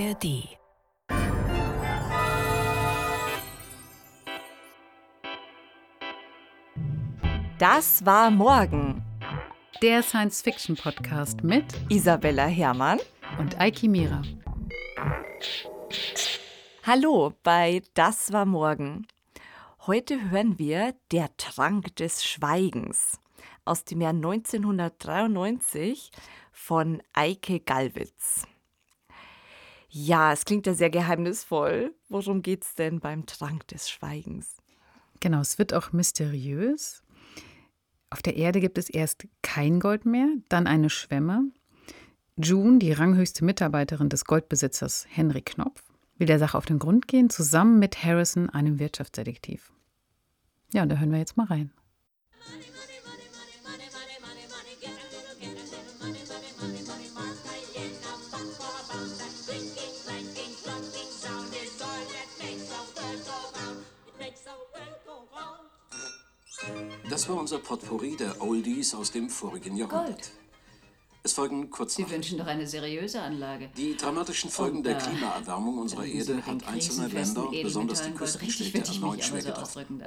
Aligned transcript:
ARD. 0.00 0.48
Das 7.58 8.06
war 8.06 8.30
morgen. 8.30 9.02
Der 9.82 10.02
Science-Fiction-Podcast 10.02 11.44
mit 11.44 11.64
Isabella 11.90 12.46
Herrmann 12.46 12.98
und 13.38 13.60
Eiki 13.60 13.88
Mira. 13.88 14.22
Hallo 16.86 17.34
bei 17.42 17.82
Das 17.92 18.32
war 18.32 18.46
morgen. 18.46 19.06
Heute 19.86 20.30
hören 20.30 20.58
wir 20.58 20.94
Der 21.12 21.36
Trank 21.36 21.94
des 21.96 22.24
Schweigens 22.24 23.20
aus 23.66 23.84
dem 23.84 24.00
Jahr 24.00 24.14
1993 24.14 26.10
von 26.52 27.02
Eike 27.12 27.60
Gallwitz. 27.60 28.46
Ja, 29.92 30.32
es 30.32 30.44
klingt 30.44 30.66
ja 30.66 30.74
sehr 30.74 30.90
geheimnisvoll. 30.90 31.92
Worum 32.08 32.42
geht's 32.42 32.76
denn 32.76 33.00
beim 33.00 33.26
Trank 33.26 33.66
des 33.68 33.90
Schweigens? 33.90 34.56
Genau, 35.18 35.40
es 35.40 35.58
wird 35.58 35.74
auch 35.74 35.92
mysteriös. 35.92 37.02
Auf 38.08 38.22
der 38.22 38.36
Erde 38.36 38.60
gibt 38.60 38.78
es 38.78 38.88
erst 38.88 39.26
kein 39.42 39.80
Gold 39.80 40.06
mehr, 40.06 40.28
dann 40.48 40.66
eine 40.66 40.90
Schwemme. 40.90 41.50
June, 42.36 42.78
die 42.78 42.92
ranghöchste 42.92 43.44
Mitarbeiterin 43.44 44.08
des 44.08 44.24
Goldbesitzers 44.24 45.06
Henry 45.08 45.42
Knopf, 45.42 45.82
will 46.16 46.26
der 46.26 46.38
Sache 46.38 46.56
auf 46.56 46.66
den 46.66 46.78
Grund 46.78 47.08
gehen, 47.08 47.28
zusammen 47.28 47.78
mit 47.78 48.02
Harrison, 48.04 48.48
einem 48.48 48.78
Wirtschaftsdetektiv. 48.78 49.72
Ja, 50.72 50.82
und 50.82 50.88
da 50.88 50.96
hören 50.96 51.10
wir 51.10 51.18
jetzt 51.18 51.36
mal 51.36 51.46
rein. 51.46 51.72
Das 67.20 67.28
war 67.28 67.36
unser 67.36 67.58
Potpourri 67.58 68.16
der 68.16 68.40
Oldies 68.40 68.94
aus 68.94 69.10
dem 69.10 69.28
vorigen 69.28 69.76
Jahrhundert. 69.76 70.06
Gold. 70.06 70.30
Es 71.22 71.34
folgen 71.34 71.68
kurz 71.68 71.96
Sie 71.96 72.10
wünschen 72.10 72.38
doch 72.38 72.46
eine 72.46 72.66
seriöse 72.66 73.20
Anlage. 73.20 73.68
Die 73.76 73.94
dramatischen 73.94 74.48
Folgen 74.48 74.78
Und, 74.78 74.84
der 74.84 74.96
äh, 74.96 75.00
Klimaerwärmung 75.00 75.76
unserer 75.76 76.06
Erde 76.06 76.46
hat 76.46 76.66
einzelne 76.66 77.08
Länder, 77.08 77.50
besonders 77.62 78.02
die 78.04 78.12
Küstenstädte, 78.12 78.94
erneut 78.94 79.22
schwer 79.22 79.42
getroffen. 79.42 80.02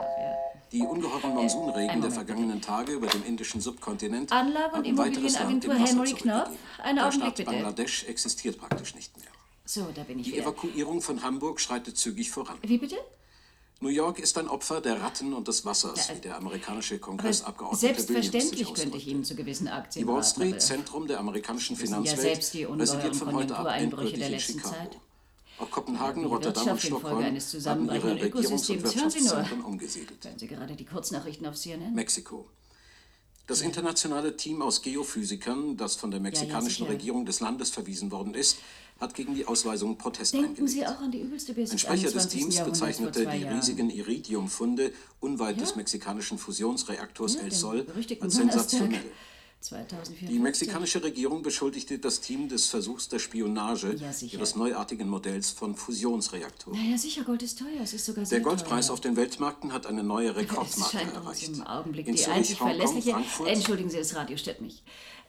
Die 0.71 0.81
ungeheuren 0.81 1.35
Monsunregen 1.35 1.89
einen 1.91 2.01
der 2.01 2.09
vergangenen 2.09 2.61
Tage 2.61 2.93
über 2.93 3.05
dem 3.05 3.23
indischen 3.25 3.61
Subkontinent 3.61 4.31
Anlage- 4.31 4.77
und 4.77 4.85
Immobilienagentur 4.87 5.75
Henry 5.75 6.13
Knopf. 6.13 6.49
Der 6.83 7.05
Augenblick, 7.05 7.35
bitte. 7.35 7.43
Bangladesch 7.51 8.05
existiert 8.05 8.57
praktisch 8.57 8.95
nicht 8.95 9.15
mehr. 9.17 9.29
So, 9.65 9.87
da 9.93 10.01
bin 10.01 10.17
ich 10.17 10.31
Die. 10.31 10.39
Evakuierung 10.39 10.99
von 11.03 11.21
Hamburg 11.21 11.61
schreitet 11.61 11.95
zügig 11.95 12.31
voran. 12.31 12.57
Wie 12.63 12.79
bitte? 12.79 12.97
New 13.83 13.89
York 13.89 14.17
ist 14.19 14.37
ein 14.37 14.47
Opfer 14.47 14.79
der 14.79 15.01
Ratten 15.01 15.33
und 15.33 15.49
des 15.49 15.65
Wassers, 15.65 16.07
Ja, 16.07 16.15
wie 16.15 16.21
der 16.21 16.37
amerikanische 16.37 16.99
Kongressabgeordnete 16.99 17.83
Williams 17.83 18.07
selbstverständlich 18.07 18.51
könnte 18.63 18.71
ausdrückte. 18.71 18.97
ich 18.97 19.07
Ihnen 19.09 19.23
zu 19.25 19.35
gewissen 19.35 19.67
Aktien 19.67 20.07
Die 20.07 20.11
Wall 20.11 20.23
Street, 20.23 20.61
Zentrum 20.61 21.05
der 21.05 21.19
amerikanischen 21.19 21.75
ja 21.75 21.81
Finanzwelt, 21.81 22.21
selbst 22.21 22.53
die 22.53 22.65
ungeheuren 22.65 22.79
residiert 22.79 23.15
von 23.17 23.33
heute 23.33 23.57
ab 23.57 23.67
endgültig 23.77 24.13
der 24.19 24.27
in 24.27 24.31
letzten 24.35 24.53
Chicago. 24.53 24.73
Zeit. 24.73 24.97
Auch 25.59 25.69
Kopenhagen, 25.69 26.23
Rotterdam 26.25 26.67
und 26.69 26.81
Stockholm 26.81 27.25
haben 27.65 27.85
ihre 27.91 28.13
Regierungs- 28.13 28.71
und. 28.71 28.83
Wirtschaftszentren 28.83 29.61
umgesiedelt. 29.61 30.23
Hören 30.23 30.39
Sie 30.39 30.47
gerade 30.47 30.75
die 30.77 30.85
Kurznachrichten 30.85 31.45
auf 31.45 31.55
CNN? 31.55 31.93
Mexiko. 31.93 32.47
Das 33.47 33.59
internationale 33.59 34.37
Team 34.37 34.61
aus 34.61 34.81
Geophysikern, 34.81 35.75
das 35.75 35.97
von 35.97 36.09
der 36.09 36.21
mexikanischen 36.21 36.85
sicher. 36.85 36.89
Regierung 36.97 37.25
des 37.25 37.41
Landes 37.41 37.69
verwiesen 37.69 38.09
worden 38.11 38.33
ist, 38.33 38.59
hat 38.99 39.13
gegen 39.15 39.35
die 39.35 39.45
Ausweisung 39.45 39.97
Protest 39.97 40.33
Denken 40.33 40.47
eingelegt. 40.49 40.71
Sie 40.71 40.85
auch 40.85 40.99
an 41.01 41.11
die 41.11 41.21
übelste 41.21 41.51
Ein 41.53 41.77
Sprecher 41.77 42.11
des 42.11 42.23
21. 42.25 42.39
Teams 42.39 42.59
bezeichnete 42.63 43.25
die 43.25 43.43
riesigen 43.43 43.89
Iridiumfunde 43.89 44.91
unweit 45.19 45.59
des 45.59 45.71
Ja? 45.71 45.75
mexikanischen 45.77 46.37
Fusionsreaktors 46.37 47.35
Ja, 47.35 47.41
El 47.41 47.51
Sol 47.51 47.85
als 48.21 48.33
sensationell. 48.35 49.01
2054. 49.61 50.27
Die 50.27 50.39
mexikanische 50.39 51.01
Regierung 51.01 51.41
beschuldigte 51.41 51.97
das 51.97 52.19
Team 52.19 52.49
des 52.49 52.65
Versuchs 52.67 53.07
der 53.07 53.19
Spionage 53.19 53.93
Ja, 53.95 54.11
ihres 54.27 54.55
neuartigen 54.57 55.07
Modells 55.07 55.51
von 55.51 55.75
Fusionsreaktoren. 55.77 56.77
Naja, 56.77 56.97
sicher, 56.97 57.23
Gold 57.23 57.43
ist 57.43 57.59
teuer. 57.59 57.79
Es 57.81 57.93
ist 57.93 58.05
sogar 58.05 58.23
Der 58.23 58.25
sehr 58.27 58.39
Goldpreis 58.41 58.87
teuer. 58.87 58.93
auf 58.93 58.99
den 58.99 59.15
Weltmärkten 59.15 59.71
hat 59.71 59.85
eine 59.85 60.03
neue 60.03 60.31
Es 60.31 60.35
Rekordmarke 60.35 60.97
scheint 60.97 61.15
uns 61.15 61.25
erreicht. 61.25 61.47
im 61.49 61.61
Augenblick 61.63 62.07
In 62.07 62.15
die 62.15 62.21
Zürich, 62.21 62.35
einzig 62.37 62.59
Hongkong, 62.59 62.75
verlässliche. 62.77 63.11
Frankfurt, 63.11 63.47
Entschuldigen 63.49 63.89
Sie, 63.89 63.97
das 63.97 64.15
Radio 64.15 64.35
stört 64.35 64.59
mich. 64.59 64.83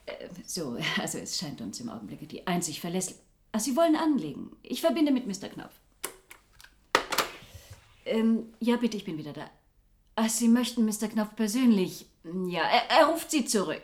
Äh, 0.06 0.12
So, 0.44 0.77
also 1.00 1.19
es 1.19 1.39
scheint 1.39 1.60
uns 1.60 1.78
im 1.78 1.89
Augenblick 1.89 2.28
die 2.28 2.44
einzig 2.47 2.81
verlässliche. 2.81 3.21
Ach, 3.56 3.60
Sie 3.60 3.76
wollen 3.76 3.94
anlegen. 3.94 4.50
Ich 4.65 4.81
verbinde 4.81 5.12
mit 5.12 5.28
Mr. 5.28 5.48
Knopf. 5.48 5.75
Ähm, 8.04 8.53
ja, 8.59 8.76
bitte, 8.76 8.97
ich 8.97 9.04
bin 9.04 9.16
wieder 9.16 9.32
da. 9.32 9.48
Ach, 10.16 10.28
Sie 10.28 10.48
möchten 10.48 10.84
Mr. 10.84 11.06
Knopf 11.06 11.37
persönlich. 11.37 12.06
Ja, 12.48 12.62
er, 12.62 12.91
er 12.98 13.06
ruft 13.06 13.31
Sie 13.31 13.44
zurück. 13.44 13.82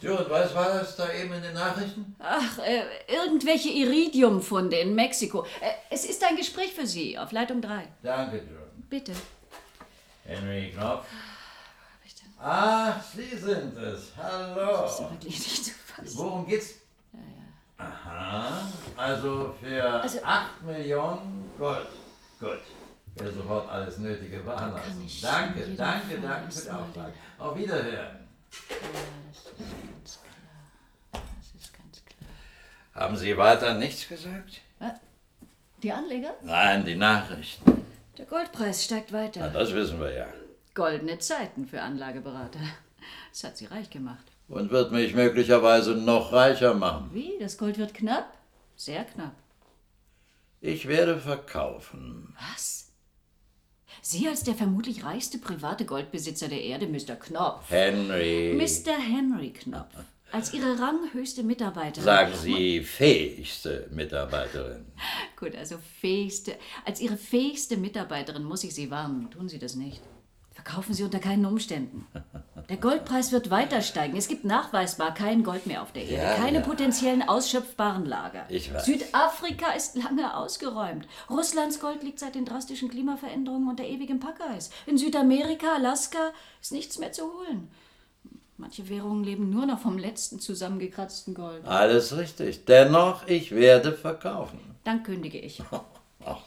June, 0.00 0.24
was 0.28 0.54
war 0.54 0.74
das 0.74 0.94
da 0.94 1.12
eben 1.12 1.32
in 1.32 1.42
den 1.42 1.54
Nachrichten? 1.54 2.14
Ach, 2.20 2.58
äh, 2.60 2.84
irgendwelche 3.08 3.70
Iridiumfunde 3.70 4.76
in 4.76 4.94
Mexiko. 4.94 5.44
Äh, 5.60 5.72
es 5.90 6.04
ist 6.04 6.22
ein 6.22 6.36
Gespräch 6.36 6.72
für 6.72 6.86
Sie 6.86 7.18
auf 7.18 7.32
Leitung 7.32 7.60
3. 7.60 7.88
Danke, 8.04 8.36
June. 8.36 8.70
Bitte. 8.88 9.12
Henry 10.24 10.70
Knopf. 10.72 11.04
Ach, 12.40 13.02
Sie 13.12 13.36
sind 13.36 13.76
es. 13.76 14.12
Hallo. 14.16 14.82
Das 14.82 14.92
ist 14.92 15.00
ja 15.00 15.10
wirklich 15.10 15.38
nicht 15.40 15.64
zu 15.64 15.72
fassen. 15.72 16.16
Worum 16.16 16.46
geht's? 16.46 16.74
Aha, 17.78 18.62
also 18.96 19.54
für 19.60 19.84
Also- 20.02 20.18
8 20.22 20.62
Millionen 20.62 21.50
Gold. 21.58 21.86
Gut. 22.40 22.58
Werde 23.14 23.32
sofort 23.32 23.68
alles 23.70 23.98
Nötige 23.98 24.40
veranlassen. 24.42 25.08
Danke, 25.22 25.60
danke, 25.76 26.18
danke 26.20 26.50
für 26.52 26.62
den 26.62 26.70
Auftrag. 26.74 27.12
Auf 27.38 27.56
Wiederhören. 27.56 28.28
Das 28.50 29.38
ist 29.38 29.58
ganz 29.58 30.18
klar. 30.22 31.22
Das 31.52 31.62
ist 31.62 31.72
ganz 31.76 32.02
klar. 32.04 33.02
Haben 33.04 33.16
Sie 33.16 33.36
weiter 33.36 33.74
nichts 33.74 34.08
gesagt? 34.08 34.60
Die 35.82 35.92
Anleger? 35.92 36.34
Nein, 36.42 36.84
die 36.84 36.96
Nachrichten. 36.96 37.84
Der 38.16 38.26
Goldpreis 38.26 38.84
steigt 38.84 39.10
Na, 39.12 39.18
weiter. 39.22 39.48
das 39.50 39.72
wissen 39.72 40.00
wir 40.00 40.12
ja. 40.12 40.26
Goldene 40.74 41.18
Zeiten 41.20 41.66
für 41.68 41.80
Anlageberater. 41.82 42.58
Das 43.30 43.44
hat 43.44 43.56
sie 43.56 43.66
reich 43.66 43.88
gemacht. 43.90 44.24
Und 44.48 44.70
wird 44.70 44.92
mich 44.92 45.14
möglicherweise 45.14 45.94
noch 45.94 46.32
reicher 46.32 46.74
machen. 46.74 47.10
Wie? 47.12 47.32
Das 47.38 47.58
Gold 47.58 47.78
wird 47.78 47.94
knapp? 47.94 48.32
Sehr 48.76 49.04
knapp. 49.04 49.34
Ich 50.60 50.88
werde 50.88 51.18
verkaufen. 51.18 52.34
Was? 52.50 52.90
Sie 54.00 54.26
als 54.26 54.42
der 54.44 54.54
vermutlich 54.54 55.04
reichste 55.04 55.38
private 55.38 55.84
Goldbesitzer 55.84 56.48
der 56.48 56.62
Erde, 56.62 56.86
Mr. 56.86 57.16
Knopf. 57.16 57.70
Henry. 57.70 58.54
Mr. 58.56 58.92
Henry 58.92 59.50
Knopf. 59.50 59.94
Als 60.30 60.52
Ihre 60.52 60.78
ranghöchste 60.78 61.42
Mitarbeiterin. 61.42 62.04
Sagen 62.04 62.32
Sie 62.34 62.82
fähigste 62.82 63.88
Mitarbeiterin. 63.90 64.86
Gut, 65.36 65.56
also 65.56 65.78
fähigste. 66.00 66.56
Als 66.84 67.00
Ihre 67.00 67.16
fähigste 67.16 67.76
Mitarbeiterin 67.76 68.44
muss 68.44 68.64
ich 68.64 68.74
Sie 68.74 68.90
warnen. 68.90 69.30
Tun 69.30 69.48
Sie 69.48 69.58
das 69.58 69.74
nicht. 69.74 70.02
Verkaufen 70.52 70.92
Sie 70.92 71.02
unter 71.04 71.18
keinen 71.18 71.46
Umständen. 71.46 72.06
Der 72.68 72.76
Goldpreis 72.76 73.32
wird 73.32 73.48
weiter 73.48 73.80
steigen. 73.80 74.18
Es 74.18 74.28
gibt 74.28 74.44
nachweisbar 74.44 75.14
kein 75.14 75.42
Gold 75.42 75.66
mehr 75.66 75.80
auf 75.80 75.92
der 75.92 76.04
Erde. 76.04 76.14
Ja, 76.16 76.34
Keine 76.34 76.58
ja. 76.58 76.64
potenziellen 76.64 77.26
ausschöpfbaren 77.26 78.04
Lager. 78.04 78.44
Ich 78.50 78.72
weiß. 78.74 78.84
Südafrika 78.84 79.70
ist 79.72 79.96
lange 79.96 80.36
ausgeräumt. 80.36 81.08
Russlands 81.30 81.80
Gold 81.80 82.02
liegt 82.02 82.18
seit 82.18 82.34
den 82.34 82.44
drastischen 82.44 82.90
Klimaveränderungen 82.90 83.70
unter 83.70 83.84
ewigem 83.84 84.20
Packeis. 84.20 84.68
In 84.84 84.98
Südamerika, 84.98 85.76
Alaska 85.76 86.32
ist 86.60 86.72
nichts 86.72 86.98
mehr 86.98 87.10
zu 87.12 87.22
holen. 87.22 87.70
Manche 88.58 88.86
Währungen 88.90 89.24
leben 89.24 89.48
nur 89.48 89.64
noch 89.64 89.78
vom 89.78 89.96
letzten 89.96 90.38
zusammengekratzten 90.38 91.32
Gold. 91.32 91.64
Alles 91.64 92.18
richtig. 92.18 92.66
Dennoch, 92.66 93.26
ich 93.26 93.52
werde 93.52 93.92
verkaufen. 93.92 94.60
Dann 94.84 95.02
kündige 95.04 95.38
ich. 95.38 95.62
Ach, 96.26 96.40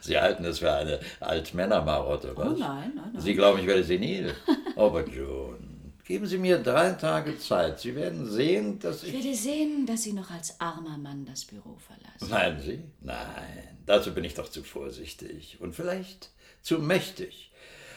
Sie 0.00 0.18
halten 0.18 0.44
es 0.44 0.58
für 0.60 0.72
eine 0.72 1.00
Altmännermarotte, 1.20 2.36
was? 2.36 2.48
Oh 2.48 2.50
nein, 2.50 2.92
nein, 2.94 3.10
nein. 3.12 3.22
Sie 3.22 3.34
glauben, 3.34 3.58
ich 3.60 3.66
werde 3.66 3.84
senil. 3.84 4.34
Aber 4.78 5.04
John, 5.06 5.92
geben 6.04 6.26
Sie 6.26 6.38
mir 6.38 6.58
drei 6.58 6.92
Tage 6.92 7.36
Zeit. 7.38 7.80
Sie 7.80 7.94
werden 7.96 8.30
sehen, 8.30 8.78
dass 8.78 9.02
Ich 9.02 9.08
ich... 9.12 9.24
werde 9.24 9.36
sehen, 9.36 9.86
dass 9.86 10.04
Sie 10.04 10.12
noch 10.12 10.30
als 10.30 10.60
armer 10.60 10.96
Mann 10.96 11.26
das 11.26 11.44
Büro 11.44 11.76
verlassen. 11.76 12.30
Meinen 12.30 12.60
Sie? 12.60 12.80
Nein, 13.00 13.78
dazu 13.86 14.14
bin 14.14 14.22
ich 14.24 14.34
doch 14.34 14.48
zu 14.48 14.62
vorsichtig 14.62 15.58
und 15.60 15.74
vielleicht 15.74 16.30
zu 16.62 16.78
mächtig. 16.78 17.50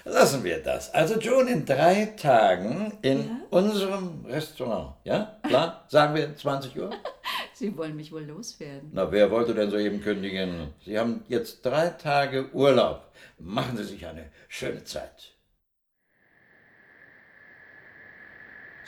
Lassen 0.06 0.44
wir 0.44 0.58
das. 0.64 0.92
Also 0.96 1.20
John, 1.20 1.48
in 1.48 1.64
drei 1.64 2.06
Tagen 2.18 2.98
in 3.04 3.30
unserem 3.52 4.26
Restaurant. 4.26 4.96
Ja, 5.04 5.38
klar? 5.48 5.86
Sagen 5.90 6.16
wir 6.16 6.36
20 6.36 6.76
Uhr? 6.80 6.90
Sie 7.54 7.78
wollen 7.78 7.96
mich 7.96 8.12
wohl 8.12 8.24
loswerden. 8.24 8.90
Na, 8.92 9.12
wer 9.12 9.30
wollte 9.30 9.54
denn 9.54 9.70
soeben 9.70 10.02
kündigen? 10.02 10.70
Sie 10.84 10.98
haben 10.98 11.24
jetzt 11.28 11.64
drei 11.64 11.90
Tage 11.90 12.50
Urlaub. 12.54 13.12
Machen 13.38 13.78
Sie 13.78 13.84
sich 13.84 14.08
eine 14.08 14.32
schöne 14.50 14.84
Zeit. 14.84 15.34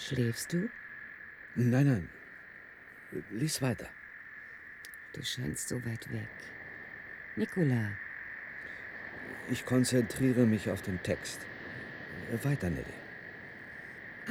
Schläfst 0.07 0.51
du? 0.51 0.69
Nein, 1.55 1.87
nein. 1.87 2.09
Lies 3.31 3.61
weiter. 3.61 3.87
Du 5.13 5.23
scheinst 5.23 5.69
so 5.69 5.77
weit 5.85 6.11
weg. 6.11 6.27
Nicola. 7.37 7.91
Ich 9.49 9.65
konzentriere 9.65 10.45
mich 10.45 10.69
auf 10.69 10.81
den 10.81 11.01
Text. 11.03 11.39
Weiter, 12.43 12.69
Nelly. 12.69 12.83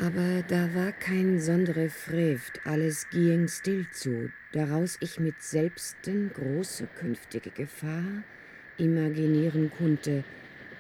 Aber 0.00 0.42
da 0.48 0.74
war 0.74 0.92
kein 0.92 1.40
sondere 1.40 1.88
Frevt, 1.88 2.60
alles 2.66 3.08
ging 3.10 3.48
still 3.48 3.86
zu, 3.92 4.30
daraus 4.52 4.98
ich 5.00 5.20
mit 5.20 5.42
selbsten 5.42 6.32
große 6.34 6.86
künftige 6.98 7.50
Gefahr 7.50 8.24
imaginieren 8.78 9.70
konnte, 9.78 10.24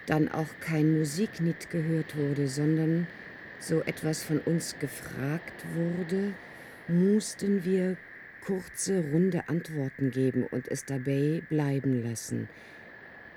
dann 0.06 0.28
auch 0.28 0.48
kein 0.60 0.98
Musik 0.98 1.40
nit 1.40 1.70
gehört 1.70 2.16
wurde, 2.16 2.48
sondern 2.48 3.06
so 3.62 3.80
etwas 3.82 4.24
von 4.24 4.40
uns 4.40 4.76
gefragt 4.80 5.64
wurde, 5.74 6.34
mussten 6.88 7.64
wir 7.64 7.96
kurze, 8.44 9.04
runde 9.12 9.48
Antworten 9.48 10.10
geben 10.10 10.44
und 10.50 10.66
es 10.68 10.84
dabei 10.84 11.42
bleiben 11.48 12.02
lassen. 12.02 12.48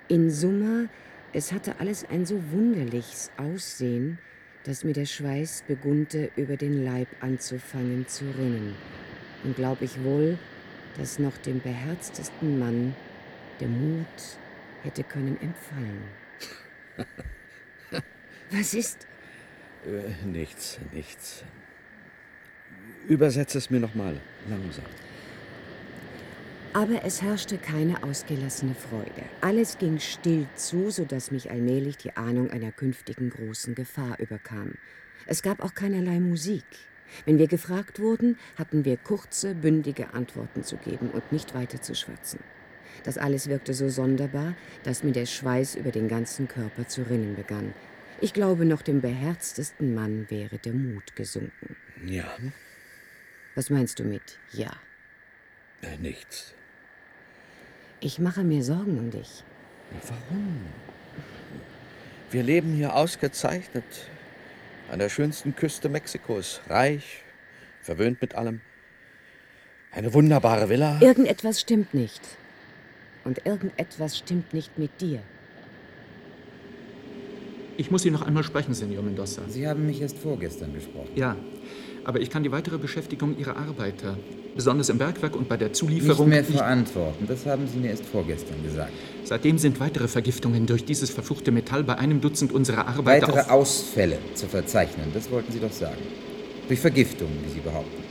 In 0.08 0.32
Summe, 0.32 0.90
es 1.32 1.52
hatte 1.52 1.80
alles 1.80 2.06
ein 2.10 2.26
so 2.26 2.42
wunderliches 2.52 3.30
Aussehen, 3.38 4.18
dass 4.64 4.84
mir 4.84 4.94
der 4.94 5.06
Schweiß 5.06 5.64
begunnte, 5.68 6.32
über 6.36 6.58
den 6.58 6.84
Leib 6.84 7.08
anzufangen 7.20 8.08
zu 8.08 8.26
rinnen. 8.26 8.74
Und 9.44 9.56
glaub 9.56 9.84
ich 9.84 10.04
wohl, 10.04 10.40
dass 10.98 11.20
noch 11.20 11.38
dem 11.38 11.62
beherztesten 11.62 12.58
Mann 12.58 12.96
der 13.60 13.68
Mut 13.68 14.06
hätte 14.82 15.04
können 15.04 15.38
empfallen. 15.40 16.02
Was 18.52 18.74
ist? 18.74 19.08
Äh, 19.86 20.26
nichts, 20.26 20.80
nichts. 20.92 21.44
Übersetze 23.08 23.58
es 23.60 23.70
mir 23.70 23.80
nochmal, 23.80 24.20
langsam. 24.50 24.86
Aber 26.74 27.06
es 27.06 27.22
herrschte 27.22 27.58
keine 27.58 28.04
ausgelassene 28.04 28.76
Freude. 28.76 29.24
Alles 29.42 29.78
ging 29.78 30.00
still 30.00 30.46
zu, 30.56 30.90
so 30.90 31.06
dass 31.06 31.32
mich 31.32 31.50
allmählich 31.52 31.98
die 31.98 32.18
Ahnung 32.18 32.50
einer 32.52 32.72
künftigen 32.72 33.30
großen 33.30 33.76
Gefahr 33.76 34.20
überkam. 34.20 34.74
Es 35.26 35.42
gab 35.42 35.64
auch 35.64 35.74
keinerlei 35.74 36.20
Musik. 36.20 36.66
Wenn 37.26 37.38
wir 37.38 37.48
gefragt 37.48 38.00
wurden, 38.00 38.38
hatten 38.58 38.84
wir 38.84 38.98
kurze, 38.98 39.56
bündige 39.56 40.14
Antworten 40.14 40.64
zu 40.64 40.76
geben 40.78 41.12
und 41.12 41.32
nicht 41.32 41.56
weiter 41.56 41.82
zu 41.82 41.96
schwatzen. 41.96 42.40
Das 43.04 43.18
alles 43.18 43.48
wirkte 43.48 43.74
so 43.74 43.88
sonderbar, 43.88 44.56
dass 44.84 45.04
mir 45.04 45.12
der 45.12 45.28
Schweiß 45.28 45.76
über 45.76 45.92
den 45.92 46.08
ganzen 46.08 46.48
Körper 46.48 46.88
zu 46.88 47.04
rinnen 47.04 47.36
begann. 47.36 47.74
Ich 48.22 48.34
glaube, 48.34 48.66
noch 48.66 48.82
dem 48.82 49.02
beherztesten 49.02 49.94
Mann 49.94 50.30
wäre 50.30 50.58
der 50.58 50.74
Mut 50.74 51.16
gesunken. 51.16 51.76
Ja. 52.06 52.26
Was 53.56 53.70
meinst 53.70 54.00
du 54.00 54.04
mit 54.04 54.40
ja? 54.52 54.72
Äh, 55.82 55.98
nichts. 55.98 56.54
Ich 58.00 58.20
mache 58.20 58.44
mir 58.44 58.64
Sorgen 58.64 59.00
um 59.00 59.12
dich. 59.12 59.44
Warum? 60.08 60.66
Wir 62.32 62.44
leben 62.44 62.74
hier 62.74 62.96
ausgezeichnet 62.96 64.10
an 64.92 65.00
der 65.00 65.10
schönsten 65.10 65.56
Küste 65.56 65.90
Mexikos, 65.90 66.62
reich, 66.68 67.24
verwöhnt 67.82 68.22
mit 68.22 68.36
allem. 68.36 68.62
Eine 69.92 70.14
wunderbare 70.14 70.70
Villa. 70.70 71.00
Irgendetwas 71.02 71.62
stimmt 71.62 71.94
nicht. 71.94 72.22
Und 73.24 73.46
irgendetwas 73.46 74.18
stimmt 74.18 74.54
nicht 74.54 74.78
mit 74.78 75.02
dir. 75.02 75.24
Ich 77.78 77.92
muss 77.92 78.04
Sie 78.04 78.12
noch 78.12 78.22
einmal 78.22 78.44
sprechen, 78.44 78.74
Senor 78.74 79.04
Mendoza. 79.04 79.42
Sie 79.50 79.68
haben 79.68 79.86
mich 79.86 80.02
erst 80.02 80.18
vorgestern 80.18 80.74
gesprochen. 80.74 81.10
Ja, 81.16 81.36
aber 82.06 82.22
ich 82.22 82.30
kann 82.30 82.44
die 82.44 82.52
weitere 82.52 82.78
Beschäftigung 82.78 83.38
Ihrer 83.38 83.58
Arbeiter, 83.58 84.18
besonders 84.56 84.88
im 84.90 84.98
Bergwerk 84.98 85.36
und 85.36 85.50
bei 85.50 85.58
der 85.58 85.74
Zulieferung... 85.74 86.30
Nicht 86.30 86.50
mehr 86.50 86.60
verantworten, 86.60 87.26
das 87.28 87.46
haben 87.46 87.68
Sie 87.68 87.80
mir 87.80 87.90
erst 87.90 88.06
vorgestern 88.06 88.64
gesagt. 88.64 88.94
Seitdem 89.26 89.58
sind 89.58 89.80
weitere 89.82 90.08
Vergiftungen 90.08 90.68
durch 90.68 90.86
dieses 90.86 91.10
verfluchte 91.10 91.52
Metall 91.52 91.84
bei 91.84 91.98
einem 91.98 92.22
Dutzend 92.22 92.54
unserer 92.54 92.88
Arbeiter... 92.88 93.28
Weitere 93.28 93.52
Ausfälle 93.52 94.20
zu 94.36 94.48
verzeichnen, 94.48 95.08
das 95.14 95.30
wollten 95.30 95.52
Sie 95.52 95.60
doch 95.60 95.74
sagen. 95.74 96.02
Durch 96.68 96.80
Vergiftungen, 96.80 97.34
wie 97.46 97.52
Sie 97.52 97.60
behaupten. 97.60 98.04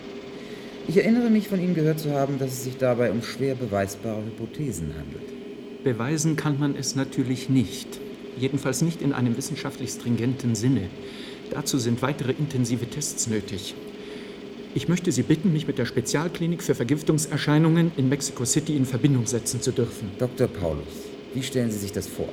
Ich 0.87 0.99
erinnere 0.99 1.31
mich, 1.31 1.49
von 1.49 1.59
Ihnen 1.59 1.75
gehört 1.75 2.01
zu 2.01 2.11
haben, 2.11 2.39
dass 2.39 2.53
es 2.53 2.65
sich 2.65 2.77
dabei 2.77 3.11
um 3.11 3.23
schwer 3.23 3.55
beweisbare 3.55 4.23
Hypothesen 4.27 4.93
handelt. 4.99 5.83
Beweisen 5.83 6.37
kann 6.37 6.59
man 6.59 6.77
es 6.77 6.95
natürlich 6.97 7.49
nicht. 7.49 8.01
Jedenfalls 8.39 8.83
nicht 8.83 9.03
in 9.03 9.13
einem 9.13 9.37
wissenschaftlich 9.37 9.91
stringenten 9.91 10.55
Sinne. 10.55 10.89
Dazu 11.51 11.79
sind 11.79 12.03
weitere 12.03 12.33
intensive 12.33 12.87
Tests 12.87 13.27
nötig. 13.27 13.75
Ich 14.75 14.89
möchte 14.89 15.13
Sie 15.13 15.23
bitten, 15.23 15.53
mich 15.53 15.69
mit 15.69 15.79
der 15.79 15.87
Spezialklinik 15.87 16.63
für 16.63 16.75
Vergiftungserscheinungen 16.75 17.93
in 17.97 18.09
Mexico 18.09 18.45
City 18.45 18.77
in 18.77 18.87
Verbindung 18.87 19.27
setzen 19.27 19.63
zu 19.63 19.71
dürfen. 19.71 20.11
Dr. 20.19 20.49
Paulus, 20.49 20.83
wie 21.33 21.43
stellen 21.43 21.71
Sie 21.71 21.79
sich 21.79 21.93
das 21.93 22.09
vor? 22.09 22.29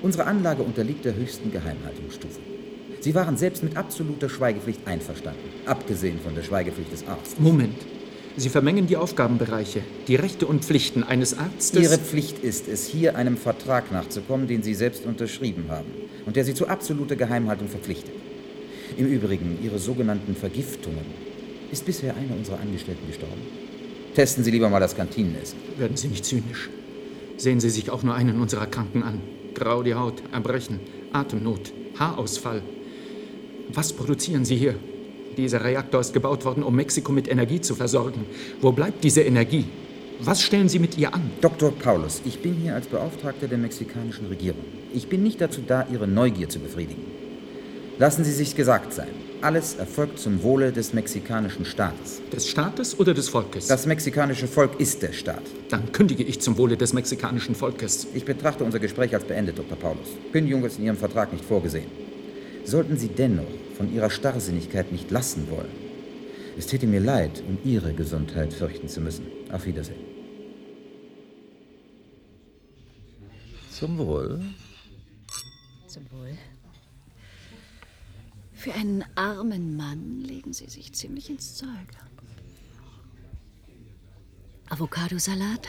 Unsere 0.00 0.24
Anlage 0.24 0.62
unterliegt 0.62 1.04
der 1.04 1.14
höchsten 1.14 1.50
Geheimhaltungsstufe. 1.50 2.40
Sie 3.00 3.14
waren 3.14 3.36
selbst 3.36 3.62
mit 3.62 3.76
absoluter 3.76 4.28
Schweigepflicht 4.28 4.80
einverstanden, 4.86 5.40
abgesehen 5.66 6.18
von 6.20 6.34
der 6.34 6.42
Schweigepflicht 6.42 6.92
des 6.92 7.06
Arztes. 7.06 7.38
Moment. 7.38 7.76
Sie 8.38 8.50
vermengen 8.50 8.86
die 8.86 8.96
Aufgabenbereiche, 8.96 9.82
die 10.06 10.14
Rechte 10.14 10.46
und 10.46 10.64
Pflichten 10.64 11.02
eines 11.02 11.36
Arztes. 11.36 11.82
Ihre 11.82 11.98
Pflicht 11.98 12.38
ist 12.38 12.68
es, 12.68 12.86
hier 12.86 13.16
einem 13.16 13.36
Vertrag 13.36 13.90
nachzukommen, 13.90 14.46
den 14.46 14.62
Sie 14.62 14.74
selbst 14.74 15.06
unterschrieben 15.06 15.64
haben 15.70 15.88
und 16.24 16.36
der 16.36 16.44
Sie 16.44 16.54
zu 16.54 16.68
absoluter 16.68 17.16
Geheimhaltung 17.16 17.66
verpflichtet. 17.66 18.14
Im 18.96 19.06
Übrigen, 19.06 19.58
Ihre 19.60 19.80
sogenannten 19.80 20.36
Vergiftungen. 20.36 21.04
Ist 21.72 21.84
bisher 21.84 22.14
einer 22.16 22.36
unserer 22.36 22.60
Angestellten 22.60 23.08
gestorben? 23.08 23.42
Testen 24.14 24.44
Sie 24.44 24.52
lieber 24.52 24.68
mal 24.68 24.78
das 24.78 24.94
Kantinenessen. 24.94 25.58
Werden 25.76 25.96
Sie 25.96 26.06
nicht 26.06 26.24
zynisch. 26.24 26.70
Sehen 27.38 27.58
Sie 27.58 27.70
sich 27.70 27.90
auch 27.90 28.04
nur 28.04 28.14
einen 28.14 28.40
unserer 28.40 28.66
Kranken 28.66 29.02
an. 29.02 29.20
Grau 29.54 29.82
die 29.82 29.94
Haut, 29.96 30.22
Erbrechen, 30.30 30.78
Atemnot, 31.12 31.72
Haarausfall. 31.98 32.62
Was 33.72 33.92
produzieren 33.92 34.44
Sie 34.44 34.54
hier? 34.54 34.76
Dieser 35.38 35.62
Reaktor 35.62 36.00
ist 36.00 36.12
gebaut 36.12 36.44
worden, 36.44 36.64
um 36.64 36.74
Mexiko 36.74 37.12
mit 37.12 37.30
Energie 37.30 37.60
zu 37.60 37.76
versorgen. 37.76 38.26
Wo 38.60 38.72
bleibt 38.72 39.04
diese 39.04 39.22
Energie? 39.22 39.66
Was 40.18 40.42
stellen 40.42 40.68
Sie 40.68 40.80
mit 40.80 40.98
ihr 40.98 41.14
an? 41.14 41.30
Dr. 41.40 41.70
Paulus, 41.70 42.20
ich 42.24 42.40
bin 42.40 42.54
hier 42.54 42.74
als 42.74 42.88
Beauftragter 42.88 43.46
der 43.46 43.58
mexikanischen 43.58 44.26
Regierung. 44.26 44.64
Ich 44.92 45.08
bin 45.08 45.22
nicht 45.22 45.40
dazu 45.40 45.60
da, 45.64 45.86
Ihre 45.92 46.08
Neugier 46.08 46.48
zu 46.48 46.58
befriedigen. 46.58 47.04
Lassen 48.00 48.24
Sie 48.24 48.32
sich 48.32 48.56
gesagt 48.56 48.92
sein. 48.92 49.06
Alles 49.40 49.76
erfolgt 49.76 50.18
zum 50.18 50.42
Wohle 50.42 50.72
des 50.72 50.92
mexikanischen 50.92 51.64
Staates. 51.64 52.20
Des 52.32 52.48
Staates 52.48 52.98
oder 52.98 53.14
des 53.14 53.28
Volkes? 53.28 53.68
Das 53.68 53.86
mexikanische 53.86 54.48
Volk 54.48 54.80
ist 54.80 55.02
der 55.02 55.12
Staat. 55.12 55.44
Dann 55.68 55.92
kündige 55.92 56.24
ich 56.24 56.40
zum 56.40 56.58
Wohle 56.58 56.76
des 56.76 56.92
mexikanischen 56.92 57.54
Volkes. 57.54 58.08
Ich 58.12 58.24
betrachte 58.24 58.64
unser 58.64 58.80
Gespräch 58.80 59.14
als 59.14 59.22
beendet, 59.22 59.56
Dr. 59.56 59.78
Paulus. 59.78 60.08
Kündigung 60.32 60.64
ist 60.64 60.80
in 60.80 60.86
Ihrem 60.86 60.96
Vertrag 60.96 61.32
nicht 61.32 61.44
vorgesehen. 61.44 61.86
Sollten 62.64 62.96
Sie 62.96 63.06
dennoch 63.06 63.44
von 63.78 63.94
Ihrer 63.94 64.10
Starrsinnigkeit 64.10 64.92
nicht 64.92 65.10
lassen 65.10 65.48
wollen, 65.50 65.88
es 66.58 66.66
täte 66.66 66.88
mir 66.88 66.98
leid, 66.98 67.40
um 67.46 67.56
Ihre 67.64 67.94
Gesundheit 67.94 68.52
fürchten 68.52 68.88
zu 68.88 69.00
müssen. 69.00 69.24
Auf 69.52 69.64
Wiedersehen. 69.64 70.00
Zum 73.70 73.96
Wohl. 73.96 74.40
Zum 75.86 76.10
Wohl. 76.10 76.36
Für 78.54 78.74
einen 78.74 79.04
armen 79.14 79.76
Mann 79.76 80.20
legen 80.22 80.52
Sie 80.52 80.68
sich 80.68 80.92
ziemlich 80.92 81.30
ins 81.30 81.54
Zeug. 81.54 81.68
Avocadosalat, 84.68 85.68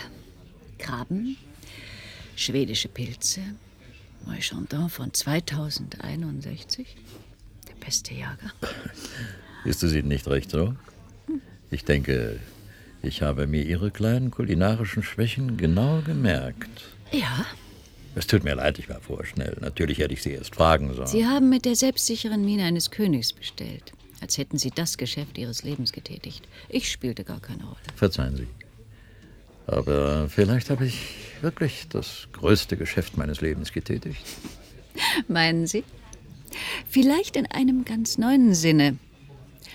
Krabben, 0.79 1.37
schwedische 2.35 2.87
Pilze, 2.87 3.41
Neuchandon 4.25 4.89
von 4.89 5.13
2061, 5.13 6.97
der 6.97 7.18
beste 7.79 8.13
Jager. 8.13 8.51
Ist 9.65 9.83
es 9.83 9.93
Ihnen 9.93 10.07
nicht 10.07 10.27
recht 10.27 10.51
so? 10.51 10.75
Ich 11.71 11.85
denke, 11.85 12.39
ich 13.01 13.21
habe 13.21 13.47
mir 13.47 13.63
Ihre 13.63 13.91
kleinen 13.91 14.31
kulinarischen 14.31 15.03
Schwächen 15.03 15.57
genau 15.57 16.01
gemerkt. 16.01 16.69
Ja, 17.11 17.45
Es 18.15 18.25
tut 18.27 18.43
mir 18.43 18.55
leid, 18.55 18.79
ich 18.79 18.89
war 18.89 18.99
vorschnell. 18.99 19.55
Natürlich 19.61 19.99
hätte 19.99 20.13
ich 20.13 20.21
Sie 20.23 20.31
erst 20.31 20.55
fragen 20.55 20.93
sollen. 20.93 21.07
Sie 21.07 21.25
haben 21.25 21.49
mit 21.49 21.63
der 21.65 21.75
selbstsicheren 21.75 22.43
Miene 22.43 22.63
eines 22.63 22.89
Königs 22.91 23.31
bestellt, 23.33 23.93
als 24.21 24.37
hätten 24.37 24.57
Sie 24.57 24.71
das 24.71 24.97
Geschäft 24.97 25.37
Ihres 25.37 25.63
Lebens 25.63 25.91
getätigt. 25.91 26.47
Ich 26.69 26.91
spielte 26.91 27.23
gar 27.23 27.39
keine 27.39 27.63
Rolle. 27.63 27.77
Verzeihen 27.95 28.35
Sie. 28.35 28.47
Aber 29.67 30.27
vielleicht 30.29 30.71
habe 30.71 30.85
ich 30.87 30.99
wirklich 31.41 31.87
das 31.89 32.27
größte 32.33 32.75
Geschäft 32.75 33.15
meines 33.17 33.41
Lebens 33.41 33.71
getätigt. 33.71 34.25
Meinen 35.27 35.67
Sie? 35.67 35.83
Vielleicht 36.87 37.35
in 37.35 37.45
einem 37.45 37.85
ganz 37.85 38.17
neuen 38.17 38.53
Sinne. 38.53 38.97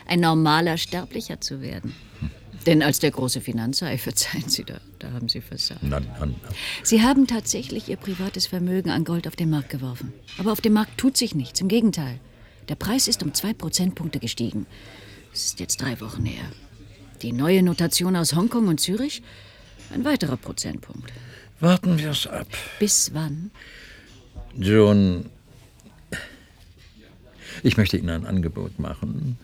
Ein 0.06 0.20
normaler 0.20 0.76
Sterblicher 0.76 1.40
zu 1.40 1.60
werden. 1.60 1.94
Denn 2.66 2.82
als 2.82 2.98
der 2.98 3.10
große 3.10 3.40
Finanzhai, 3.40 3.98
verzeihen 3.98 4.48
Sie, 4.48 4.64
da, 4.64 4.80
da 4.98 5.12
haben 5.12 5.28
Sie 5.28 5.40
versagt. 5.40 5.80
Na, 5.82 6.00
na, 6.00 6.26
na. 6.26 6.34
Sie 6.82 7.02
haben 7.02 7.26
tatsächlich 7.26 7.88
Ihr 7.88 7.96
privates 7.96 8.46
Vermögen 8.46 8.90
an 8.90 9.04
Gold 9.04 9.28
auf 9.28 9.36
den 9.36 9.50
Markt 9.50 9.70
geworfen. 9.70 10.12
Aber 10.38 10.52
auf 10.52 10.60
dem 10.60 10.72
Markt 10.72 10.98
tut 10.98 11.16
sich 11.16 11.34
nichts, 11.34 11.60
im 11.60 11.68
Gegenteil. 11.68 12.18
Der 12.68 12.76
Preis 12.76 13.08
ist 13.08 13.22
um 13.22 13.34
zwei 13.34 13.52
Prozentpunkte 13.52 14.18
gestiegen. 14.18 14.66
Es 15.32 15.46
ist 15.46 15.60
jetzt 15.60 15.82
drei 15.82 16.00
Wochen 16.00 16.24
her. 16.24 16.44
Die 17.22 17.32
neue 17.32 17.62
Notation 17.62 18.16
aus 18.16 18.34
Hongkong 18.34 18.68
und 18.68 18.80
Zürich 18.80 19.22
Ein 19.92 20.04
weiterer 20.04 20.36
Prozentpunkt. 20.36 21.12
Warten 21.60 21.98
wir 21.98 22.10
es 22.10 22.26
ab. 22.26 22.46
Bis 22.78 23.12
wann? 23.14 23.50
John, 24.56 25.30
ich 27.62 27.76
möchte 27.76 27.96
Ihnen 27.96 28.10
ein 28.10 28.26
Angebot 28.26 28.78
machen. 28.78 29.38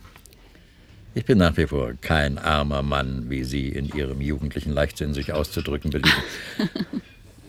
Ich 1.14 1.25
bin 1.25 1.38
nach 1.38 1.57
wie 1.57 1.67
vor 1.67 1.95
kein 2.00 2.38
armer 2.38 2.83
Mann, 2.83 3.31
wie 3.31 3.43
Sie 3.45 3.69
in 3.69 3.88
Ihrem 3.88 4.21
jugendlichen 4.21 4.73
Leichtsinn 4.73 5.12
sich 5.12 5.33
auszudrücken 5.33 5.90
belieben. 5.90 6.12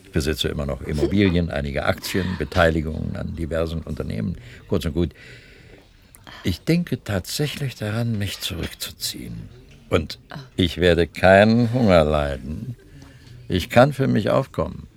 Ich 0.04 0.12
besitze 0.12 0.48
immer 0.48 0.66
noch 0.66 0.82
Immobilien, 0.82 1.52
einige 1.52 1.86
Aktien, 1.86 2.26
Beteiligungen 2.40 3.16
an 3.16 3.36
diversen 3.36 3.82
Unternehmen. 3.82 4.38
Kurz 4.68 4.86
und 4.86 4.94
gut, 4.94 5.14
ich 6.44 6.62
denke 6.62 7.04
tatsächlich 7.04 7.76
daran, 7.76 8.18
mich 8.18 8.40
zurückzuziehen. 8.40 9.50
Und 9.90 10.20
ich 10.56 10.78
werde 10.78 11.06
keinen 11.06 11.72
Hunger 11.74 12.04
leiden. 12.04 12.76
Ich 13.48 13.70
kann 13.70 13.94
für 13.94 14.08
mich 14.08 14.30
aufkommen. 14.30 14.88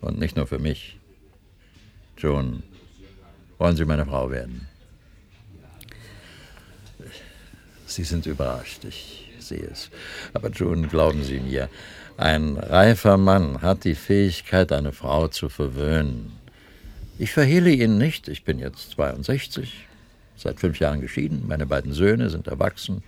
Und 0.00 0.18
nicht 0.18 0.36
nur 0.36 0.46
für 0.46 0.58
mich. 0.58 1.00
Joan, 2.18 2.62
wollen 3.58 3.76
Sie 3.76 3.84
meine 3.84 4.06
Frau 4.06 4.30
werden? 4.30 4.68
Sie 7.86 8.04
sind 8.04 8.26
überrascht, 8.26 8.84
ich 8.84 9.30
sehe 9.38 9.68
es. 9.72 9.90
Aber 10.34 10.50
Joan, 10.50 10.88
glauben 10.88 11.22
Sie 11.22 11.40
mir, 11.40 11.68
ein 12.16 12.56
reifer 12.56 13.16
Mann 13.16 13.62
hat 13.62 13.84
die 13.84 13.94
Fähigkeit, 13.94 14.72
eine 14.72 14.92
Frau 14.92 15.28
zu 15.28 15.48
verwöhnen. 15.48 16.32
Ich 17.18 17.32
verhehle 17.32 17.70
Ihnen 17.70 17.98
nicht, 17.98 18.28
ich 18.28 18.44
bin 18.44 18.58
jetzt 18.58 18.90
62, 18.92 19.86
seit 20.36 20.60
fünf 20.60 20.80
Jahren 20.80 21.00
geschieden, 21.00 21.44
meine 21.46 21.66
beiden 21.66 21.92
Söhne 21.92 22.28
sind 22.28 22.46
erwachsen 22.46 23.02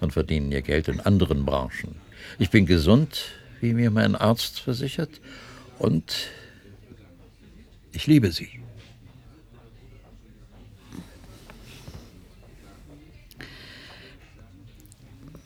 und 0.00 0.12
verdienen 0.12 0.50
ihr 0.52 0.62
Geld 0.62 0.88
in 0.88 1.00
anderen 1.00 1.44
Branchen. 1.44 1.96
Ich 2.38 2.50
bin 2.50 2.66
gesund, 2.66 3.26
wie 3.60 3.74
mir 3.74 3.90
mein 3.90 4.14
Arzt 4.14 4.60
versichert, 4.60 5.20
und 5.78 6.28
ich 7.92 8.06
liebe 8.06 8.32
Sie. 8.32 8.59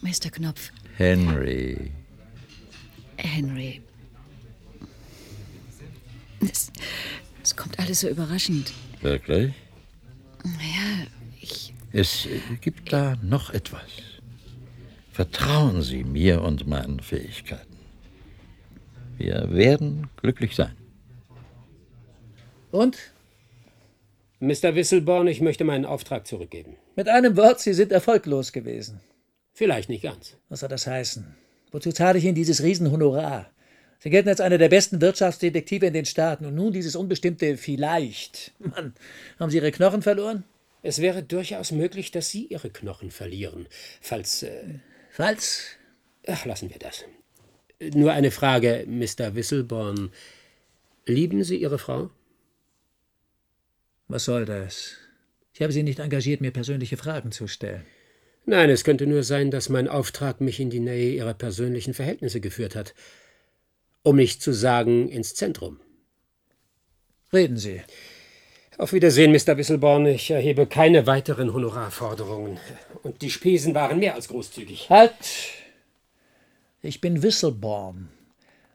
Mr. 0.05 0.31
Knopf. 0.31 0.71
Henry. 0.99 1.91
Henry. 3.17 3.81
Es, 6.41 6.71
es 7.43 7.57
kommt 7.57 7.79
alles 7.79 8.01
so 8.01 8.09
überraschend. 8.11 8.73
Wirklich? 9.01 9.55
Ja, 10.45 11.07
ich. 11.41 11.73
Es 11.93 12.29
gibt 12.61 12.93
da 12.93 13.17
noch 13.23 13.49
etwas. 13.51 13.89
Vertrauen 15.11 15.81
Sie 15.81 16.05
mir 16.05 16.43
und 16.43 16.67
meinen 16.67 17.01
Fähigkeiten. 17.01 17.79
Wir 19.17 19.55
werden 19.55 20.11
glücklich 20.21 20.55
sein. 20.55 20.77
Und? 22.73 22.99
Mr. 24.41 24.75
Wisselborn, 24.75 25.29
ich 25.29 25.41
möchte 25.41 25.65
meinen 25.65 25.87
Auftrag 25.87 26.27
zurückgeben. 26.27 26.77
Mit 26.95 27.09
einem 27.09 27.39
Wort, 27.39 27.61
Sie 27.61 27.73
sind 27.73 27.91
erfolglos 27.91 28.53
gewesen. 28.53 29.01
Vielleicht 29.55 29.89
nicht 29.89 30.03
ganz. 30.03 30.37
Was 30.49 30.61
soll 30.61 30.69
das 30.69 30.87
heißen? 30.87 31.37
Wozu 31.71 31.93
zahle 31.93 32.19
ich 32.19 32.25
Ihnen 32.25 32.35
dieses 32.35 32.63
Riesenhonorar? 32.63 33.51
Sie 34.01 34.11
gelten 34.11 34.29
als 34.29 34.41
einer 34.41 34.59
der 34.59 34.69
besten 34.69 35.01
Wirtschaftsdetektive 35.01 35.87
in 35.87 35.95
den 35.95 36.05
Staaten 36.05 36.45
und 36.45 36.57
nun 36.57 36.73
dieses 36.73 36.97
unbestimmte 36.97 37.57
Vielleicht. 37.57 38.53
Mann, 38.59 38.95
haben 39.39 39.51
Sie 39.51 39.57
Ihre 39.57 39.71
Knochen 39.71 40.03
verloren? 40.03 40.45
Es 40.83 41.01
wäre 41.01 41.23
durchaus 41.23 41.71
möglich, 41.71 42.11
dass 42.11 42.29
Sie 42.31 42.47
Ihre 42.47 42.69
Knochen 42.69 43.11
verlieren, 43.11 43.67
falls. 44.01 44.43
Äh, 44.43 44.81
falls? 45.11 45.65
Ach, 46.27 46.45
lassen 46.45 46.69
wir 46.69 46.79
das. 46.79 47.05
Nur 47.95 48.13
eine 48.13 48.31
Frage, 48.31 48.85
Mr. 48.87 49.35
Wisselborn. 49.35 50.11
Lieben 51.07 51.45
Sie 51.45 51.57
Ihre 51.57 51.79
Frau? 51.79 52.11
Was 54.09 54.25
soll 54.25 54.45
das? 54.45 54.97
Ich 55.55 55.63
habe 55.63 55.73
Sie 55.73 55.83
nicht 55.83 56.01
engagiert, 56.01 56.41
mir 56.41 56.51
persönliche 56.51 56.97
Fragen 56.97 57.33
zu 57.33 57.47
stellen. 57.47 57.87
Nein, 58.47 58.69
es 58.69 58.85
könnte 58.85 59.07
nur 59.07 59.23
sein, 59.23 59.51
dass 59.51 59.71
mein 59.71 59.89
Auftrag 59.89 60.41
mich 60.41 60.61
in 60.61 60.69
die 60.69 60.81
Nähe 60.81 61.13
Ihrer 61.15 61.35
persönlichen 61.35 61.95
Verhältnisse 61.95 62.41
geführt 62.41 62.77
hat. 62.77 62.95
Um 64.03 64.17
nicht 64.17 64.43
zu 64.43 64.53
sagen, 64.53 65.09
ins 65.09 65.35
Zentrum. 65.35 65.81
Reden 67.33 67.57
Sie. 67.57 67.81
Auf 68.77 68.93
Wiedersehen, 68.93 69.33
Mr. 69.33 69.57
Wisselborn. 69.57 70.07
Ich 70.07 70.31
erhebe 70.31 70.67
keine 70.67 71.07
weiteren 71.07 71.55
Honorarforderungen. 71.55 72.59
Und 73.03 73.23
die 73.23 73.31
Spesen 73.31 73.75
waren 73.75 73.99
mehr 73.99 74.15
als 74.15 74.29
großzügig. 74.29 74.91
Halt! 74.91 75.15
Ich 76.83 77.01
bin 77.01 77.23
Wisselborn, 77.23 78.11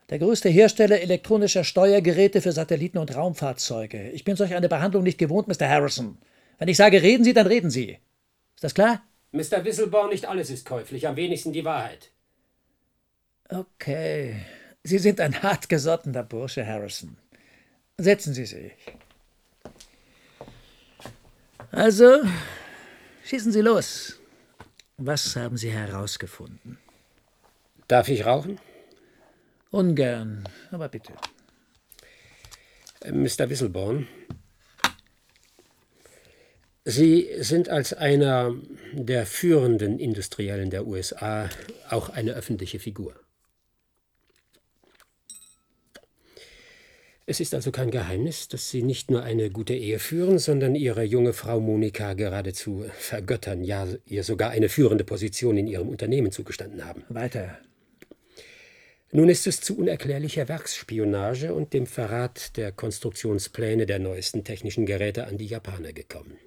der 0.09 0.17
größte 0.17 0.49
Hersteller 0.49 0.99
elektronischer 0.99 1.63
Steuergeräte 1.63 2.41
für 2.41 2.51
Satelliten 2.53 2.97
und 2.97 3.15
Raumfahrzeuge. 3.15 4.09
Ich 4.11 4.23
bin 4.23 4.35
solch 4.35 4.55
eine 4.55 4.67
Behandlung 4.67 5.03
nicht 5.03 5.19
gewohnt, 5.19 5.47
Mr. 5.47 5.69
Harrison. 5.69 6.17
Wenn 6.57 6.69
ich 6.69 6.77
sage, 6.77 7.03
reden 7.03 7.23
Sie, 7.23 7.33
dann 7.33 7.45
reden 7.45 7.69
Sie. 7.69 7.99
Ist 8.55 8.63
das 8.63 8.73
klar? 8.73 9.03
Mr. 9.31 9.63
Wisselborn, 9.63 10.09
nicht 10.09 10.25
alles 10.25 10.49
ist 10.49 10.65
käuflich, 10.65 11.07
am 11.07 11.15
wenigsten 11.15 11.53
die 11.53 11.65
Wahrheit. 11.65 12.11
Okay. 13.49 14.45
Sie 14.83 14.97
sind 14.97 15.19
ein 15.19 15.43
hartgesottener 15.43 16.23
Bursche, 16.23 16.65
Harrison. 16.65 17.17
Setzen 17.97 18.33
Sie 18.33 18.45
sich. 18.45 18.73
Also, 21.71 22.21
schießen 23.25 23.51
Sie 23.51 23.61
los. 23.61 24.19
Was 24.97 25.35
haben 25.35 25.57
Sie 25.57 25.71
herausgefunden? 25.71 26.77
Darf 27.87 28.07
ich 28.09 28.25
rauchen? 28.25 28.59
Ungern, 29.71 30.47
aber 30.71 30.89
bitte. 30.89 31.13
Äh, 33.01 33.11
Mr. 33.11 33.49
Wisselborn, 33.49 34.07
Sie 36.85 37.29
sind 37.39 37.69
als 37.69 37.93
einer 37.93 38.55
der 38.93 39.25
führenden 39.25 39.99
Industriellen 39.99 40.69
der 40.69 40.87
USA 40.87 41.49
auch 41.89 42.09
eine 42.09 42.33
öffentliche 42.33 42.79
Figur. 42.79 43.15
Es 47.25 47.39
ist 47.39 47.53
also 47.53 47.69
kein 47.71 47.91
Geheimnis, 47.91 48.47
dass 48.47 48.71
Sie 48.71 48.81
nicht 48.81 49.11
nur 49.11 49.21
eine 49.21 49.51
gute 49.51 49.75
Ehe 49.75 49.99
führen, 49.99 50.39
sondern 50.39 50.73
Ihre 50.73 51.03
junge 51.03 51.33
Frau 51.33 51.59
Monika 51.59 52.13
geradezu 52.13 52.85
vergöttern, 52.97 53.63
ja, 53.63 53.87
ihr 54.07 54.23
sogar 54.23 54.49
eine 54.49 54.67
führende 54.67 55.03
Position 55.03 55.55
in 55.55 55.67
Ihrem 55.67 55.89
Unternehmen 55.89 56.31
zugestanden 56.31 56.83
haben. 56.85 57.03
Weiter. 57.07 57.59
Nun 59.11 59.29
ist 59.29 59.45
es 59.45 59.61
zu 59.61 59.77
unerklärlicher 59.77 60.47
Werksspionage 60.47 61.53
und 61.53 61.73
dem 61.73 61.85
Verrat 61.85 62.57
der 62.57 62.71
Konstruktionspläne 62.71 63.85
der 63.85 63.99
neuesten 63.99 64.43
technischen 64.43 64.87
Geräte 64.87 65.27
an 65.27 65.37
die 65.37 65.45
Japaner 65.45 65.93
gekommen. 65.93 66.39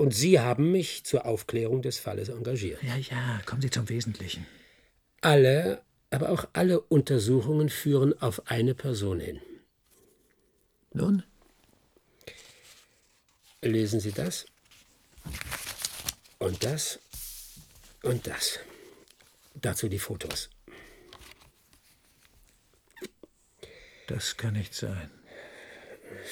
Und 0.00 0.14
Sie 0.14 0.40
haben 0.40 0.72
mich 0.72 1.04
zur 1.04 1.26
Aufklärung 1.26 1.82
des 1.82 1.98
Falles 1.98 2.30
engagiert. 2.30 2.82
Ja, 2.82 2.96
ja, 2.96 3.42
kommen 3.44 3.60
Sie 3.60 3.68
zum 3.68 3.90
Wesentlichen. 3.90 4.46
Alle, 5.20 5.82
aber 6.08 6.30
auch 6.30 6.48
alle 6.54 6.80
Untersuchungen 6.80 7.68
führen 7.68 8.18
auf 8.18 8.46
eine 8.46 8.74
Person 8.74 9.20
hin. 9.20 9.42
Nun? 10.94 11.22
Lesen 13.60 14.00
Sie 14.00 14.12
das? 14.12 14.46
Und 16.38 16.64
das? 16.64 16.98
Und 18.02 18.26
das. 18.26 18.58
Dazu 19.52 19.90
die 19.90 19.98
Fotos. 19.98 20.48
Das 24.06 24.38
kann 24.38 24.54
nicht 24.54 24.72
sein. 24.72 25.10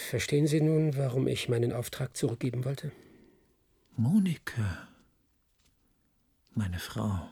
Verstehen 0.08 0.46
Sie 0.46 0.62
nun, 0.62 0.96
warum 0.96 1.28
ich 1.28 1.50
meinen 1.50 1.74
Auftrag 1.74 2.16
zurückgeben 2.16 2.64
wollte? 2.64 2.92
Monika. 3.98 4.88
Meine 6.54 6.78
Frau. 6.78 7.28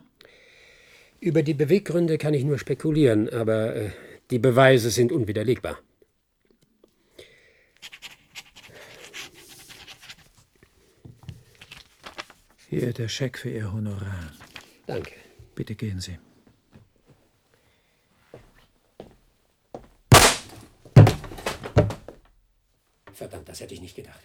Über 1.21 1.45
die 1.45 1.55
Beweggründe 1.55 2.19
kann 2.19 2.35
ich 2.35 2.43
nur 2.43 2.59
spekulieren, 2.59 3.29
aber 3.29 3.77
äh, 3.77 3.91
die 4.33 4.41
Beweise 4.41 4.91
sind 4.91 5.13
unwiderlegbar. 5.13 5.79
Hier 12.69 12.93
der 12.93 13.09
Scheck 13.09 13.39
für 13.39 13.51
Ihr 13.51 13.73
Honorar. 13.73 14.33
Danke. 14.89 15.15
Bitte 15.55 15.77
gehen 15.77 16.01
Sie. 16.01 16.19
Verdammt, 23.13 23.49
das 23.49 23.61
hätte 23.61 23.73
ich 23.73 23.81
nicht 23.81 23.95
gedacht. 23.95 24.21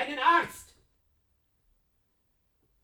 Einen 0.00 0.18
Arzt! 0.18 0.74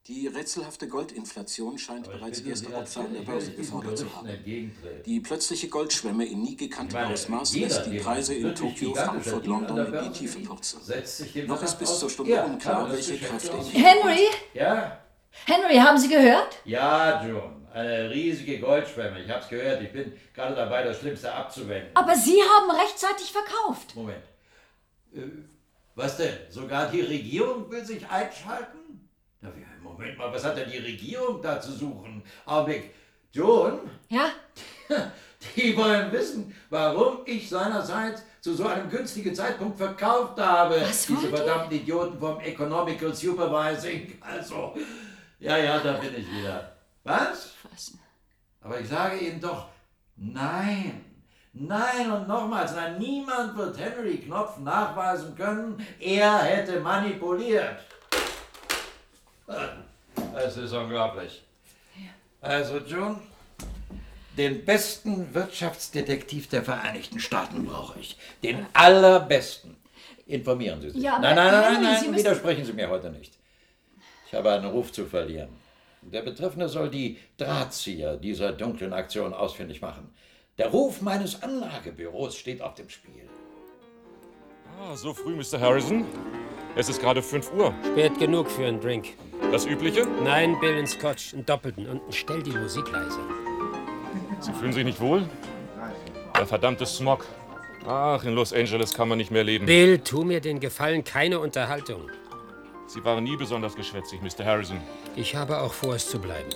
Die 0.06 0.26
rätselhafte 0.26 0.86
Goldinflation 0.86 1.78
scheint 1.78 2.10
bereits 2.10 2.40
erste 2.40 2.72
Opfer 2.74 3.00
an 3.00 3.14
der 3.14 3.22
Börse 3.22 3.52
gefordert 3.52 3.96
zu 3.98 4.14
haben. 4.14 4.28
Die 5.04 5.20
plötzliche 5.20 5.68
Goldschwemme 5.68 6.26
in 6.26 6.42
nie 6.42 6.56
gekanntem 6.56 6.98
Ausmaß 6.98 7.56
lässt 7.56 7.86
die 7.86 7.98
Preise 7.98 8.34
in 8.34 8.54
Tokio, 8.54 8.94
Frankfurt, 8.94 9.46
London 9.46 9.94
in 9.94 10.04
die 10.04 10.18
Tiefe 10.18 10.40
purzeln. 10.40 10.82
Noch 11.46 11.62
ist 11.62 11.78
bis 11.78 11.98
zur 11.98 12.10
Stunde 12.10 12.44
unklar, 12.44 12.92
welche 12.92 13.18
Kräfte 13.18 13.56
Henry? 13.72 14.28
Ja? 14.52 15.00
Henry, 15.46 15.76
haben 15.76 15.98
Sie 15.98 16.08
gehört? 16.08 16.58
Ja, 16.64 17.26
John. 17.26 17.66
Eine 17.72 18.10
riesige 18.10 18.60
Goldschwemme. 18.60 19.22
Ich 19.22 19.30
hab's 19.30 19.48
gehört. 19.48 19.82
Ich 19.82 19.92
bin 19.92 20.12
gerade 20.34 20.54
dabei, 20.54 20.82
das 20.82 21.00
Schlimmste 21.00 21.32
abzuwenden. 21.32 21.90
Aber 21.94 22.14
Sie 22.14 22.40
haben 22.40 22.70
rechtzeitig 22.70 23.32
verkauft. 23.32 23.96
Moment. 23.96 24.24
Was 25.96 26.18
denn? 26.18 26.36
Sogar 26.50 26.90
die 26.90 27.00
Regierung 27.00 27.70
will 27.70 27.84
sich 27.84 28.06
einschalten? 28.06 29.08
Na, 29.40 29.50
Moment 29.82 30.18
mal, 30.18 30.30
was 30.32 30.44
hat 30.44 30.58
denn 30.58 30.70
die 30.70 30.78
Regierung 30.78 31.40
da 31.40 31.58
zu 31.58 31.72
suchen? 31.72 32.22
Augenblick. 32.44 32.94
John? 33.32 33.90
Ja? 34.08 34.30
Die 35.56 35.76
wollen 35.76 36.10
wissen, 36.12 36.54
warum 36.70 37.18
ich 37.24 37.48
seinerzeit 37.48 38.22
zu 38.40 38.54
so 38.54 38.66
einem 38.66 38.90
günstigen 38.90 39.34
Zeitpunkt 39.34 39.78
verkauft 39.78 40.38
habe. 40.40 40.80
Was 40.80 41.06
Diese 41.06 41.22
wollt 41.22 41.30
ihr? 41.30 41.36
verdammten 41.36 41.76
Idioten 41.78 42.18
vom 42.18 42.40
Economical 42.40 43.14
Supervising. 43.14 44.18
Also, 44.20 44.74
ja, 45.38 45.56
ja, 45.56 45.78
da 45.78 45.94
bin 45.94 46.14
ich 46.16 46.30
wieder. 46.30 46.76
Was? 47.04 47.54
Aber 48.60 48.80
ich 48.80 48.88
sage 48.88 49.18
Ihnen 49.18 49.40
doch, 49.40 49.68
nein. 50.16 51.05
Nein 51.58 52.12
und 52.12 52.28
nochmals, 52.28 52.74
nein, 52.74 52.98
niemand 52.98 53.56
wird 53.56 53.78
Henry 53.78 54.18
Knopf 54.18 54.58
nachweisen 54.58 55.34
können, 55.34 55.84
er 55.98 56.38
hätte 56.38 56.80
manipuliert. 56.80 57.78
Es 60.36 60.56
ist 60.58 60.72
unglaublich. 60.74 61.42
Also, 62.42 62.78
John, 62.78 63.20
den 64.36 64.64
besten 64.66 65.32
Wirtschaftsdetektiv 65.34 66.48
der 66.48 66.62
Vereinigten 66.62 67.20
Staaten 67.20 67.64
brauche 67.64 67.98
ich. 68.00 68.18
Den 68.42 68.66
allerbesten. 68.74 69.76
Informieren 70.26 70.80
Sie 70.82 70.90
sich. 70.90 71.02
Ja, 71.02 71.18
nein, 71.18 71.36
nein, 71.36 71.52
nein, 71.52 71.72
nein, 71.74 71.82
nein, 71.82 72.00
Sie 72.00 72.08
müssen- 72.08 72.18
widersprechen 72.24 72.64
Sie 72.66 72.72
mir 72.74 72.90
heute 72.90 73.10
nicht. 73.10 73.32
Ich 74.26 74.34
habe 74.34 74.52
einen 74.52 74.66
Ruf 74.66 74.92
zu 74.92 75.06
verlieren. 75.06 75.48
Der 76.02 76.22
Betreffende 76.22 76.68
soll 76.68 76.90
die 76.90 77.18
Drahtzieher 77.38 78.16
dieser 78.16 78.52
dunklen 78.52 78.92
Aktion 78.92 79.32
ausfindig 79.32 79.80
machen. 79.80 80.12
Der 80.58 80.68
Ruf 80.68 81.02
meines 81.02 81.42
Anlagebüros 81.42 82.34
steht 82.34 82.62
auf 82.62 82.74
dem 82.74 82.88
Spiel. 82.88 83.28
Ah, 84.80 84.96
so 84.96 85.12
früh, 85.12 85.36
Mr. 85.36 85.60
Harrison. 85.60 86.06
Es 86.76 86.88
ist 86.88 86.98
gerade 87.00 87.22
5 87.22 87.52
Uhr. 87.52 87.74
Spät 87.92 88.18
genug 88.18 88.50
für 88.50 88.66
einen 88.66 88.80
Drink. 88.80 89.08
Das 89.52 89.66
Übliche? 89.66 90.06
Nein, 90.24 90.58
Bill 90.60 90.78
and 90.78 90.88
Scotch, 90.88 91.34
einen 91.34 91.44
doppelten 91.44 91.86
und 91.86 92.00
stell 92.14 92.42
die 92.42 92.52
Musik 92.52 92.90
leise. 92.90 93.18
Sie 94.40 94.52
fühlen 94.54 94.72
sich 94.72 94.84
nicht 94.84 94.98
wohl? 94.98 95.28
Der 96.38 96.46
verdammte 96.46 96.86
Smog. 96.86 97.26
Ach, 97.86 98.24
in 98.24 98.34
Los 98.34 98.54
Angeles 98.54 98.94
kann 98.94 99.08
man 99.08 99.18
nicht 99.18 99.30
mehr 99.30 99.44
leben. 99.44 99.66
Bill, 99.66 99.98
tu 99.98 100.24
mir 100.24 100.40
den 100.40 100.58
Gefallen, 100.58 101.04
keine 101.04 101.38
Unterhaltung. 101.38 102.10
Sie 102.86 103.04
waren 103.04 103.24
nie 103.24 103.36
besonders 103.36 103.74
geschwätzig, 103.76 104.20
Mr. 104.22 104.44
Harrison. 104.44 104.80
Ich 105.16 105.36
habe 105.36 105.60
auch 105.60 105.72
vor, 105.72 105.94
es 105.94 106.08
zu 106.08 106.18
bleiben. 106.18 106.48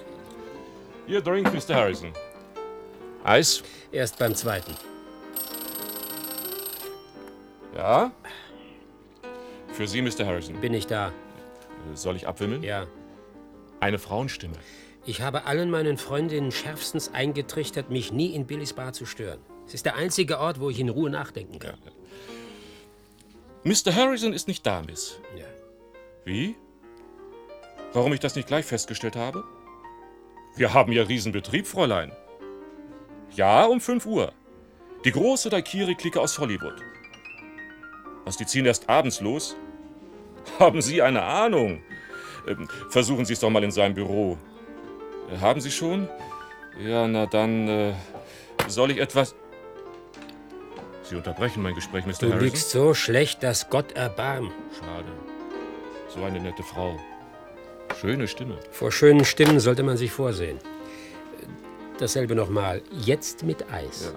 Ihr 1.07 1.21
Drink, 1.21 1.52
Mr. 1.52 1.75
Harrison. 1.75 2.12
Eis? 3.24 3.62
Erst 3.92 4.18
beim 4.18 4.34
zweiten. 4.34 4.74
Ja? 7.74 8.12
Für 9.72 9.86
Sie, 9.86 10.02
Mr. 10.02 10.26
Harrison. 10.26 10.60
Bin 10.60 10.74
ich 10.74 10.86
da? 10.86 11.12
Soll 11.94 12.16
ich 12.16 12.26
abwimmeln? 12.26 12.62
Ja. 12.62 12.86
Eine 13.80 13.98
Frauenstimme. 13.98 14.56
Ich 15.06 15.22
habe 15.22 15.46
allen 15.46 15.70
meinen 15.70 15.96
Freundinnen 15.96 16.52
schärfstens 16.52 17.12
eingetrichtert, 17.14 17.90
mich 17.90 18.12
nie 18.12 18.34
in 18.34 18.46
Billys 18.46 18.74
Bar 18.74 18.92
zu 18.92 19.06
stören. 19.06 19.40
Es 19.66 19.74
ist 19.74 19.86
der 19.86 19.96
einzige 19.96 20.38
Ort, 20.38 20.60
wo 20.60 20.68
ich 20.68 20.78
in 20.78 20.88
Ruhe 20.88 21.10
nachdenken 21.10 21.58
kann. 21.58 21.78
Mr. 23.64 23.94
Harrison 23.94 24.32
ist 24.32 24.48
nicht 24.48 24.66
da, 24.66 24.82
Miss. 24.82 25.20
Ja. 25.36 25.46
Wie? 26.24 26.56
Warum 27.92 28.12
ich 28.12 28.20
das 28.20 28.36
nicht 28.36 28.48
gleich 28.48 28.64
festgestellt 28.64 29.16
habe? 29.16 29.44
Wir 30.56 30.74
haben 30.74 30.92
ja 30.92 31.02
Riesenbetrieb, 31.02 31.66
Fräulein. 31.66 32.12
Ja, 33.34 33.64
um 33.64 33.80
5 33.80 34.06
Uhr. 34.06 34.32
Die 35.04 35.12
große 35.12 35.50
Daikiri-Clique 35.50 36.21
aus 36.21 36.38
Hollywood. 36.38 36.75
Was, 38.25 38.36
die 38.36 38.47
ziehen 38.47 38.66
erst 38.66 38.88
abends 38.88 39.21
los? 39.21 39.56
Haben 40.58 40.82
Sie 40.82 41.00
eine 41.00 41.23
Ahnung? 41.23 41.80
Ähm, 42.47 42.69
versuchen 42.90 43.25
Sie 43.25 43.32
es 43.34 43.40
doch 43.40 43.50
mal 43.50 43.64
in 43.64 43.71
seinem 43.71 43.95
Büro. 43.95 44.36
Äh, 45.32 45.38
haben 45.38 45.60
Sie 45.60 45.71
schon? 45.71 46.08
Ja, 46.82 47.06
na 47.06 47.26
dann, 47.26 47.69
äh, 47.69 47.93
soll 48.69 48.90
ich 48.90 48.99
etwas... 48.99 49.34
Sie 51.02 51.16
unterbrechen 51.16 51.62
mein 51.62 51.75
Gespräch, 51.75 52.06
Mr. 52.06 52.12
Du 52.12 52.26
Harrison. 52.26 52.40
lügst 52.40 52.71
so 52.71 52.95
schlecht, 52.95 53.43
dass 53.43 53.69
Gott 53.69 53.93
erbarm. 53.93 54.52
Schade. 54.78 55.08
So 56.08 56.23
eine 56.23 56.40
nette 56.40 56.62
Frau. 56.62 56.99
Schöne 58.00 58.28
Stimme. 58.28 58.58
Vor 58.71 58.93
schönen 58.93 59.25
Stimmen 59.25 59.58
sollte 59.60 59.82
man 59.82 59.97
sich 59.97 60.12
vorsehen. 60.12 60.58
Dasselbe 62.00 62.34
nochmal. 62.34 62.80
Jetzt 63.04 63.43
mit 63.43 63.71
Eis. 63.71 64.15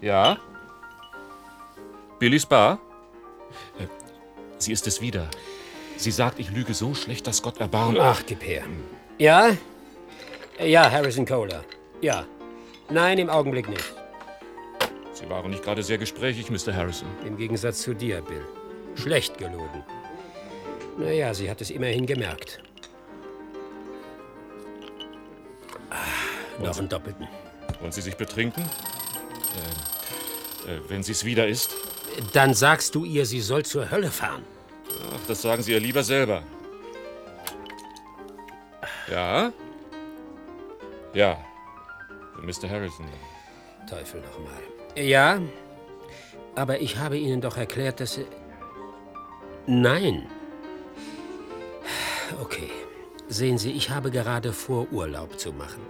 Ja? 0.00 0.38
Billys 2.18 2.46
Bar? 2.46 2.78
Äh, 3.78 3.84
Sie 4.56 4.72
ist 4.72 4.86
es 4.86 5.02
wieder. 5.02 5.28
Sie 5.98 6.10
sagt, 6.10 6.38
ich 6.38 6.50
lüge 6.50 6.72
so 6.72 6.94
schlecht, 6.94 7.26
dass 7.26 7.42
Gott 7.42 7.58
erbarmt. 7.60 7.98
Ach, 8.00 8.22
gib 8.26 8.42
her. 8.42 8.64
Ja? 9.18 9.50
Ja, 10.58 10.90
Harrison 10.90 11.26
Kohler. 11.26 11.64
Ja. 12.00 12.24
Nein, 12.88 13.18
im 13.18 13.28
Augenblick 13.28 13.68
nicht. 13.68 13.92
Sie 15.12 15.28
waren 15.28 15.50
nicht 15.50 15.62
gerade 15.62 15.82
sehr 15.82 15.98
gesprächig, 15.98 16.50
Mr. 16.50 16.74
Harrison. 16.74 17.08
Im 17.26 17.36
Gegensatz 17.36 17.82
zu 17.82 17.92
dir, 17.92 18.22
Bill. 18.22 18.46
Schlecht 18.94 19.36
gelogen. 19.36 19.84
Naja, 20.96 21.34
sie 21.34 21.50
hat 21.50 21.60
es 21.60 21.70
immerhin 21.70 22.06
gemerkt. 22.06 22.62
Ah, 25.90 25.96
noch 26.62 26.78
einen 26.78 26.88
doppelten. 26.88 27.28
Wollen 27.80 27.92
Sie 27.92 28.00
sich 28.00 28.16
betrinken? 28.16 28.64
Ähm, 30.66 30.76
äh, 30.76 30.80
wenn 30.88 31.02
sie 31.02 31.12
es 31.12 31.24
wieder 31.24 31.46
ist? 31.46 31.74
Dann 32.32 32.54
sagst 32.54 32.94
du 32.94 33.04
ihr, 33.04 33.26
sie 33.26 33.40
soll 33.40 33.64
zur 33.64 33.90
Hölle 33.90 34.10
fahren. 34.10 34.44
Ach, 35.12 35.26
das 35.26 35.42
sagen 35.42 35.62
Sie 35.62 35.72
ihr 35.72 35.80
lieber 35.80 36.02
selber. 36.02 36.42
Ja? 39.10 39.52
Ja. 41.12 41.38
Mr. 42.40 42.68
Harrison. 42.68 43.06
Teufel 43.88 44.20
nochmal. 44.20 44.62
Ja, 44.96 45.40
aber 46.54 46.80
ich 46.80 46.96
habe 46.96 47.18
Ihnen 47.18 47.40
doch 47.40 47.56
erklärt, 47.56 48.00
dass 48.00 48.14
Sie... 48.14 48.26
Nein. 49.66 50.26
Okay. 52.44 52.68
Sehen 53.26 53.56
Sie, 53.56 53.72
ich 53.72 53.88
habe 53.88 54.10
gerade 54.10 54.52
vor, 54.52 54.86
Urlaub 54.92 55.40
zu 55.40 55.52
machen. 55.52 55.80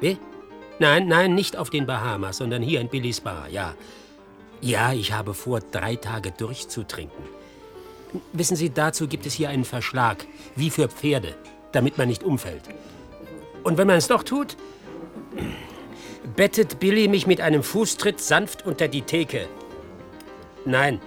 Wie? 0.00 0.18
Nein, 0.80 1.06
nein, 1.06 1.36
nicht 1.36 1.56
auf 1.56 1.70
den 1.70 1.86
Bahamas, 1.86 2.38
sondern 2.38 2.62
hier 2.62 2.80
in 2.80 2.88
Billys 2.88 3.20
Bar, 3.20 3.48
ja. 3.48 3.74
Ja, 4.60 4.92
ich 4.92 5.12
habe 5.12 5.34
vor, 5.34 5.60
drei 5.60 5.94
Tage 5.94 6.32
durchzutrinken. 6.32 7.24
Wissen 8.32 8.56
Sie, 8.56 8.70
dazu 8.70 9.06
gibt 9.06 9.24
es 9.24 9.34
hier 9.34 9.50
einen 9.50 9.64
Verschlag, 9.64 10.26
wie 10.56 10.70
für 10.70 10.88
Pferde, 10.88 11.36
damit 11.70 11.96
man 11.96 12.08
nicht 12.08 12.24
umfällt. 12.24 12.62
Und 13.62 13.78
wenn 13.78 13.86
man 13.86 13.98
es 13.98 14.08
doch 14.08 14.24
tut, 14.24 14.56
bettet 16.34 16.80
Billy 16.80 17.06
mich 17.06 17.28
mit 17.28 17.40
einem 17.40 17.62
Fußtritt 17.62 18.20
sanft 18.20 18.66
unter 18.66 18.88
die 18.88 19.02
Theke. 19.02 19.46
Nein, 20.64 21.00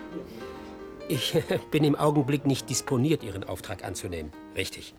ich 1.07 1.33
bin 1.71 1.83
im 1.83 1.95
Augenblick 1.95 2.45
nicht 2.45 2.69
disponiert, 2.69 3.23
Ihren 3.23 3.43
Auftrag 3.43 3.83
anzunehmen. 3.83 4.31
Richtig. 4.55 4.93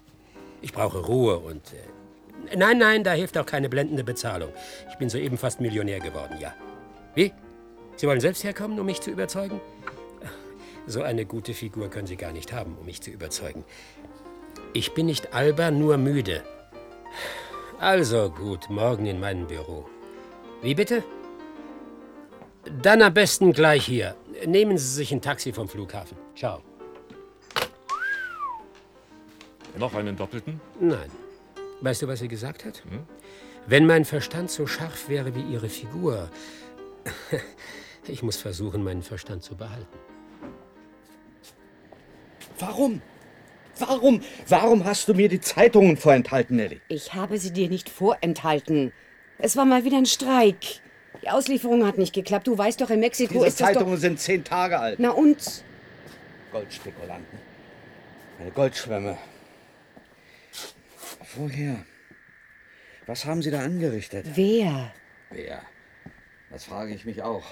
Ich 0.62 0.72
brauche 0.72 0.98
Ruhe 0.98 1.38
und... 1.38 1.62
Äh, 1.72 2.56
nein, 2.56 2.78
nein, 2.78 3.04
da 3.04 3.12
hilft 3.12 3.38
auch 3.38 3.46
keine 3.46 3.68
blendende 3.68 4.04
Bezahlung. 4.04 4.50
Ich 4.90 4.96
bin 4.96 5.08
soeben 5.08 5.38
fast 5.38 5.60
Millionär 5.60 6.00
geworden, 6.00 6.36
ja. 6.40 6.54
Wie? 7.14 7.32
Sie 7.96 8.06
wollen 8.06 8.20
selbst 8.20 8.44
herkommen, 8.44 8.78
um 8.78 8.86
mich 8.86 9.00
zu 9.00 9.10
überzeugen? 9.10 9.60
So 10.86 11.02
eine 11.02 11.26
gute 11.26 11.52
Figur 11.52 11.90
können 11.90 12.06
Sie 12.06 12.16
gar 12.16 12.32
nicht 12.32 12.52
haben, 12.52 12.76
um 12.78 12.86
mich 12.86 13.02
zu 13.02 13.10
überzeugen. 13.10 13.64
Ich 14.72 14.94
bin 14.94 15.06
nicht 15.06 15.34
albern, 15.34 15.78
nur 15.78 15.98
müde. 15.98 16.42
Also 17.78 18.30
gut, 18.30 18.70
morgen 18.70 19.06
in 19.06 19.20
meinem 19.20 19.46
Büro. 19.46 19.86
Wie 20.62 20.74
bitte? 20.74 21.04
Dann 22.83 23.02
am 23.02 23.14
besten 23.14 23.52
gleich 23.52 23.87
hier. 23.87 24.14
Nehmen 24.46 24.78
Sie 24.78 24.88
sich 24.88 25.12
ein 25.12 25.20
Taxi 25.20 25.52
vom 25.52 25.68
Flughafen. 25.68 26.16
Ciao. 26.37 26.62
Noch 29.78 29.94
einen 29.94 30.16
doppelten? 30.16 30.61
Nein. 30.81 31.11
Weißt 31.81 32.02
du, 32.02 32.09
was 32.09 32.18
sie 32.18 32.28
gesagt 32.28 32.64
hat? 32.64 32.83
Wenn 33.66 33.87
mein 33.87 34.04
Verstand 34.04 34.50
so 34.50 34.66
scharf 34.66 35.09
wäre 35.09 35.35
wie 35.35 35.42
Ihre 35.42 35.68
Figur. 35.68 36.28
Ich 38.11 38.22
muss 38.22 38.38
versuchen, 38.38 38.83
meinen 38.85 39.02
Verstand 39.02 39.42
zu 39.42 39.54
behalten. 39.54 39.98
Warum? 42.59 43.02
Warum? 43.78 44.22
Warum 44.48 44.85
hast 44.87 45.09
du 45.09 45.14
mir 45.14 45.28
die 45.28 45.42
Zeitungen 45.42 45.98
vorenthalten, 45.98 46.57
Nelly? 46.57 46.81
Ich 46.88 47.12
habe 47.12 47.37
sie 47.37 47.52
dir 47.52 47.68
nicht 47.68 47.90
vorenthalten. 47.90 48.92
Es 49.37 49.57
war 49.57 49.66
mal 49.66 49.85
wieder 49.85 49.98
ein 49.98 50.07
Streik. 50.07 50.81
Die 51.22 51.31
Auslieferung 51.31 51.87
hat 51.87 51.98
nicht 51.98 52.14
geklappt. 52.14 52.46
Du 52.46 52.57
weißt 52.57 52.81
doch, 52.81 52.90
in 52.90 53.00
Mexiko 53.00 53.35
Diese 53.35 53.46
ist 53.46 53.61
das 53.61 53.68
doch... 53.68 53.74
Zeitungen 53.74 53.98
sind 53.98 54.20
zehn 54.20 54.44
Tage 54.44 54.78
alt. 54.78 54.98
Na 54.98 55.11
und? 55.11 55.64
Goldspekulanten. 56.52 57.38
Meine 58.38 58.50
Goldschwämme. 58.52 59.18
Woher? 61.35 61.85
Was 63.07 63.24
haben 63.24 63.42
Sie 63.42 63.50
da 63.50 63.61
angerichtet? 63.61 64.26
Wer? 64.35 64.92
Wer? 65.31 65.62
Das 66.50 66.64
frage 66.64 66.94
ich 66.94 67.04
mich 67.04 67.22
auch. 67.22 67.44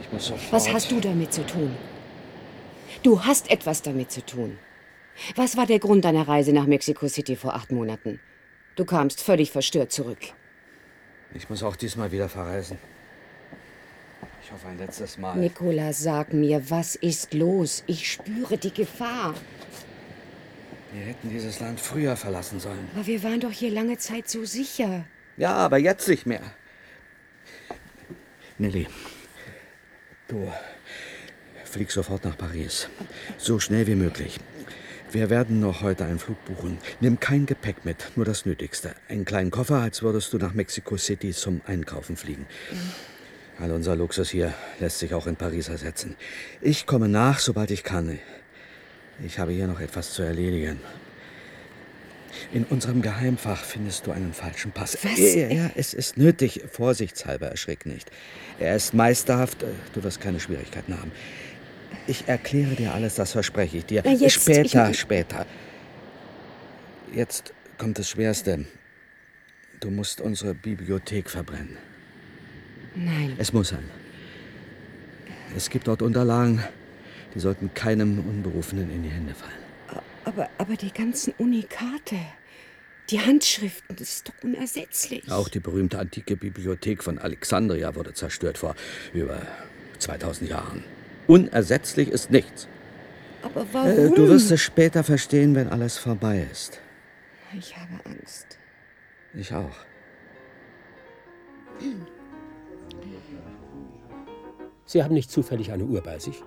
Ich 0.00 0.10
muss 0.12 0.26
sofort. 0.26 0.52
Was 0.52 0.72
hast 0.72 0.90
du 0.90 1.00
damit 1.00 1.32
zu 1.32 1.46
tun? 1.46 1.74
Du 3.02 3.24
hast 3.24 3.50
etwas 3.50 3.82
damit 3.82 4.10
zu 4.10 4.24
tun. 4.24 4.58
Was 5.36 5.56
war 5.56 5.66
der 5.66 5.78
Grund 5.78 6.04
deiner 6.04 6.26
Reise 6.26 6.52
nach 6.52 6.66
Mexico 6.66 7.06
City 7.08 7.36
vor 7.36 7.54
acht 7.54 7.70
Monaten? 7.70 8.20
Du 8.74 8.84
kamst 8.84 9.22
völlig 9.22 9.52
verstört 9.52 9.92
zurück. 9.92 10.18
Ich 11.34 11.50
muss 11.50 11.62
auch 11.62 11.76
diesmal 11.76 12.12
wieder 12.12 12.28
verreisen. 12.28 12.78
Ich 14.42 14.52
hoffe 14.52 14.68
ein 14.68 14.78
letztes 14.78 15.18
Mal. 15.18 15.36
Nicola, 15.36 15.92
sag 15.92 16.32
mir, 16.32 16.70
was 16.70 16.94
ist 16.94 17.34
los? 17.34 17.82
Ich 17.86 18.10
spüre 18.10 18.56
die 18.56 18.72
Gefahr. 18.72 19.34
Wir 20.92 21.06
hätten 21.06 21.28
dieses 21.28 21.58
Land 21.58 21.80
früher 21.80 22.16
verlassen 22.16 22.60
sollen. 22.60 22.88
Aber 22.94 23.06
wir 23.06 23.22
waren 23.24 23.40
doch 23.40 23.50
hier 23.50 23.72
lange 23.72 23.98
Zeit 23.98 24.28
so 24.28 24.44
sicher. 24.44 25.04
Ja, 25.36 25.54
aber 25.54 25.78
jetzt 25.78 26.06
nicht 26.06 26.24
mehr. 26.24 26.42
Nelly, 28.58 28.86
du 30.28 30.52
flieg 31.64 31.90
sofort 31.90 32.24
nach 32.24 32.38
Paris. 32.38 32.88
So 33.38 33.58
schnell 33.58 33.88
wie 33.88 33.96
möglich. 33.96 34.38
Wir 35.14 35.30
werden 35.30 35.60
noch 35.60 35.82
heute 35.82 36.04
einen 36.06 36.18
Flug 36.18 36.44
buchen. 36.44 36.78
Nimm 36.98 37.20
kein 37.20 37.46
Gepäck 37.46 37.84
mit, 37.84 38.10
nur 38.16 38.24
das 38.24 38.46
Nötigste. 38.46 38.96
Einen 39.08 39.24
kleinen 39.24 39.52
Koffer, 39.52 39.76
als 39.76 40.02
würdest 40.02 40.32
du 40.32 40.38
nach 40.38 40.54
Mexico 40.54 40.96
City 40.96 41.30
zum 41.30 41.60
Einkaufen 41.68 42.16
fliegen. 42.16 42.46
All 43.60 43.70
unser 43.70 43.94
Luxus 43.94 44.30
hier 44.30 44.52
lässt 44.80 44.98
sich 44.98 45.14
auch 45.14 45.28
in 45.28 45.36
Paris 45.36 45.68
ersetzen. 45.68 46.16
Ich 46.60 46.84
komme 46.84 47.08
nach, 47.08 47.38
sobald 47.38 47.70
ich 47.70 47.84
kann. 47.84 48.18
Ich 49.24 49.38
habe 49.38 49.52
hier 49.52 49.68
noch 49.68 49.78
etwas 49.78 50.14
zu 50.14 50.22
erledigen. 50.22 50.80
In 52.52 52.64
unserem 52.64 53.00
Geheimfach 53.00 53.62
findest 53.62 54.08
du 54.08 54.10
einen 54.10 54.32
falschen 54.32 54.72
Pass. 54.72 54.98
Was? 55.04 55.16
Ja, 55.16 55.46
ja, 55.46 55.70
es 55.76 55.94
ist 55.94 56.16
nötig. 56.16 56.64
Vorsichtshalber, 56.72 57.46
erschrick 57.46 57.86
nicht. 57.86 58.10
Er 58.58 58.74
ist 58.74 58.94
meisterhaft. 58.94 59.64
Du 59.92 60.02
wirst 60.02 60.20
keine 60.20 60.40
Schwierigkeiten 60.40 60.98
haben. 60.98 61.12
Ich 62.06 62.28
erkläre 62.28 62.74
dir 62.74 62.92
alles, 62.94 63.14
das 63.14 63.32
verspreche 63.32 63.78
ich 63.78 63.86
dir. 63.86 64.02
Na, 64.04 64.12
jetzt, 64.12 64.32
später, 64.34 64.90
ich- 64.90 64.98
später. 65.00 65.46
Jetzt 67.14 67.52
kommt 67.78 67.98
das 67.98 68.08
Schwerste. 68.08 68.64
Du 69.80 69.90
musst 69.90 70.20
unsere 70.20 70.54
Bibliothek 70.54 71.30
verbrennen. 71.30 71.76
Nein. 72.94 73.34
Es 73.38 73.52
muss 73.52 73.68
sein. 73.68 73.84
Es 75.56 75.70
gibt 75.70 75.86
dort 75.88 76.02
Unterlagen, 76.02 76.62
die 77.34 77.40
sollten 77.40 77.72
keinem 77.74 78.18
Unberufenen 78.20 78.90
in 78.90 79.02
die 79.02 79.08
Hände 79.10 79.34
fallen. 79.34 80.02
Aber, 80.24 80.48
aber 80.58 80.74
die 80.76 80.90
ganzen 80.92 81.34
Unikate, 81.38 82.16
die 83.10 83.20
Handschriften, 83.20 83.94
das 83.96 84.08
ist 84.14 84.28
doch 84.28 84.34
unersetzlich. 84.42 85.30
Auch 85.30 85.48
die 85.48 85.60
berühmte 85.60 85.98
antike 85.98 86.36
Bibliothek 86.36 87.02
von 87.04 87.18
Alexandria 87.18 87.94
wurde 87.94 88.14
zerstört 88.14 88.56
vor 88.58 88.74
über 89.12 89.42
2000 89.98 90.48
Jahren. 90.50 90.82
Unersetzlich 91.26 92.08
ist 92.08 92.30
nichts. 92.30 92.68
Aber 93.42 93.62
Äh, 93.62 93.66
warum? 93.72 94.14
Du 94.14 94.28
wirst 94.28 94.50
es 94.50 94.60
später 94.60 95.04
verstehen, 95.04 95.54
wenn 95.54 95.68
alles 95.68 95.98
vorbei 95.98 96.46
ist. 96.50 96.80
Ich 97.56 97.76
habe 97.76 97.92
Angst. 98.04 98.58
Ich 99.34 99.52
auch. 99.54 99.76
Sie 104.86 105.02
haben 105.02 105.14
nicht 105.14 105.30
zufällig 105.30 105.72
eine 105.72 105.84
Uhr 105.84 106.00
bei 106.02 106.18
sich? 106.18 106.42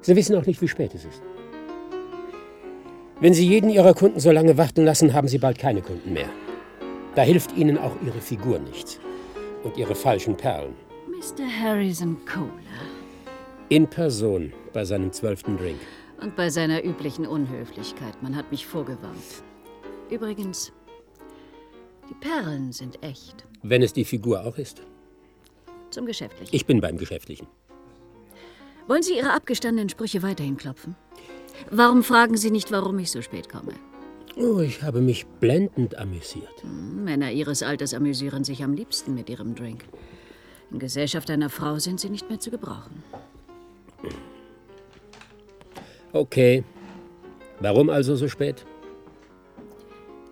Sie 0.00 0.16
wissen 0.16 0.36
auch 0.36 0.46
nicht, 0.46 0.60
wie 0.60 0.68
spät 0.68 0.94
es 0.94 1.04
ist. 1.04 1.22
Wenn 3.20 3.32
Sie 3.32 3.46
jeden 3.46 3.70
Ihrer 3.70 3.94
Kunden 3.94 4.20
so 4.20 4.30
lange 4.30 4.58
warten 4.58 4.84
lassen, 4.84 5.14
haben 5.14 5.28
Sie 5.28 5.38
bald 5.38 5.58
keine 5.58 5.82
Kunden 5.82 6.12
mehr. 6.12 6.28
Da 7.14 7.22
hilft 7.22 7.56
Ihnen 7.56 7.78
auch 7.78 7.92
Ihre 8.04 8.20
Figur 8.20 8.58
nichts. 8.58 8.98
Und 9.62 9.76
Ihre 9.78 9.94
falschen 9.94 10.36
Perlen. 10.36 10.74
Mr. 11.08 11.44
Harrison 11.62 12.18
Kohler. 12.26 12.50
In 13.70 13.88
Person 13.88 14.52
bei 14.74 14.84
seinem 14.84 15.10
zwölften 15.10 15.56
Drink. 15.56 15.80
Und 16.20 16.36
bei 16.36 16.50
seiner 16.50 16.84
üblichen 16.84 17.26
Unhöflichkeit. 17.26 18.22
Man 18.22 18.36
hat 18.36 18.50
mich 18.50 18.66
vorgewarnt. 18.66 19.42
Übrigens, 20.10 20.70
die 22.10 22.14
Perlen 22.14 22.72
sind 22.72 23.02
echt. 23.02 23.46
Wenn 23.62 23.82
es 23.82 23.94
die 23.94 24.04
Figur 24.04 24.44
auch 24.44 24.58
ist. 24.58 24.82
Zum 25.90 26.04
Geschäftlichen. 26.04 26.54
Ich 26.54 26.66
bin 26.66 26.82
beim 26.82 26.98
Geschäftlichen. 26.98 27.46
Wollen 28.86 29.02
Sie 29.02 29.16
Ihre 29.16 29.32
abgestandenen 29.32 29.88
Sprüche 29.88 30.22
weiterhin 30.22 30.58
klopfen? 30.58 30.94
Warum 31.70 32.02
fragen 32.02 32.36
Sie 32.36 32.50
nicht, 32.50 32.70
warum 32.70 32.98
ich 32.98 33.10
so 33.10 33.22
spät 33.22 33.48
komme? 33.48 33.72
Oh, 34.36 34.60
ich 34.60 34.82
habe 34.82 35.00
mich 35.00 35.24
blendend 35.40 35.96
amüsiert. 35.96 36.62
Hm, 36.62 37.04
Männer 37.04 37.30
Ihres 37.32 37.62
Alters 37.62 37.94
amüsieren 37.94 38.44
sich 38.44 38.62
am 38.62 38.74
liebsten 38.74 39.14
mit 39.14 39.30
ihrem 39.30 39.54
Drink. 39.54 39.84
In 40.70 40.78
Gesellschaft 40.80 41.30
einer 41.30 41.48
Frau 41.48 41.78
sind 41.78 42.00
sie 42.00 42.10
nicht 42.10 42.28
mehr 42.28 42.40
zu 42.40 42.50
gebrauchen. 42.50 43.02
Okay. 46.12 46.64
Warum 47.60 47.90
also 47.90 48.16
so 48.16 48.28
spät? 48.28 48.64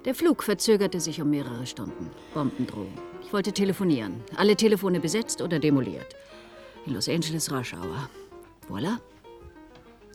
Der 0.04 0.14
Flug 0.14 0.42
verzögerte 0.42 1.00
sich 1.00 1.20
um 1.20 1.30
mehrere 1.30 1.66
Stunden. 1.66 2.10
Bombendrohung. 2.34 2.92
Ich 3.22 3.32
wollte 3.32 3.52
telefonieren. 3.52 4.20
Alle 4.36 4.56
Telefone 4.56 5.00
besetzt 5.00 5.40
oder 5.40 5.58
demoliert. 5.58 6.16
In 6.86 6.94
Los 6.94 7.08
Angeles 7.08 7.50
Rush 7.52 7.74
Hour. 7.74 8.08
Voila. 8.68 9.00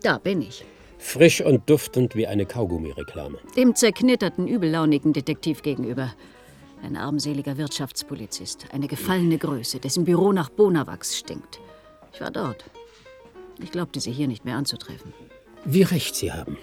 Da 0.02 0.18
bin 0.18 0.42
ich. 0.42 0.64
Frisch 0.98 1.40
und 1.40 1.68
duftend 1.70 2.14
wie 2.16 2.26
eine 2.26 2.44
Kaugummi-Reklame. 2.44 3.38
Dem 3.56 3.74
zerknitterten, 3.74 4.46
übellaunigen 4.46 5.12
Detektiv 5.12 5.62
gegenüber. 5.62 6.12
Ein 6.82 6.96
armseliger 6.96 7.56
Wirtschaftspolizist. 7.56 8.66
Eine 8.72 8.88
gefallene 8.88 9.38
Größe, 9.38 9.80
dessen 9.80 10.04
Büro 10.04 10.32
nach 10.32 10.50
Bonawachs 10.50 11.16
stinkt. 11.16 11.60
Ich 12.12 12.20
war 12.20 12.30
dort. 12.30 12.64
Ich 13.60 13.70
glaubte, 13.70 14.00
sie 14.00 14.12
hier 14.12 14.28
nicht 14.28 14.44
mehr 14.44 14.56
anzutreffen. 14.56 15.12
Wie 15.64 15.82
recht 15.82 16.14
Sie 16.14 16.32
haben. 16.32 16.56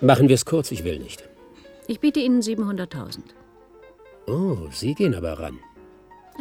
Machen 0.00 0.28
wir 0.28 0.34
es 0.34 0.44
kurz, 0.44 0.70
ich 0.70 0.84
will 0.84 0.98
nicht. 0.98 1.28
Ich 1.86 2.00
biete 2.00 2.20
Ihnen 2.20 2.40
700.000. 2.40 3.20
Oh, 4.26 4.68
Sie 4.70 4.94
gehen 4.94 5.14
aber 5.14 5.38
ran. 5.38 5.58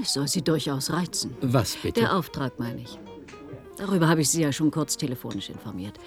Es 0.02 0.14
soll 0.14 0.28
Sie 0.28 0.42
durchaus 0.44 0.92
reizen. 0.92 1.36
Was 1.42 1.76
bitte? 1.78 2.02
Der 2.02 2.16
Auftrag, 2.16 2.60
meine 2.60 2.82
ich. 2.82 3.00
Darüber 3.78 4.08
habe 4.08 4.22
ich 4.22 4.30
Sie 4.30 4.42
ja 4.42 4.52
schon 4.52 4.72
kurz 4.72 4.98
telefonisch 4.98 5.50
informiert. 5.50 5.98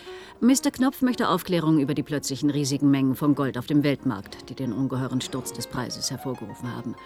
Mr. 0.40 0.70
Knopf 0.72 1.02
möchte 1.02 1.28
Aufklärung 1.28 1.78
über 1.78 1.94
die 1.94 2.02
plötzlichen 2.02 2.50
riesigen 2.50 2.90
Mengen 2.90 3.14
von 3.14 3.34
Gold 3.34 3.56
auf 3.56 3.66
dem 3.66 3.84
Weltmarkt, 3.84 4.50
die 4.50 4.54
den 4.54 4.72
ungeheuren 4.72 5.20
Sturz 5.20 5.52
des 5.52 5.66
Preises 5.66 6.10
hervorgerufen 6.10 6.74
haben. 6.74 6.96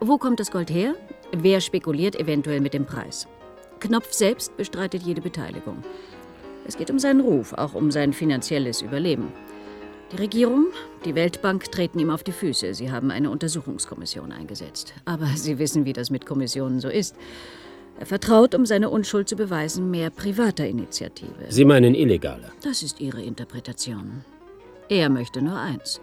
Wo 0.00 0.18
kommt 0.18 0.40
das 0.40 0.50
Gold 0.50 0.70
her? 0.70 0.94
Wer 1.32 1.60
spekuliert 1.60 2.16
eventuell 2.16 2.60
mit 2.60 2.74
dem 2.74 2.86
Preis? 2.86 3.26
Knopf 3.82 4.12
selbst 4.12 4.56
bestreitet 4.56 5.02
jede 5.02 5.20
Beteiligung. 5.20 5.82
Es 6.64 6.76
geht 6.76 6.88
um 6.88 7.00
seinen 7.00 7.20
Ruf, 7.20 7.52
auch 7.52 7.74
um 7.74 7.90
sein 7.90 8.12
finanzielles 8.12 8.80
Überleben. 8.80 9.32
Die 10.12 10.16
Regierung, 10.18 10.66
die 11.04 11.16
Weltbank 11.16 11.72
treten 11.72 11.98
ihm 11.98 12.10
auf 12.10 12.22
die 12.22 12.30
Füße. 12.30 12.74
Sie 12.74 12.92
haben 12.92 13.10
eine 13.10 13.28
Untersuchungskommission 13.28 14.30
eingesetzt. 14.30 14.94
Aber 15.04 15.26
Sie 15.34 15.58
wissen, 15.58 15.84
wie 15.84 15.92
das 15.92 16.10
mit 16.10 16.26
Kommissionen 16.26 16.78
so 16.78 16.88
ist. 16.88 17.16
Er 17.98 18.06
vertraut, 18.06 18.54
um 18.54 18.66
seine 18.66 18.88
Unschuld 18.88 19.28
zu 19.28 19.34
beweisen, 19.34 19.90
mehr 19.90 20.10
privater 20.10 20.66
Initiative. 20.66 21.46
Sie 21.48 21.64
meinen 21.64 21.96
illegale. 21.96 22.52
Das 22.62 22.84
ist 22.84 23.00
Ihre 23.00 23.22
Interpretation. 23.22 24.24
Er 24.88 25.10
möchte 25.10 25.42
nur 25.42 25.58
eins: 25.58 26.00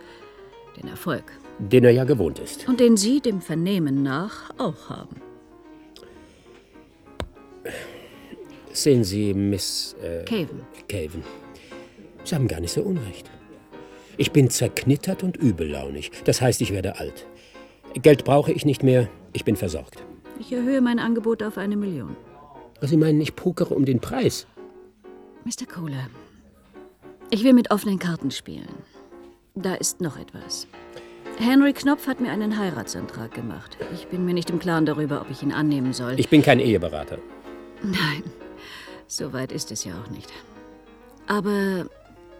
den 0.75 0.89
Erfolg. 0.89 1.23
Den 1.59 1.85
er 1.85 1.91
ja 1.91 2.03
gewohnt 2.03 2.39
ist. 2.39 2.67
Und 2.67 2.81
den 2.81 2.97
Sie 2.97 3.21
dem 3.21 3.39
Vernehmen 3.39 4.03
nach 4.03 4.49
auch 4.57 4.89
haben. 4.89 5.28
Sehen 8.71 9.03
Sie, 9.03 9.33
Miss. 9.33 9.95
Äh, 10.01 10.23
Caven. 10.25 10.61
Caven. 10.87 11.23
Sie 12.23 12.35
haben 12.35 12.47
gar 12.47 12.59
nicht 12.59 12.73
so 12.73 12.81
unrecht. 12.81 13.29
Ich 14.17 14.31
bin 14.31 14.49
zerknittert 14.49 15.23
und 15.23 15.37
übellaunig. 15.37 16.11
Das 16.25 16.41
heißt, 16.41 16.61
ich 16.61 16.71
werde 16.71 16.99
alt. 16.99 17.25
Geld 17.95 18.25
brauche 18.25 18.51
ich 18.51 18.65
nicht 18.65 18.83
mehr. 18.83 19.09
Ich 19.33 19.45
bin 19.45 19.55
versorgt. 19.55 20.03
Ich 20.39 20.51
erhöhe 20.51 20.81
mein 20.81 20.99
Angebot 20.99 21.41
auf 21.43 21.57
eine 21.57 21.75
Million. 21.75 22.15
Sie 22.81 22.97
meinen, 22.97 23.19
ich 23.21 23.35
pokere 23.35 23.73
um 23.73 23.85
den 23.85 23.99
Preis? 23.99 24.47
Mr. 25.45 25.65
Kohler, 25.65 26.09
ich 27.31 27.43
will 27.43 27.53
mit 27.53 27.71
offenen 27.71 27.99
Karten 27.99 28.31
spielen. 28.31 28.69
Da 29.55 29.75
ist 29.75 30.01
noch 30.01 30.17
etwas. 30.17 30.67
Henry 31.37 31.73
Knopf 31.73 32.07
hat 32.07 32.19
mir 32.19 32.31
einen 32.31 32.57
Heiratsantrag 32.57 33.33
gemacht. 33.33 33.77
Ich 33.93 34.07
bin 34.07 34.25
mir 34.25 34.33
nicht 34.33 34.49
im 34.49 34.59
Klaren 34.59 34.85
darüber, 34.85 35.21
ob 35.21 35.29
ich 35.29 35.41
ihn 35.43 35.51
annehmen 35.51 35.93
soll. 35.93 36.19
Ich 36.19 36.29
bin 36.29 36.41
kein 36.41 36.59
Eheberater. 36.59 37.17
Nein, 37.83 38.23
so 39.07 39.33
weit 39.33 39.51
ist 39.51 39.71
es 39.71 39.83
ja 39.83 39.93
auch 40.01 40.09
nicht. 40.09 40.31
Aber 41.27 41.87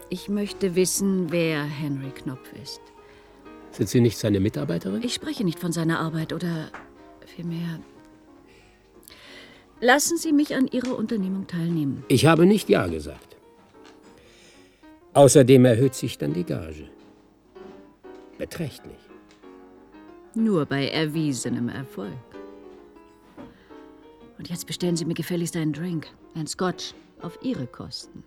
ich 0.10 0.30
möchte 0.30 0.76
wissen, 0.76 1.32
wer 1.32 1.64
Henry 1.64 2.10
Knopf 2.10 2.52
ist. 2.62 2.82
Sind 3.72 3.90
Sie 3.90 4.02
nicht 4.02 4.18
seine 4.18 4.40
Mitarbeiterin? 4.40 5.04
Ich 5.04 5.14
spreche 5.14 5.44
nicht 5.44 5.60
von 5.60 5.72
seiner 5.72 6.00
Arbeit 6.00 6.34
oder 6.34 6.70
vielmehr. 7.26 7.80
Lassen 9.80 10.18
Sie 10.18 10.34
mich 10.34 10.56
an 10.56 10.68
Ihrer 10.68 10.98
Unternehmung 10.98 11.48
teilnehmen. 11.48 12.04
Ich 12.08 12.26
habe 12.26 12.46
nicht 12.46 12.68
Ja 12.68 12.88
gesagt. 12.88 13.38
Außerdem 15.14 15.66
erhöht 15.66 15.96
sich 15.96 16.18
dann 16.18 16.34
die 16.34 16.44
Gage. 16.44 16.90
Beträchtlich. 18.38 18.98
Nur 20.36 20.66
bei 20.66 20.90
erwiesenem 20.90 21.70
Erfolg. 21.70 22.29
Und 24.40 24.50
jetzt 24.50 24.66
bestellen 24.66 24.96
Sie 24.96 25.04
mir 25.04 25.14
gefälligst 25.14 25.56
einen 25.58 25.74
Drink, 25.74 26.08
ein 26.34 26.48
Scotch, 26.48 26.94
auf 27.22 27.38
Ihre 27.44 27.68
Kosten. 27.68 28.24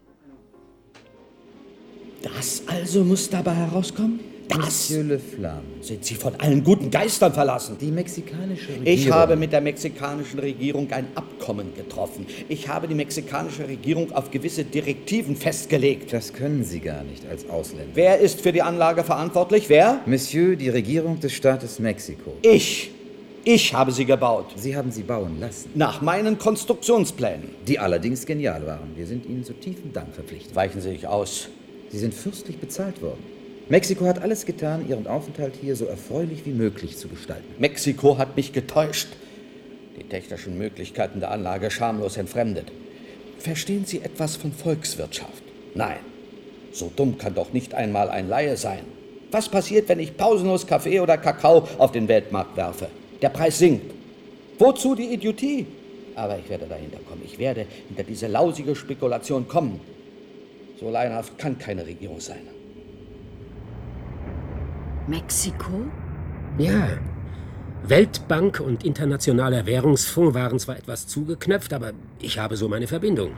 Das 2.23 2.63
also 2.67 3.03
muss 3.03 3.31
dabei 3.31 3.55
herauskommen? 3.55 4.21
Das 4.47 4.59
Monsieur 4.59 5.05
Le 5.05 5.19
Flamme. 5.19 5.63
sind 5.81 6.05
Sie 6.05 6.15
von 6.15 6.35
allen 6.39 6.63
guten 6.63 6.91
Geistern 6.91 7.33
verlassen. 7.33 7.79
Die 7.81 7.91
mexikanische 7.91 8.69
Regierung. 8.69 8.87
Ich 8.87 9.11
habe 9.11 9.37
mit 9.37 9.53
der 9.53 9.63
mexikanischen 9.63 10.39
Regierung 10.39 10.91
ein 10.93 11.07
Abkommen 11.15 11.75
getroffen. 11.75 12.27
Ich 12.51 12.69
habe 12.69 12.87
die 12.87 12.95
mexikanische 12.95 13.67
Regierung 13.67 14.13
auf 14.13 14.31
gewisse 14.31 14.65
Direktiven 14.65 15.37
festgelegt. 15.37 16.13
Das 16.13 16.35
können 16.35 16.65
Sie 16.65 16.81
gar 16.81 17.03
nicht 17.05 17.27
als 17.27 17.49
Ausländer. 17.49 17.93
Wer 17.95 18.19
ist 18.19 18.43
für 18.43 18.53
die 18.53 18.61
Anlage 18.61 19.05
verantwortlich? 19.05 19.71
Wer? 19.71 20.01
Monsieur, 20.05 20.57
die 20.57 20.69
Regierung 20.69 21.19
des 21.21 21.33
Staates 21.33 21.79
Mexiko. 21.79 22.35
Ich. 22.43 22.91
Ich 23.45 23.75
habe 23.75 23.91
sie 23.91 24.05
gebaut. 24.05 24.53
Sie 24.55 24.77
haben 24.77 24.93
sie 24.93 25.03
bauen 25.03 25.41
lassen. 25.41 25.71
Nach 25.75 26.01
meinen 26.01 26.39
Konstruktionsplänen. 26.39 27.49
Die 27.67 27.81
allerdings 27.81 28.25
genial 28.25 28.65
waren. 28.69 28.93
Wir 28.95 29.07
sind 29.07 29.27
Ihnen 29.27 29.43
zu 29.43 29.53
tiefem 29.55 29.93
Dank 29.93 30.15
verpflichtet. 30.15 30.55
Weichen 30.55 30.81
Sie 30.81 30.91
sich 30.91 31.09
aus. 31.09 31.49
Sie 31.91 31.99
sind 31.99 32.15
fürstlich 32.15 32.59
bezahlt 32.59 33.03
worden. 33.03 33.19
Mexiko 33.69 34.07
hat 34.07 34.23
alles 34.23 34.47
getan, 34.47 34.89
Ihren 34.89 35.09
Aufenthalt 35.09 35.55
hier 35.61 35.75
so 35.75 35.87
erfreulich 35.87 36.47
wie 36.47 36.53
möglich 36.53 36.99
zu 36.99 37.09
gestalten. 37.09 37.45
Mexiko 37.59 38.17
hat 38.17 38.37
mich 38.37 38.53
getäuscht. 38.53 39.09
Die 39.99 40.05
technischen 40.05 40.57
Möglichkeiten 40.57 41.19
der 41.19 41.33
Anlage 41.33 41.73
schamlos 41.73 42.17
entfremdet. 42.17 42.71
Verstehen 43.39 43.87
Sie 43.87 44.03
etwas 44.03 44.37
von 44.37 44.53
Volkswirtschaft? 44.53 45.43
Nein. 45.75 45.99
So 46.71 46.93
dumm 46.95 47.19
kann 47.19 47.35
doch 47.35 47.53
nicht 47.53 47.75
einmal 47.75 48.09
ein 48.09 48.29
Laie 48.29 48.57
sein. 48.57 48.85
Was 49.33 49.49
passiert, 49.49 49.89
wenn 49.89 49.99
ich 49.99 50.17
pausenlos 50.17 50.69
Kaffee 50.69 51.01
oder 51.01 51.19
Kakao 51.19 51.67
auf 51.79 51.91
den 51.91 52.07
Weltmarkt 52.07 52.57
werfe? 52.57 52.87
Der 53.23 53.29
Preis 53.29 53.59
sinkt. 53.59 53.95
Wozu 54.59 54.95
die 54.95 55.15
Idiotie? 55.15 55.67
Aber 56.15 56.39
ich 56.39 56.49
werde 56.51 56.67
dahinter 56.67 56.99
kommen. 57.09 57.23
Ich 57.25 57.39
werde 57.39 57.67
hinter 57.89 58.03
diese 58.03 58.27
lausige 58.27 58.75
Spekulation 58.77 59.49
kommen. 59.49 59.81
So 60.79 60.91
laienhaft 60.91 61.39
kann 61.39 61.57
keine 61.59 61.87
Regierung 61.87 62.21
sein. 62.21 62.43
Mexiko? 65.07 65.87
Ja. 66.59 66.99
Weltbank 67.85 68.61
und 68.61 68.85
Internationaler 68.85 69.67
Währungsfonds 69.67 70.35
waren 70.35 70.59
zwar 70.59 70.77
etwas 70.77 71.07
zugeknöpft, 71.07 71.73
aber 71.73 71.93
ich 72.21 72.39
habe 72.39 72.57
so 72.57 72.69
meine 72.69 72.87
Verbindung. 72.87 73.33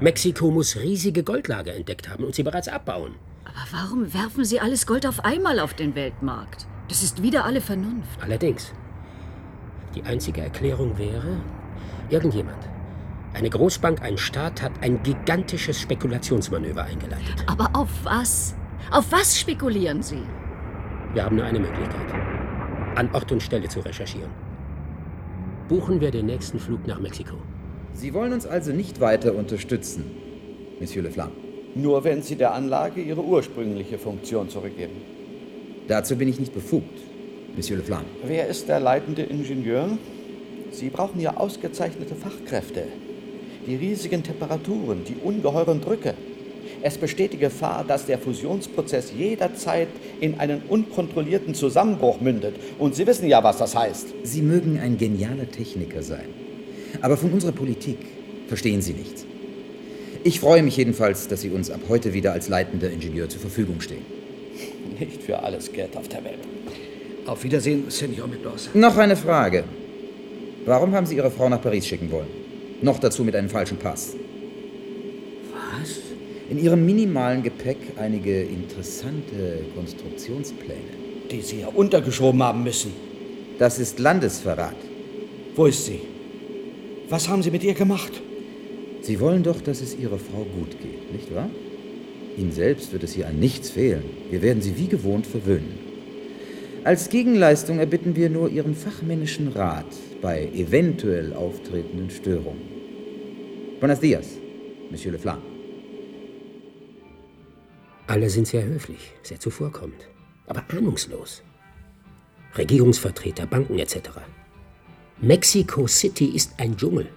Mexiko 0.00 0.50
muss 0.50 0.76
riesige 0.76 1.22
Goldlager 1.22 1.74
entdeckt 1.74 2.08
haben 2.08 2.24
und 2.24 2.34
sie 2.34 2.42
bereits 2.42 2.68
abbauen. 2.68 3.14
Aber 3.44 3.66
warum 3.70 4.12
werfen 4.12 4.44
Sie 4.44 4.60
alles 4.60 4.86
Gold 4.86 5.06
auf 5.06 5.24
einmal 5.24 5.60
auf 5.60 5.74
den 5.74 5.94
Weltmarkt? 5.94 6.66
Das 6.88 7.02
ist 7.02 7.22
wieder 7.22 7.44
alle 7.44 7.60
Vernunft. 7.60 8.20
Allerdings. 8.22 8.72
Die 9.96 10.04
einzige 10.04 10.42
Erklärung 10.42 10.98
wäre, 10.98 11.40
irgendjemand, 12.10 12.68
eine 13.32 13.48
Großbank, 13.48 14.02
ein 14.02 14.18
Staat 14.18 14.62
hat 14.62 14.72
ein 14.82 15.02
gigantisches 15.02 15.80
Spekulationsmanöver 15.80 16.84
eingeleitet. 16.84 17.44
Aber 17.46 17.70
auf 17.72 17.88
was? 18.04 18.54
Auf 18.90 19.10
was 19.10 19.38
spekulieren 19.38 20.02
Sie? 20.02 20.22
Wir 21.14 21.24
haben 21.24 21.36
nur 21.36 21.46
eine 21.46 21.60
Möglichkeit. 21.60 22.12
An 22.94 23.10
Ort 23.12 23.32
und 23.32 23.42
Stelle 23.42 23.68
zu 23.68 23.80
recherchieren. 23.80 24.30
Buchen 25.68 26.00
wir 26.00 26.10
den 26.10 26.26
nächsten 26.26 26.58
Flug 26.58 26.86
nach 26.86 27.00
Mexiko. 27.00 27.36
Sie 27.92 28.12
wollen 28.12 28.32
uns 28.32 28.46
also 28.46 28.72
nicht 28.72 29.00
weiter 29.00 29.34
unterstützen, 29.34 30.04
Monsieur 30.78 31.02
Le 31.02 31.10
Flamme. 31.10 31.32
Nur 31.74 32.04
wenn 32.04 32.22
Sie 32.22 32.36
der 32.36 32.54
Anlage 32.54 33.00
ihre 33.00 33.22
ursprüngliche 33.22 33.98
Funktion 33.98 34.48
zurückgeben. 34.48 34.96
Dazu 35.88 36.16
bin 36.16 36.28
ich 36.28 36.38
nicht 36.38 36.54
befugt, 36.54 37.00
Monsieur 37.56 37.78
Le 37.78 37.82
Flamme. 37.82 38.04
Wer 38.22 38.48
ist 38.48 38.68
der 38.68 38.80
leitende 38.80 39.22
Ingenieur? 39.22 39.96
Sie 40.72 40.90
brauchen 40.90 41.20
ja 41.20 41.38
ausgezeichnete 41.38 42.14
Fachkräfte. 42.14 42.82
Die 43.66 43.76
riesigen 43.76 44.22
Temperaturen, 44.22 45.04
die 45.04 45.16
ungeheuren 45.24 45.80
Drücke. 45.80 46.12
Es 46.82 46.98
besteht 46.98 47.32
die 47.32 47.38
Gefahr, 47.38 47.82
dass 47.88 48.04
der 48.04 48.18
Fusionsprozess 48.18 49.12
jederzeit 49.16 49.88
in 50.20 50.38
einen 50.38 50.60
unkontrollierten 50.68 51.54
Zusammenbruch 51.54 52.20
mündet. 52.20 52.56
Und 52.78 52.94
Sie 52.94 53.06
wissen 53.06 53.26
ja, 53.26 53.42
was 53.42 53.56
das 53.56 53.74
heißt. 53.74 54.08
Sie 54.22 54.42
mögen 54.42 54.78
ein 54.78 54.98
genialer 54.98 55.50
Techniker 55.50 56.02
sein. 56.02 56.28
Aber 57.00 57.16
von 57.16 57.32
unserer 57.32 57.52
Politik 57.52 57.98
verstehen 58.48 58.82
Sie 58.82 58.92
nichts. 58.92 59.24
Ich 60.24 60.40
freue 60.40 60.62
mich 60.62 60.76
jedenfalls, 60.76 61.26
dass 61.28 61.40
Sie 61.40 61.50
uns 61.50 61.70
ab 61.70 61.80
heute 61.88 62.12
wieder 62.12 62.32
als 62.34 62.48
leitender 62.48 62.90
Ingenieur 62.90 63.30
zur 63.30 63.40
Verfügung 63.40 63.80
stehen. 63.80 64.04
Nicht 64.98 65.22
für 65.22 65.42
alles 65.42 65.72
Geld 65.72 65.96
auf 65.96 66.08
der 66.08 66.22
Welt. 66.22 66.40
Auf 67.26 67.42
Wiedersehen, 67.42 67.84
Senor 67.88 68.28
Mendoza. 68.28 68.70
Noch 68.74 68.96
eine 68.96 69.16
Frage. 69.16 69.64
Warum 70.64 70.92
haben 70.92 71.06
Sie 71.06 71.16
Ihre 71.16 71.30
Frau 71.30 71.48
nach 71.48 71.60
Paris 71.60 71.86
schicken 71.86 72.10
wollen? 72.10 72.28
Noch 72.82 73.00
dazu 73.00 73.24
mit 73.24 73.34
einem 73.34 73.48
falschen 73.48 73.78
Pass. 73.78 74.14
Was? 75.52 75.98
In 76.50 76.58
Ihrem 76.58 76.86
minimalen 76.86 77.42
Gepäck 77.42 77.78
einige 77.98 78.42
interessante 78.42 79.60
Konstruktionspläne. 79.74 80.94
Die 81.30 81.40
Sie 81.40 81.60
ja 81.60 81.68
untergeschoben 81.68 82.40
haben 82.42 82.62
müssen. 82.62 82.92
Das 83.58 83.80
ist 83.80 83.98
Landesverrat. 83.98 84.76
Wo 85.56 85.66
ist 85.66 85.84
sie? 85.86 86.00
Was 87.08 87.28
haben 87.28 87.42
Sie 87.42 87.50
mit 87.50 87.64
ihr 87.64 87.74
gemacht? 87.74 88.12
Sie 89.02 89.18
wollen 89.18 89.42
doch, 89.42 89.60
dass 89.60 89.80
es 89.80 89.96
Ihrer 89.98 90.18
Frau 90.18 90.44
gut 90.58 90.70
geht, 90.80 91.12
nicht 91.12 91.34
wahr? 91.34 91.48
Ihnen 92.36 92.52
selbst 92.52 92.92
wird 92.92 93.02
es 93.02 93.14
hier 93.14 93.26
an 93.26 93.40
nichts 93.40 93.70
fehlen. 93.70 94.04
Wir 94.30 94.42
werden 94.42 94.62
Sie 94.62 94.76
wie 94.76 94.88
gewohnt 94.88 95.26
verwöhnen. 95.26 95.85
Als 96.86 97.08
Gegenleistung 97.08 97.80
erbitten 97.80 98.14
wir 98.14 98.30
nur 98.30 98.48
Ihren 98.48 98.72
fachmännischen 98.72 99.48
Rat 99.48 99.92
bei 100.22 100.46
eventuell 100.54 101.32
auftretenden 101.32 102.10
Störungen. 102.10 102.62
Buenos 103.80 103.98
dias, 103.98 104.28
Monsieur 104.88 105.10
Le 105.10 105.18
Flamme. 105.18 105.42
Alle 108.06 108.30
sind 108.30 108.46
sehr 108.46 108.62
höflich, 108.62 109.14
sehr 109.24 109.40
zuvorkommend, 109.40 110.06
aber 110.46 110.62
ahnungslos. 110.68 111.42
Regierungsvertreter, 112.56 113.46
Banken 113.46 113.80
etc. 113.80 113.96
Mexico 115.20 115.88
City 115.88 116.26
ist 116.26 116.52
ein 116.58 116.76
Dschungel. 116.76 117.08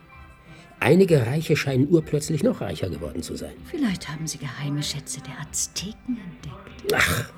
Einige 0.80 1.28
Reiche 1.28 1.56
scheinen 1.56 1.88
urplötzlich 1.92 2.42
noch 2.42 2.62
reicher 2.62 2.90
geworden 2.90 3.22
zu 3.22 3.36
sein. 3.36 3.54
Vielleicht 3.66 4.10
haben 4.10 4.26
Sie 4.26 4.40
geheime 4.40 4.82
Schätze 4.82 5.22
der 5.22 5.40
Azteken 5.40 6.18
entdeckt. 6.18 6.92
Ach, 6.96 7.32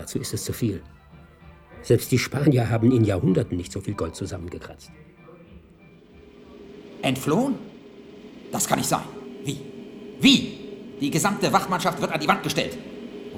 dazu 0.00 0.18
ist 0.18 0.32
es 0.34 0.44
zu 0.44 0.52
viel. 0.52 0.82
Selbst 1.82 2.10
die 2.10 2.18
Spanier 2.18 2.68
haben 2.68 2.90
in 2.90 3.04
Jahrhunderten 3.04 3.56
nicht 3.56 3.72
so 3.72 3.80
viel 3.80 3.94
Gold 3.94 4.16
zusammengekratzt. 4.16 4.90
Entflohen? 7.02 7.54
Das 8.52 8.66
kann 8.66 8.78
nicht 8.78 8.88
sein. 8.88 9.04
Wie? 9.44 9.58
Wie? 10.20 10.58
Die 11.00 11.10
gesamte 11.10 11.52
Wachmannschaft 11.52 12.00
wird 12.00 12.12
an 12.12 12.20
die 12.20 12.28
Wand 12.28 12.42
gestellt. 12.42 12.76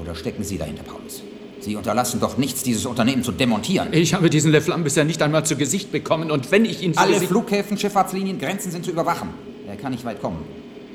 Oder 0.01 0.15
stecken 0.15 0.43
Sie 0.43 0.59
dahinter, 0.59 0.83
Paulus? 0.83 1.23
Sie 1.61 1.77
unterlassen 1.77 2.19
doch 2.19 2.39
nichts, 2.39 2.65
dieses 2.65 2.87
Unternehmen 2.87 3.23
zu 3.23 3.31
demontieren. 3.31 3.93
Ich 3.93 4.15
habe 4.15 4.31
diesen 4.31 4.51
Le 4.51 4.61
Flamme 4.61 4.83
bisher 4.83 5.05
nicht 5.05 5.23
einmal 5.23 5.45
zu 5.45 5.55
Gesicht 5.57 5.93
bekommen 5.93 6.33
und 6.33 6.51
wenn 6.51 6.65
ich 6.65 6.83
ihn 6.83 6.97
Alle. 6.97 7.21
Flughäfen, 7.21 7.79
Schifffahrtslinien, 7.79 8.39
Grenzen 8.39 8.73
sind 8.73 8.85
zu 8.85 8.91
überwachen. 8.91 9.29
Er 9.69 9.77
kann 9.77 9.93
nicht 9.93 10.05
weit 10.05 10.21
kommen. 10.21 10.45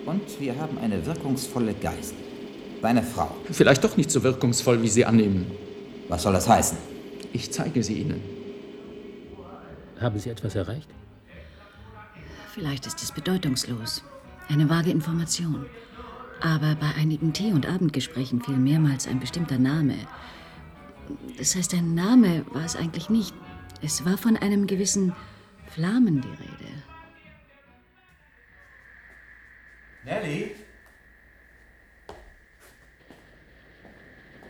Und 0.06 0.42
wir 0.42 0.58
haben 0.58 0.78
eine 0.78 1.06
wirkungsvolle 1.06 1.74
Geisel. 1.74 2.18
Deine 2.82 3.04
Frau. 3.04 3.36
Vielleicht 3.52 3.84
doch 3.84 3.98
nicht 3.98 4.12
so 4.12 4.24
wirkungsvoll, 4.24 4.82
wie 4.82 4.88
Sie 4.88 5.06
annehmen. 5.06 5.52
Was 6.10 6.24
soll 6.24 6.34
das 6.34 6.48
heißen? 6.48 6.78
Ich 7.34 7.52
zeige 7.52 7.84
sie 7.84 8.02
Ihnen. 8.02 8.22
Haben 10.00 10.20
Sie 10.20 10.30
etwas 10.30 10.56
erreicht? 10.56 10.90
Vielleicht 12.54 12.86
ist 12.88 13.02
es 13.04 13.12
bedeutungslos. 13.12 14.04
Eine 14.48 14.70
vage 14.70 14.92
Information. 14.92 15.66
Aber 16.40 16.76
bei 16.76 16.94
einigen 16.96 17.34
Tee- 17.34 17.52
und 17.52 17.68
Abendgesprächen 17.68 18.42
fiel 18.42 18.58
mehrmals 18.58 19.08
ein 19.08 19.20
bestimmter 19.20 19.58
Name. 19.58 19.96
Das 21.38 21.56
heißt, 21.56 21.74
ein 21.74 21.96
Name 21.96 22.46
war 22.52 22.64
es 22.64 22.76
eigentlich 22.76 23.10
nicht. 23.10 23.34
Es 23.82 24.06
war 24.06 24.18
von 24.18 24.38
einem 24.38 24.68
gewissen 24.68 25.14
Flamen 25.68 26.22
die 26.22 26.28
Rede. 26.30 26.68
Nelly? 30.04 30.56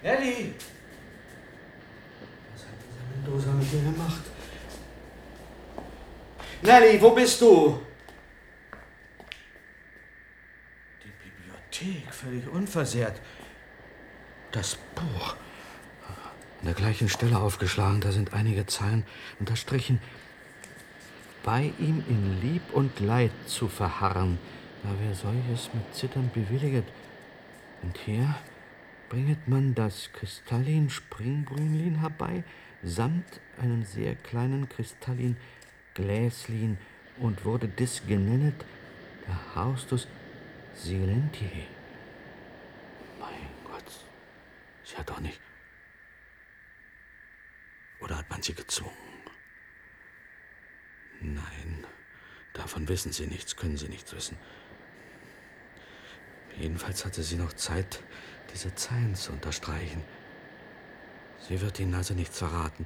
Nelly? 0.04 0.54
Was 2.54 2.64
hat 2.64 2.78
dieser 2.84 3.34
Mendoza 3.34 3.52
mit 3.54 3.72
dir 3.72 3.92
gemacht? 3.92 4.22
Nelly, 6.80 7.02
wo 7.02 7.10
bist 7.10 7.42
du? 7.42 7.80
Die 11.04 11.12
Bibliothek, 11.24 12.14
völlig 12.14 12.48
unversehrt. 12.48 13.20
Das 14.52 14.78
Buch. 14.94 15.36
An 16.60 16.66
der 16.66 16.76
gleichen 16.76 17.10
Stelle 17.10 17.40
aufgeschlagen, 17.40 18.02
da 18.02 18.12
sind 18.12 18.34
einige 18.34 18.68
Zeilen 18.68 19.06
unterstrichen. 19.40 20.00
bei 21.44 21.72
ihm 21.80 22.04
in 22.10 22.42
Lieb 22.42 22.62
und 22.74 23.00
Leid 23.00 23.32
zu 23.46 23.70
verharren. 23.70 24.38
Da 24.84 24.90
wer 25.02 25.16
solches 25.16 25.74
mit 25.74 25.96
Zittern 25.96 26.30
bewilliget. 26.34 26.86
Und 27.82 27.98
hier 27.98 28.36
bringet 29.10 29.48
man 29.48 29.74
das 29.74 30.12
Kristallin 30.14 30.90
Springbrünlin 30.90 32.02
herbei, 32.02 32.44
samt 32.84 33.40
einem 33.60 33.84
sehr 33.84 34.16
kleinen 34.16 34.68
Kristallin 34.68 35.38
Gläslin, 35.98 36.78
und 37.20 37.46
wurde 37.46 37.68
dis 37.68 38.06
genennet 38.06 38.66
der 39.28 39.56
Haustus 39.56 40.08
Silenti. 40.76 41.66
Mein 43.20 43.50
Gott, 43.64 43.92
sie 44.84 44.96
hat 44.96 45.10
doch 45.10 45.20
nicht. 45.20 45.42
Oder 48.00 48.20
hat 48.20 48.30
man 48.30 48.44
sie 48.44 48.54
gezwungen? 48.54 48.94
Nein, 51.20 51.84
davon 52.54 52.88
wissen 52.88 53.12
Sie 53.12 53.26
nichts, 53.26 53.56
können 53.56 53.76
Sie 53.76 53.90
nichts 53.90 54.14
wissen. 54.14 54.38
Jedenfalls 56.56 57.06
hatte 57.06 57.24
sie 57.24 57.38
noch 57.38 57.54
Zeit, 57.54 58.04
diese 58.54 58.74
Zeilen 58.76 59.16
zu 59.16 59.32
unterstreichen. 59.32 60.04
Sie 61.40 61.60
wird 61.60 61.80
Ihnen 61.80 61.96
also 61.96 62.14
nichts 62.14 62.38
verraten. 62.38 62.86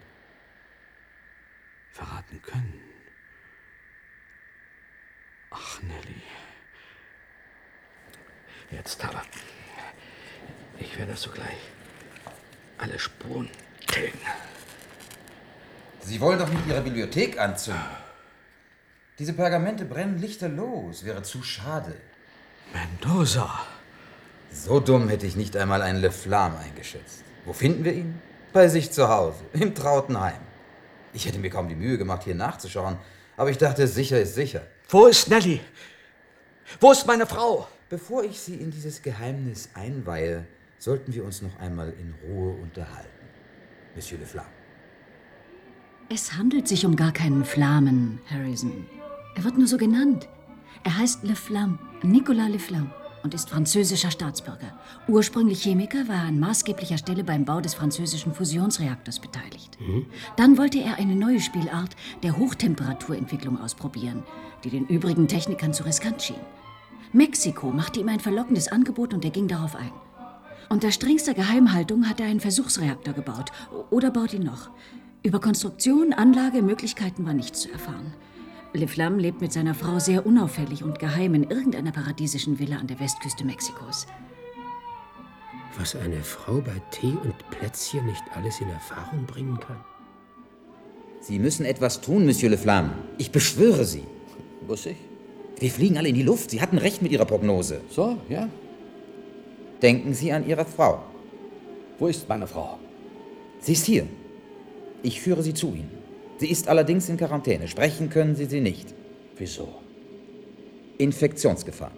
Verraten 1.92 2.42
können. 2.42 2.91
Ach, 5.52 5.82
Nelly. 5.84 6.22
Jetzt 8.72 9.04
aber. 9.04 9.22
Ich 10.80 10.98
werde 10.98 11.16
sogleich 11.16 11.60
alle 12.78 12.98
Spuren 12.98 13.50
tilgen. 13.86 14.20
Sie 16.02 16.20
wollen 16.20 16.40
doch 16.40 16.50
nicht 16.50 16.66
Ihre 16.68 16.82
Bibliothek 16.82 17.38
anzünden. 17.40 17.84
Diese 19.20 19.34
Pergamente 19.34 19.86
brennen 19.86 20.18
lichterlos. 20.18 21.06
Wäre 21.06 21.22
zu 21.22 21.44
schade. 21.44 21.96
Mendoza. 22.74 23.62
So 24.52 24.80
dumm 24.80 25.10
hätte 25.10 25.28
ich 25.28 25.36
nicht 25.36 25.56
einmal 25.56 25.82
einen 25.82 26.02
Le 26.02 26.12
Flamme 26.12 26.58
eingeschätzt. 26.58 27.24
Wo 27.46 27.54
finden 27.54 27.84
wir 27.84 27.94
ihn? 27.94 28.20
Bei 28.54 28.68
sich 28.68 28.92
zu 28.92 29.08
Hause, 29.08 29.44
im 29.54 29.76
Trautenheim. 29.76 30.42
Ich 31.14 31.26
hätte 31.26 31.40
mir 31.40 31.50
kaum 31.50 31.70
die 31.70 31.76
Mühe 31.76 31.98
gemacht, 31.98 32.24
hier 32.24 32.36
nachzuschauen, 32.36 32.98
aber 33.38 33.50
ich 33.50 33.58
dachte, 33.58 33.88
sicher 33.88 34.20
ist 34.20 34.36
sicher. 34.36 34.62
Wo 34.92 35.06
ist 35.08 35.30
Nelly? 35.30 35.62
Wo 36.82 36.92
ist 36.92 37.08
meine 37.08 37.26
Frau? 37.26 37.66
Bevor 37.90 38.26
ich 38.26 38.38
Sie 38.38 38.56
in 38.56 38.72
dieses 38.72 39.02
Geheimnis 39.02 39.70
einweihe, 39.74 40.46
sollten 40.80 41.14
wir 41.14 41.24
uns 41.24 41.42
noch 41.42 41.58
einmal 41.60 41.94
in 41.98 42.14
Ruhe 42.28 42.52
unterhalten. 42.62 43.26
Monsieur 43.96 44.20
Le 44.20 44.26
Flamme. 44.26 44.50
Es 46.10 46.34
handelt 46.34 46.68
sich 46.68 46.86
um 46.86 46.98
gar 46.98 47.14
keinen 47.14 47.46
Flamen, 47.46 48.20
Harrison. 48.30 48.86
Er 49.38 49.46
wird 49.46 49.58
nur 49.58 49.68
so 49.68 49.78
genannt. 49.78 50.28
Er 50.84 50.98
heißt 50.98 51.24
Le 51.24 51.38
Flamme, 51.38 51.80
Nicolas 52.04 52.50
Le 52.50 52.60
Flamme 52.60 52.94
und 53.24 53.34
ist 53.34 53.50
französischer 53.50 54.12
Staatsbürger. 54.12 54.78
Ursprünglich 55.08 55.64
Chemiker, 55.64 56.08
war 56.08 56.16
er 56.16 56.28
an 56.28 56.40
maßgeblicher 56.40 56.98
Stelle 56.98 57.24
beim 57.24 57.46
Bau 57.46 57.62
des 57.62 57.74
französischen 57.74 58.34
Fusionsreaktors 58.34 59.20
beteiligt. 59.20 59.78
Mhm. 59.80 60.06
Dann 60.38 60.58
wollte 60.58 60.80
er 60.80 60.98
eine 60.98 61.16
neue 61.16 61.40
Spielart 61.40 61.96
der 62.24 62.38
Hochtemperaturentwicklung 62.38 63.60
ausprobieren, 63.60 64.24
die 64.64 64.70
den 64.70 64.88
übrigen 64.88 65.28
Technikern 65.28 65.74
zu 65.74 65.84
riskant 65.84 66.22
schien. 66.22 66.36
Mexiko 67.14 67.72
machte 67.72 68.00
ihm 68.00 68.10
ein 68.10 68.20
verlockendes 68.20 68.70
Angebot 68.70 69.14
und 69.14 69.26
er 69.26 69.32
ging 69.32 69.48
darauf 69.48 69.76
ein. 69.76 69.92
Unter 70.70 70.92
strengster 70.92 71.34
Geheimhaltung 71.34 72.08
hat 72.08 72.22
er 72.22 72.28
einen 72.28 72.40
Versuchsreaktor 72.40 73.14
gebaut 73.14 73.52
oder 73.90 74.10
baut 74.10 74.34
ihn 74.34 74.44
noch. 74.44 74.70
Über 75.24 75.42
Konstruktion, 75.42 76.14
Anlage, 76.14 76.62
Möglichkeiten 76.62 77.26
war 77.26 77.34
nichts 77.34 77.62
zu 77.62 77.72
erfahren. 77.72 78.14
Le 78.74 78.88
Flamme 78.88 79.22
lebt 79.22 79.42
mit 79.42 79.52
seiner 79.52 79.76
Frau 79.76 80.00
sehr 80.00 80.26
unauffällig 80.26 80.84
und 80.84 80.98
geheim 80.98 81.36
in 81.36 81.50
irgendeiner 81.50 81.92
paradiesischen 81.92 82.58
Villa 82.58 82.78
an 82.78 82.88
der 82.88 83.00
Westküste 83.02 83.44
Mexikos. 83.46 84.08
Was 85.78 85.96
eine 85.96 86.22
Frau 86.24 86.62
bei 86.62 86.82
Tee 86.90 87.18
und 87.24 87.36
Plätzchen 87.50 88.06
nicht 88.06 88.24
alles 88.34 88.62
in 88.62 88.70
Erfahrung 88.70 89.26
bringen 89.26 89.60
kann. 89.60 89.84
Sie 91.20 91.38
müssen 91.38 91.66
etwas 91.66 92.02
tun, 92.02 92.26
Monsieur 92.26 92.50
Le 92.50 92.58
Flamme. 92.58 92.94
Ich 93.18 93.32
beschwöre 93.32 93.84
Sie. 93.84 94.04
Muss 94.68 94.86
ich? 94.86 94.98
Wir 95.60 95.70
fliegen 95.70 95.98
alle 95.98 96.10
in 96.10 96.16
die 96.16 96.24
Luft. 96.24 96.50
Sie 96.50 96.62
hatten 96.62 96.78
recht 96.78 97.02
mit 97.02 97.12
Ihrer 97.12 97.26
Prognose. 97.26 97.82
So, 97.90 98.18
ja. 98.30 98.50
Denken 99.82 100.14
Sie 100.14 100.32
an 100.32 100.48
Ihre 100.48 100.66
Frau. 100.66 101.04
Wo 102.00 102.08
ist 102.08 102.28
meine 102.28 102.48
Frau? 102.48 102.80
Sie 103.60 103.74
ist 103.74 103.86
hier. 103.86 104.08
Ich 105.04 105.22
führe 105.22 105.44
Sie 105.44 105.54
zu 105.54 105.68
Ihnen. 105.68 106.01
Sie 106.42 106.50
ist 106.50 106.68
allerdings 106.68 107.08
in 107.08 107.18
Quarantäne. 107.18 107.68
Sprechen 107.68 108.10
können 108.10 108.36
Sie 108.36 108.46
sie 108.46 108.62
nicht. 108.62 108.96
Wieso? 109.38 109.76
Infektionsgefahr. 110.98 111.92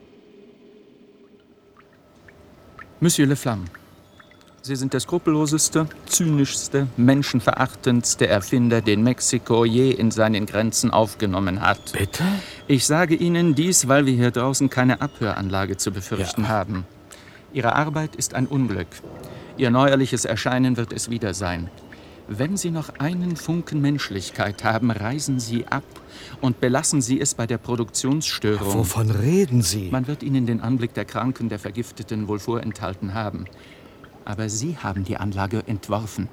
Monsieur 3.00 3.26
Le 3.26 3.38
Flamme, 3.38 3.64
Sie 4.62 4.76
sind 4.76 4.92
der 4.92 5.00
skrupelloseste, 5.00 5.88
zynischste, 6.08 6.88
menschenverachtendste 6.98 8.28
Erfinder, 8.28 8.82
den 8.82 9.02
Mexiko 9.02 9.64
je 9.64 9.92
in 9.92 10.12
seinen 10.12 10.46
Grenzen 10.46 10.92
aufgenommen 10.92 11.62
hat. 11.62 11.94
Bitte? 11.94 12.26
Ich 12.68 12.86
sage 12.86 13.16
Ihnen 13.16 13.56
dies, 13.56 13.88
weil 13.88 14.06
wir 14.06 14.14
hier 14.14 14.32
draußen 14.32 14.70
keine 14.70 15.00
Abhöranlage 15.00 15.78
zu 15.78 15.92
befürchten 15.92 16.50
haben. 16.50 16.86
Ihre 17.54 17.78
Arbeit 17.78 18.18
ist 18.18 18.34
ein 18.34 18.48
Unglück. 18.48 18.88
Ihr 19.56 19.70
neuerliches 19.70 20.26
Erscheinen 20.26 20.76
wird 20.76 20.92
es 20.92 21.10
wieder 21.10 21.34
sein. 21.34 21.70
Wenn 22.28 22.56
Sie 22.58 22.72
noch 22.72 22.90
einen 23.00 23.36
Funken 23.36 23.82
Menschlichkeit 23.82 24.64
haben, 24.64 24.92
reisen 24.92 25.40
Sie 25.40 25.68
ab 25.68 25.84
und 26.42 26.62
belassen 26.62 27.02
Sie 27.02 27.20
es 27.20 27.36
bei 27.36 27.46
der 27.46 27.58
Produktionsstörung. 27.58 28.76
Wovon 28.76 29.12
reden 29.12 29.62
Sie? 29.62 29.90
Man 29.92 30.08
wird 30.08 30.24
Ihnen 30.24 30.46
den 30.46 30.62
Anblick 30.62 30.94
der 30.94 31.06
Kranken, 31.06 31.50
der 31.50 31.60
Vergifteten 31.60 32.28
wohl 32.28 32.40
vorenthalten 32.40 33.14
haben. 33.14 33.46
Aber 34.26 34.48
Sie 34.48 34.78
haben 34.78 35.04
die 35.04 35.18
Anlage 35.18 35.64
entworfen 35.68 36.30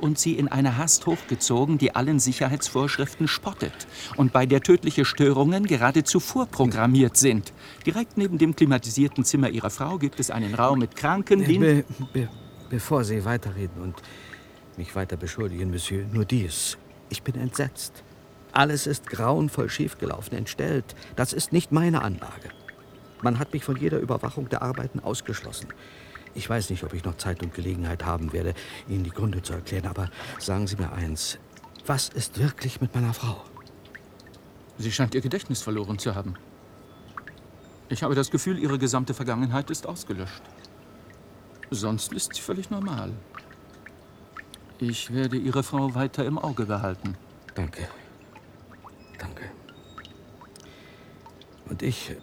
und 0.00 0.18
sie 0.18 0.32
in 0.32 0.48
einer 0.48 0.76
Hast 0.76 1.06
hochgezogen, 1.06 1.78
die 1.78 1.94
allen 1.94 2.18
Sicherheitsvorschriften 2.18 3.28
spottet 3.28 3.86
und 4.16 4.32
bei 4.32 4.46
der 4.46 4.62
tödliche 4.62 5.04
Störungen 5.04 5.66
geradezu 5.66 6.20
vorprogrammiert 6.20 7.16
sind. 7.16 7.52
Direkt 7.86 8.16
neben 8.16 8.38
dem 8.38 8.56
klimatisierten 8.56 9.24
Zimmer 9.24 9.50
Ihrer 9.50 9.70
Frau 9.70 9.98
gibt 9.98 10.20
es 10.20 10.30
einen 10.30 10.54
Raum 10.54 10.78
mit 10.78 10.96
Kranken, 10.96 11.44
die... 11.44 11.58
Be 11.58 11.84
be 12.12 12.28
bevor 12.70 13.02
Sie 13.02 13.24
weiterreden 13.24 13.82
und 13.82 13.96
mich 14.78 14.94
weiter 14.94 15.16
beschuldigen, 15.16 15.70
Monsieur, 15.70 16.04
nur 16.12 16.24
dies. 16.24 16.78
Ich 17.08 17.22
bin 17.22 17.34
entsetzt. 17.34 18.02
Alles 18.52 18.86
ist 18.86 19.06
grauenvoll 19.08 19.68
schiefgelaufen, 19.68 20.36
entstellt. 20.36 20.96
Das 21.16 21.32
ist 21.32 21.52
nicht 21.52 21.72
meine 21.72 22.02
Anlage. 22.02 22.50
Man 23.22 23.38
hat 23.38 23.52
mich 23.52 23.64
von 23.64 23.76
jeder 23.76 23.98
Überwachung 23.98 24.48
der 24.48 24.62
Arbeiten 24.62 25.00
ausgeschlossen. 25.00 25.68
Ich 26.34 26.48
weiß 26.48 26.70
nicht, 26.70 26.84
ob 26.84 26.94
ich 26.94 27.04
noch 27.04 27.16
Zeit 27.16 27.42
und 27.42 27.54
Gelegenheit 27.54 28.04
haben 28.04 28.32
werde, 28.32 28.54
Ihnen 28.88 29.04
die 29.04 29.10
Gründe 29.10 29.42
zu 29.42 29.52
erklären, 29.52 29.86
aber 29.86 30.10
sagen 30.38 30.66
Sie 30.66 30.76
mir 30.76 30.92
eins. 30.92 31.38
Was 31.86 32.08
ist 32.08 32.38
wirklich 32.38 32.80
mit 32.80 32.94
meiner 32.94 33.14
Frau? 33.14 33.44
Sie 34.78 34.92
scheint 34.92 35.14
ihr 35.14 35.20
Gedächtnis 35.20 35.60
verloren 35.60 35.98
zu 35.98 36.14
haben. 36.14 36.34
Ich 37.88 38.02
habe 38.02 38.14
das 38.14 38.30
Gefühl, 38.30 38.58
ihre 38.58 38.78
gesamte 38.78 39.14
Vergangenheit 39.14 39.70
ist 39.70 39.86
ausgelöscht. 39.86 40.42
Sonst 41.70 42.12
ist 42.12 42.34
sie 42.34 42.40
völlig 42.40 42.70
normal. 42.70 43.12
Ich 44.82 45.12
werde 45.12 45.36
Ihre 45.36 45.62
Frau 45.62 45.94
weiter 45.94 46.24
im 46.24 46.38
Auge 46.38 46.64
behalten. 46.64 47.14
Danke. 47.54 47.86
Danke. 49.18 49.44
Und 51.66 51.82
ich. 51.82 52.16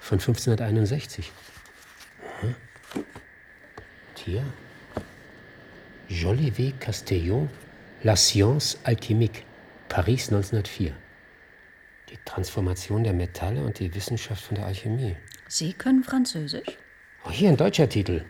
von 0.00 0.18
1561. 0.18 1.30
Aha. 2.42 2.54
Tiens. 4.14 4.44
Jolivet 6.08 6.78
Castellon, 6.80 7.48
La 8.02 8.16
Science 8.16 8.78
Alchimique, 8.84 9.44
Paris 9.88 10.28
1904. 10.28 10.92
Die 12.10 12.18
Transformation 12.24 13.04
der 13.04 13.12
Metalle 13.12 13.62
und 13.64 13.78
die 13.78 13.94
Wissenschaft 13.94 14.44
von 14.44 14.56
der 14.56 14.66
Alchemie. 14.66 15.16
Sie 15.48 15.72
können 15.72 16.02
Französisch? 16.04 16.76
Oh, 17.24 17.30
hier 17.30 17.48
ein 17.48 17.56
deutscher 17.56 17.88
Titel. 17.88 18.24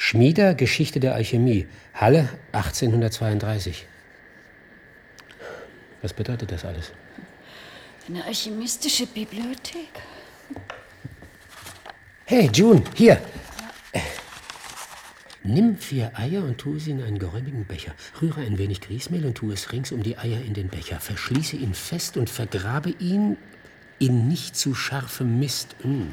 Schmieder 0.00 0.54
Geschichte 0.54 1.00
der 1.00 1.14
Alchemie, 1.14 1.66
Halle 1.92 2.28
1832. 2.52 3.84
Was 6.00 6.12
bedeutet 6.14 6.52
das 6.52 6.64
alles? 6.64 6.92
Eine 8.08 8.24
alchemistische 8.24 9.06
Bibliothek. 9.06 9.90
Hey, 12.24 12.48
June, 12.54 12.82
hier. 12.94 13.20
Nimm 15.42 15.76
vier 15.76 16.12
Eier 16.14 16.44
und 16.44 16.58
tue 16.58 16.78
sie 16.78 16.92
in 16.92 17.02
einen 17.02 17.18
geräumigen 17.18 17.64
Becher. 17.64 17.92
Rühre 18.22 18.42
ein 18.42 18.56
wenig 18.56 18.80
Grießmehl 18.80 19.26
und 19.26 19.34
tue 19.34 19.52
es 19.52 19.72
rings 19.72 19.92
um 19.92 20.02
die 20.02 20.16
Eier 20.16 20.40
in 20.40 20.54
den 20.54 20.68
Becher. 20.68 21.00
Verschließe 21.00 21.56
ihn 21.56 21.74
fest 21.74 22.16
und 22.16 22.30
vergrabe 22.30 22.90
ihn 23.00 23.36
in 23.98 24.28
nicht 24.28 24.56
zu 24.56 24.74
scharfem 24.74 25.40
Mist. 25.40 25.74
Hm. 25.82 26.12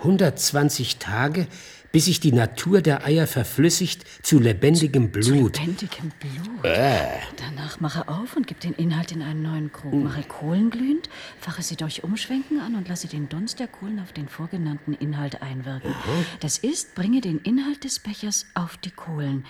120 0.00 0.98
Tage, 0.98 1.46
bis 1.92 2.06
sich 2.06 2.20
die 2.20 2.32
Natur 2.32 2.80
der 2.80 3.04
Eier 3.04 3.26
verflüssigt 3.26 4.04
zu 4.22 4.40
lebendigem 4.40 5.10
Blut. 5.10 5.58
Lebendigem 5.58 6.10
Blut. 6.18 6.64
Äh. 6.64 7.18
Danach 7.36 7.80
mache 7.80 8.08
auf 8.08 8.34
und 8.34 8.46
gib 8.46 8.60
den 8.60 8.72
Inhalt 8.72 9.12
in 9.12 9.22
einen 9.22 9.42
neuen 9.42 9.72
Krug. 9.72 9.92
Mache 9.92 10.22
Kohlen 10.22 10.70
glühend, 10.70 11.10
fache 11.38 11.62
sie 11.62 11.76
durch 11.76 12.02
Umschwenken 12.02 12.60
an 12.60 12.74
und 12.74 12.88
lasse 12.88 13.08
den 13.08 13.28
Dunst 13.28 13.60
der 13.60 13.68
Kohlen 13.68 14.00
auf 14.00 14.12
den 14.12 14.28
vorgenannten 14.28 14.94
Inhalt 14.94 15.42
einwirken. 15.42 15.94
Das 16.40 16.58
ist, 16.58 16.94
bringe 16.94 17.20
den 17.20 17.38
Inhalt 17.38 17.84
des 17.84 17.98
Bechers 17.98 18.46
auf 18.54 18.78
die 18.78 18.90
Kohlen. 18.90 19.44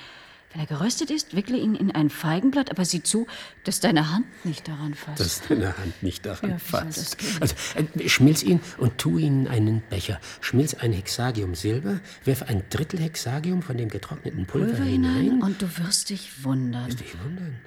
Wenn 0.53 0.61
er 0.61 0.67
geröstet 0.67 1.11
ist, 1.11 1.35
wickle 1.35 1.57
ihn 1.57 1.75
in 1.75 1.91
ein 1.93 2.11
Feigenblatt, 2.11 2.71
aber 2.71 2.85
sieh 2.85 3.03
zu, 3.03 3.27
dass 3.65 3.81
deine 3.81 4.11
Hand 4.13 4.27
nicht 4.45 4.69
daran 4.69 4.93
fasst. 4.95 5.21
Dass 5.21 5.41
deine 5.49 5.77
Hand 5.79 6.03
nicht 6.03 6.27
daran 6.27 6.51
Ja, 6.51 6.59
fasst. 6.59 7.17
Also, 7.41 7.55
äh, 7.75 8.09
schmilz 8.09 8.43
ihn 8.43 8.61
und 8.77 8.99
tu 8.99 9.17
ihn 9.17 9.47
in 9.47 9.49
einen 9.49 9.83
Becher. 9.89 10.21
Schmilz 10.43 10.75
ein 10.75 10.93
Hexagium 10.93 11.55
Silber, 11.55 12.01
werf 12.25 12.43
ein 12.43 12.63
Drittel 12.69 13.01
Hexagium 13.01 13.63
von 13.63 13.79
dem 13.79 13.89
getrockneten 13.89 14.45
Pulver, 14.45 14.67
Pulver 14.67 14.85
hinein. 14.85 15.23
hinein 15.23 15.43
und 15.43 15.63
du 15.63 15.67
wirst 15.79 16.11
dich 16.11 16.45
wundern. 16.45 16.89
dich 16.91 17.15
wundern? 17.25 17.59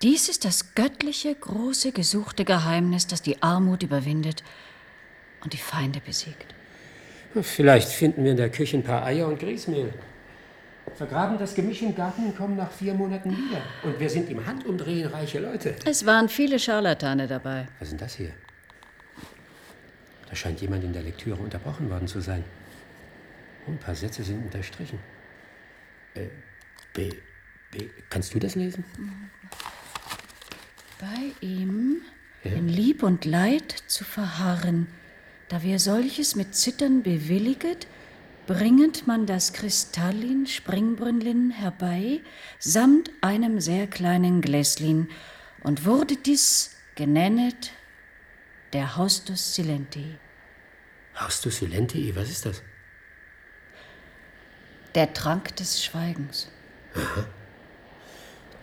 Dies 0.00 0.28
ist 0.30 0.44
das 0.46 0.74
göttliche, 0.74 1.34
große, 1.34 1.92
gesuchte 1.92 2.44
Geheimnis, 2.46 3.06
das 3.06 3.20
die 3.22 3.42
Armut 3.42 3.82
überwindet 3.82 4.42
und 5.42 5.52
die 5.52 5.58
Feinde 5.58 6.00
besiegt. 6.00 6.54
Vielleicht 7.42 7.88
finden 7.88 8.24
wir 8.24 8.30
in 8.30 8.36
der 8.36 8.50
Küche 8.50 8.78
ein 8.78 8.82
paar 8.84 9.04
Eier 9.04 9.26
und 9.28 9.38
Grießmehl. 9.40 9.92
Vergraben 10.94 11.38
das 11.38 11.54
Gemisch 11.54 11.82
im 11.82 11.94
Garten 11.94 12.26
und 12.26 12.36
kommen 12.36 12.56
nach 12.56 12.70
vier 12.70 12.94
Monaten 12.94 13.30
wieder. 13.30 13.60
Und 13.82 13.98
wir 13.98 14.08
sind 14.08 14.30
im 14.30 14.44
Handumdrehen 14.46 15.08
reiche 15.08 15.40
Leute. 15.40 15.74
Es 15.84 16.06
waren 16.06 16.28
viele 16.28 16.58
Scharlatane 16.58 17.26
dabei. 17.26 17.66
Was 17.78 17.88
ist 17.88 17.92
denn 17.92 17.98
das 17.98 18.14
hier? 18.14 18.30
Da 20.28 20.36
scheint 20.36 20.60
jemand 20.60 20.84
in 20.84 20.92
der 20.92 21.02
Lektüre 21.02 21.36
unterbrochen 21.40 21.90
worden 21.90 22.06
zu 22.06 22.20
sein. 22.20 22.44
Oh, 23.66 23.70
ein 23.72 23.78
paar 23.78 23.94
Sätze 23.94 24.22
sind 24.22 24.44
unterstrichen. 24.44 24.98
Äh, 26.14 26.26
B, 26.92 27.10
B, 27.70 27.88
kannst 28.10 28.34
du 28.34 28.38
das 28.38 28.54
lesen? 28.54 28.84
Bei 31.00 31.32
ihm 31.46 32.02
Ja. 32.44 32.52
in 32.52 32.68
Lieb 32.68 33.02
und 33.02 33.24
Leid 33.24 33.72
zu 33.86 34.04
verharren, 34.04 34.86
da 35.48 35.62
wir 35.62 35.78
solches 35.78 36.36
mit 36.36 36.54
Zittern 36.54 37.02
bewilliget, 37.02 37.86
bringet 38.46 39.06
man 39.06 39.26
das 39.26 39.52
Kristallin 39.52 40.46
Springbrünnlin 40.46 41.50
herbei, 41.50 42.20
samt 42.58 43.10
einem 43.20 43.60
sehr 43.60 43.86
kleinen 43.86 44.40
Gläslin, 44.40 45.08
und 45.62 45.86
wurde 45.86 46.16
dies 46.16 46.76
genennet 46.94 47.72
der 48.72 48.96
Haustus 48.96 49.54
Silenti. 49.54 50.18
Hast 51.14 51.44
du 51.44 51.50
Silenti? 51.50 52.14
Was 52.14 52.28
ist 52.28 52.44
das? 52.44 52.62
Der 54.94 55.12
Trank 55.12 55.56
des 55.56 55.82
Schweigens. 55.82 56.50
Aha. 56.94 57.26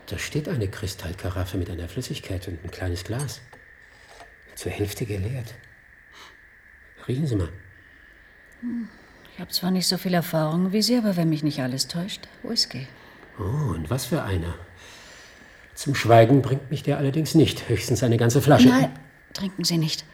Da 0.05 0.17
steht 0.17 0.47
eine 0.47 0.67
Kristallkaraffe 0.67 1.57
mit 1.57 1.69
einer 1.69 1.87
Flüssigkeit 1.87 2.47
und 2.47 2.63
ein 2.63 2.71
kleines 2.71 3.03
Glas. 3.03 3.41
Zur 4.55 4.71
Hälfte 4.71 5.05
geleert. 5.05 5.55
Riechen 7.07 7.25
Sie 7.25 7.35
mal. 7.35 7.49
Hm, 8.59 8.89
Ich 9.33 9.39
habe 9.39 9.51
zwar 9.51 9.71
nicht 9.71 9.87
so 9.87 9.97
viel 9.97 10.13
Erfahrung 10.13 10.71
wie 10.71 10.81
Sie, 10.81 10.97
aber 10.97 11.15
wenn 11.15 11.29
mich 11.29 11.43
nicht 11.43 11.61
alles 11.61 11.87
täuscht, 11.87 12.27
Whisky. 12.43 12.87
Oh, 13.39 13.73
und 13.73 13.89
was 13.89 14.05
für 14.05 14.23
einer. 14.23 14.53
Zum 15.73 15.95
Schweigen 15.95 16.41
bringt 16.41 16.69
mich 16.69 16.83
der 16.83 16.97
allerdings 16.97 17.33
nicht. 17.33 17.67
Höchstens 17.69 18.03
eine 18.03 18.17
ganze 18.17 18.41
Flasche. 18.41 18.67
Nein, 18.67 18.91
trinken 19.33 19.63
Sie 19.63 19.77
nicht. 19.77 20.05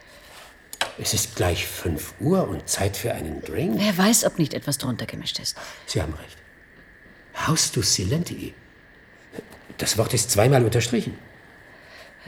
Es 0.98 1.14
ist 1.14 1.36
gleich 1.36 1.66
5 1.66 2.14
Uhr 2.20 2.48
und 2.48 2.68
Zeit 2.68 2.96
für 2.96 3.12
einen 3.12 3.42
Drink. 3.42 3.74
Wer 3.78 3.98
weiß, 3.98 4.24
ob 4.24 4.38
nicht 4.38 4.54
etwas 4.54 4.78
drunter 4.78 5.06
gemischt 5.06 5.38
ist. 5.38 5.56
Sie 5.86 6.00
haben 6.00 6.14
recht. 6.14 6.36
Haustus 7.46 7.94
Silenti. 7.94 8.54
Das 9.76 9.98
Wort 9.98 10.14
ist 10.14 10.30
zweimal 10.30 10.64
unterstrichen. 10.64 11.16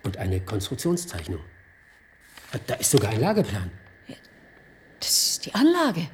Und 0.03 0.17
eine 0.17 0.39
Konstruktionszeichnung. 0.41 1.41
Da 2.67 2.75
ist 2.75 2.91
sogar 2.91 3.11
ein 3.11 3.21
Lageplan. 3.21 3.71
Das 4.99 5.09
ist 5.09 5.45
die 5.45 5.55
Anlage. 5.55 6.07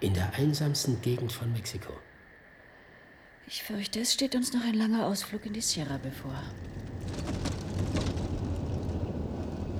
In 0.00 0.14
der 0.14 0.32
einsamsten 0.34 1.00
Gegend 1.00 1.32
von 1.32 1.52
Mexiko. 1.52 1.92
Ich 3.46 3.62
fürchte, 3.62 4.00
es 4.00 4.12
steht 4.12 4.34
uns 4.34 4.52
noch 4.52 4.64
ein 4.64 4.74
langer 4.74 5.06
Ausflug 5.06 5.44
in 5.46 5.52
die 5.52 5.60
Sierra 5.60 5.98
bevor. 6.02 6.42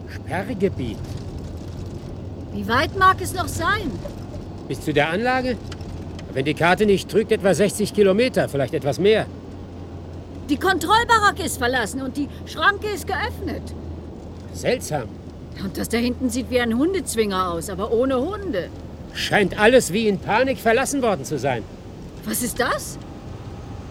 Sperrgebiet. 0.09 0.99
Wie 2.53 2.69
weit 2.69 2.97
mag 2.97 3.21
es 3.21 3.33
noch 3.33 3.49
sein? 3.49 3.91
Bis 4.69 4.81
zu 4.81 4.93
der 4.93 5.11
Anlage? 5.11 5.57
Wenn 6.33 6.45
die 6.45 6.55
Karte 6.55 6.87
nicht 6.87 7.11
trügt, 7.11 7.33
etwa 7.33 7.55
60 7.55 7.95
Kilometer, 7.95 8.49
vielleicht 8.49 8.75
etwas 8.75 8.99
mehr. 8.99 9.27
Die 10.49 10.57
Kontrollbaracke 10.59 11.43
ist 11.43 11.59
verlassen 11.59 12.03
und 12.03 12.17
die 12.17 12.29
Schranke 12.47 12.89
ist 12.89 13.07
geöffnet. 13.07 13.63
Seltsam. 14.53 15.09
Und 15.63 15.79
das 15.79 15.89
da 15.89 15.97
hinten 15.97 16.29
sieht 16.31 16.51
wie 16.51 16.61
ein 16.61 16.77
Hundezwinger 16.77 17.51
aus, 17.53 17.71
aber 17.71 17.93
ohne 17.93 18.21
Hunde. 18.21 18.69
Scheint 19.15 19.59
alles 19.59 19.93
wie 19.93 20.09
in 20.09 20.19
Panik 20.19 20.59
verlassen 20.59 21.01
worden 21.01 21.25
zu 21.25 21.39
sein. 21.39 21.63
Was 22.25 22.43
ist 22.43 22.61
das? 22.61 22.99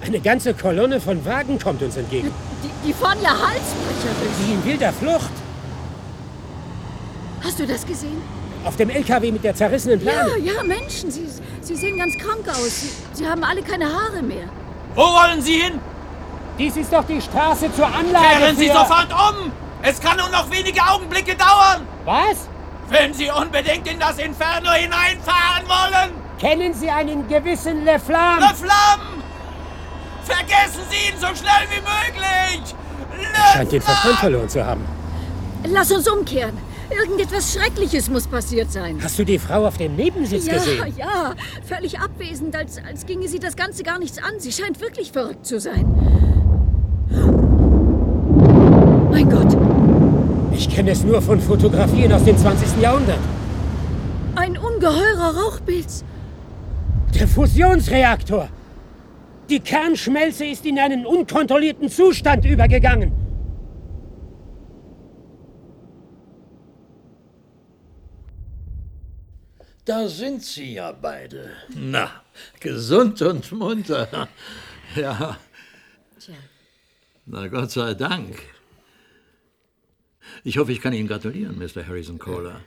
Eine 0.02 0.20
ganze 0.20 0.54
Kolonne 0.54 1.00
von 1.00 1.26
Wagen 1.26 1.58
kommt 1.60 1.82
uns 1.82 1.96
entgegen. 1.96 2.32
Die, 2.62 2.88
die 2.88 2.94
fahren 2.94 3.18
ja 3.24 3.30
Halsbrecher. 3.30 4.14
Wie 4.46 4.54
in 4.54 4.66
wilder 4.66 4.92
Flucht. 4.92 5.32
Hast 7.42 7.60
du 7.60 7.66
das 7.66 7.86
gesehen? 7.86 8.22
Auf 8.66 8.76
dem 8.76 8.90
LKW 8.90 9.32
mit 9.32 9.44
der 9.44 9.56
zerrissenen 9.56 10.00
Plane. 10.00 10.32
Ja, 10.40 10.54
ja, 10.54 10.64
Menschen. 10.64 11.10
Sie, 11.10 11.26
sie 11.62 11.76
sehen 11.76 11.98
ganz 11.98 12.18
krank 12.18 12.48
aus. 12.50 12.82
Sie, 12.82 12.90
sie 13.14 13.28
haben 13.28 13.44
alle 13.44 13.62
keine 13.62 13.86
Haare 13.86 14.22
mehr. 14.22 14.50
Wo 14.96 15.02
wollen 15.02 15.42
Sie 15.42 15.54
hin? 15.62 15.80
Dies 16.58 16.78
ist 16.78 16.94
doch 16.94 17.06
die 17.06 17.22
Straße 17.22 17.74
zur 17.74 17.88
Anlage. 17.88 18.38
Kehren 18.38 18.58
Sie 18.58 18.68
für- 18.68 18.74
sofort 18.74 19.12
um! 19.12 19.52
Es 19.82 20.00
kann 20.00 20.18
nur 20.18 20.30
noch 20.30 20.50
wenige 20.52 20.82
Augenblicke 20.82 21.36
dauern! 21.36 21.82
Was? 22.06 22.48
Wenn 22.90 23.14
Sie 23.14 23.30
unbedingt 23.32 23.88
in 23.92 24.00
das 24.00 24.18
Inferno 24.18 24.72
hineinfahren 24.72 25.68
wollen! 25.68 26.12
Kennen 26.40 26.74
Sie 26.74 26.90
einen 26.90 27.28
gewissen 27.28 27.84
Le 27.86 28.00
Flamme? 28.00 28.42
Le 28.42 28.56
Flamme! 28.56 29.24
Vergessen 30.24 30.82
Sie 30.90 31.10
ihn 31.10 31.20
so 31.20 31.28
schnell 31.28 31.68
wie 31.70 31.82
möglich! 31.82 32.76
Scheint 33.54 33.72
den 33.72 33.82
Verstand 33.82 34.16
verloren 34.20 34.50
zu 34.50 34.66
haben. 34.66 34.86
Lass 35.66 35.92
uns 35.92 36.08
umkehren. 36.08 36.58
Irgendetwas 36.90 37.54
Schreckliches 37.54 38.10
muss 38.10 38.28
passiert 38.28 38.72
sein. 38.72 39.00
Hast 39.02 39.18
du 39.18 39.24
die 39.24 39.40
Frau 39.40 39.66
auf 39.66 39.78
dem 39.78 39.96
Nebensitz 39.96 40.46
ja, 40.46 40.54
gesehen? 40.54 40.94
Ja, 40.98 41.34
völlig 41.66 42.00
abwesend, 42.00 42.56
als, 42.56 42.78
als 42.88 43.06
ginge 43.06 43.28
sie 43.28 43.40
das 43.40 43.56
Ganze 43.56 43.84
gar 43.84 43.98
nichts 44.00 44.18
an. 44.18 44.40
Sie 44.40 44.52
scheint 44.52 44.80
wirklich 44.82 45.12
verrückt 45.12 45.46
zu 45.46 45.60
sein. 45.60 45.86
Mein 49.10 49.30
Gott. 49.30 49.58
Kenne 50.84 50.92
es 50.92 51.04
nur 51.06 51.22
von 51.22 51.40
Fotografien 51.40 52.12
aus 52.12 52.26
dem 52.26 52.38
20. 52.38 52.82
Jahrhundert. 52.82 53.20
Ein 54.36 54.58
ungeheurer 54.58 55.34
Rauchpilz. 55.34 56.04
Der 57.16 57.26
Fusionsreaktor. 57.26 58.50
Die 59.50 59.62
Kernschmelze 59.62 60.46
ist 60.46 60.66
in 60.66 60.78
einen 60.78 61.06
unkontrollierten 61.06 61.88
Zustand 61.88 62.44
übergegangen. 62.44 63.14
Da 69.86 70.10
sind 70.10 70.44
Sie 70.44 70.74
ja 70.74 70.92
beide. 70.92 71.52
Na, 71.74 72.12
gesund 72.60 73.22
und 73.22 73.50
munter. 73.54 74.28
Ja. 74.98 75.38
Tja. 76.20 76.36
Na 77.26 77.48
Gott 77.48 77.72
sei 77.72 77.94
Dank. 77.94 78.36
Ich 80.44 80.58
hoffe, 80.58 80.72
ich 80.72 80.82
kann 80.82 80.94
Ihnen 80.94 81.08
gratulieren, 81.08 81.58
Mr. 81.58 81.88
Harrison 81.88 82.20
Kohler. 82.20 82.62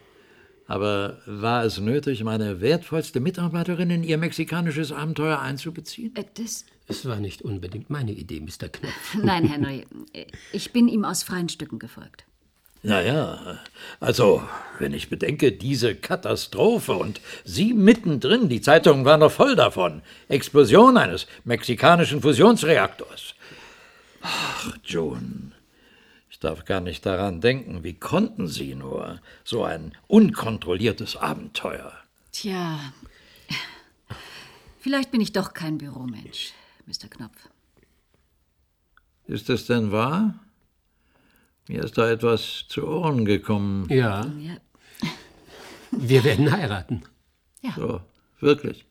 Aber 0.69 1.19
war 1.27 1.65
es 1.65 1.79
nötig, 1.79 2.25
meine 2.25 2.61
wertvollste 2.61 3.21
Mitarbeiterin 3.21 3.91
in 3.91 4.03
Ihr 4.03 4.19
mexikanisches 4.19 4.91
Abenteuer 4.93 5.41
einzubeziehen? 5.41 6.15
Äh, 6.17 6.25
Das. 6.35 6.65
Es 6.89 7.05
war 7.05 7.17
nicht 7.17 7.43
unbedingt 7.43 7.91
meine 7.91 8.13
Idee, 8.13 8.41
Mr. 8.41 8.69
Knopf. 8.69 9.15
Nein, 9.23 9.45
Henry. 9.45 9.85
Ich 10.53 10.73
bin 10.73 10.89
ihm 10.89 11.05
aus 11.05 11.25
freien 11.25 11.49
Stücken 11.49 11.79
gefolgt. 11.79 12.25
Naja, 12.83 13.59
also, 13.99 14.43
wenn 14.79 14.93
ich 14.93 15.09
bedenke, 15.09 15.51
diese 15.51 15.97
Katastrophe 15.97 16.93
und 16.93 17.21
Sie 17.45 17.75
mittendrin, 17.75 18.49
die 18.49 18.61
Zeitungen 18.61 19.05
waren 19.05 19.19
noch 19.21 19.33
voll 19.33 19.57
davon. 19.57 20.03
Explosion 20.29 20.97
eines 20.97 21.27
mexikanischen 21.45 22.23
Fusionsreaktors. 22.23 23.35
Ach, 24.23 24.77
June, 24.85 25.51
ich 25.51 25.56
darf 26.47 26.65
gar 26.65 26.81
nicht 26.81 27.05
daran 27.05 27.41
denken, 27.41 27.83
wie 27.83 27.95
konnten 27.95 28.47
Sie 28.47 28.75
nur 28.75 29.21
so 29.43 29.65
ein 29.65 29.93
unkontrolliertes 30.07 31.17
Abenteuer? 31.17 31.93
Tja. 32.31 32.79
Vielleicht 34.79 35.11
bin 35.11 35.21
ich 35.21 35.33
doch 35.33 35.53
kein 35.53 35.79
Büromensch, 35.79 36.53
Mr. 36.87 37.09
Knopf. 37.11 37.49
Ist 39.27 39.51
es 39.51 39.67
denn 39.67 39.91
wahr? 39.91 40.39
Mir 41.67 41.83
ist 41.83 41.99
da 41.99 42.09
etwas 42.09 42.67
zu 42.69 42.87
Ohren 42.87 43.25
gekommen. 43.25 43.89
Ja. 43.91 44.25
Ja. 44.39 44.57
Wir 45.91 46.23
werden 46.23 46.53
heiraten. 46.53 47.03
So, 47.75 48.01
wirklich. 48.39 48.86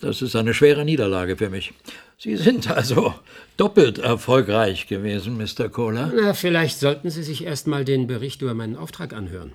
Das 0.00 0.22
ist 0.22 0.36
eine 0.36 0.54
schwere 0.54 0.84
Niederlage 0.84 1.36
für 1.36 1.50
mich. 1.50 1.72
Sie 2.18 2.36
sind 2.36 2.70
also 2.70 3.14
doppelt 3.56 3.98
erfolgreich 3.98 4.86
gewesen, 4.86 5.36
Mr. 5.38 5.68
Kohler. 5.68 6.12
Na, 6.14 6.34
vielleicht 6.34 6.78
sollten 6.78 7.10
Sie 7.10 7.22
sich 7.22 7.44
erst 7.44 7.66
mal 7.66 7.84
den 7.84 8.06
Bericht 8.06 8.42
über 8.42 8.54
meinen 8.54 8.76
Auftrag 8.76 9.12
anhören. 9.14 9.52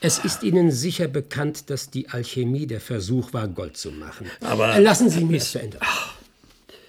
Es 0.00 0.18
ist 0.18 0.42
Ihnen 0.42 0.70
sicher 0.70 1.08
bekannt, 1.08 1.70
dass 1.70 1.90
die 1.90 2.08
Alchemie 2.10 2.66
der 2.66 2.80
Versuch 2.80 3.32
war, 3.32 3.48
Gold 3.48 3.76
zu 3.76 3.90
machen. 3.90 4.30
Aber- 4.42 4.78
Lassen 4.80 5.08
Sie 5.08 5.24
mich 5.24 5.42
es 5.42 5.52
zu 5.52 5.60
Ende. 5.60 5.78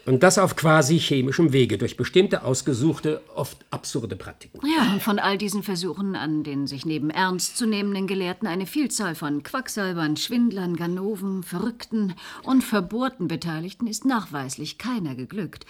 Und 0.06 0.22
das 0.22 0.38
auf 0.38 0.56
quasi 0.56 0.99
chemischem 0.99 1.51
Wege, 1.51 1.80
durch 1.80 1.97
bestimmte 1.97 2.43
ausgesuchte, 2.43 3.22
oft 3.34 3.66
absurde 3.72 4.16
Praktiken. 4.16 4.60
Ja, 4.64 4.93
und 4.93 5.01
von 5.01 5.18
all 5.18 5.38
diesen 5.38 5.64
Versuchen, 5.64 6.16
an 6.16 6.43
denen 6.43 6.68
sich 6.68 6.86
neben 6.86 7.10
ernstzunehmenden 7.10 8.06
Gelehrten 8.06 8.47
eine 8.47 8.68
Vielzahl 8.68 9.16
von 9.16 9.41
Quacksalbern, 9.41 10.16
Schwindlern, 10.16 10.76
Ganoven, 10.76 11.41
Verrückten 11.41 12.14
und 12.43 12.64
Verbohrten 12.64 13.28
Beteiligten, 13.28 13.88
ist 13.88 14.06
nachweislich 14.06 14.78
keiner 14.78 15.16
geglückt. 15.16 15.66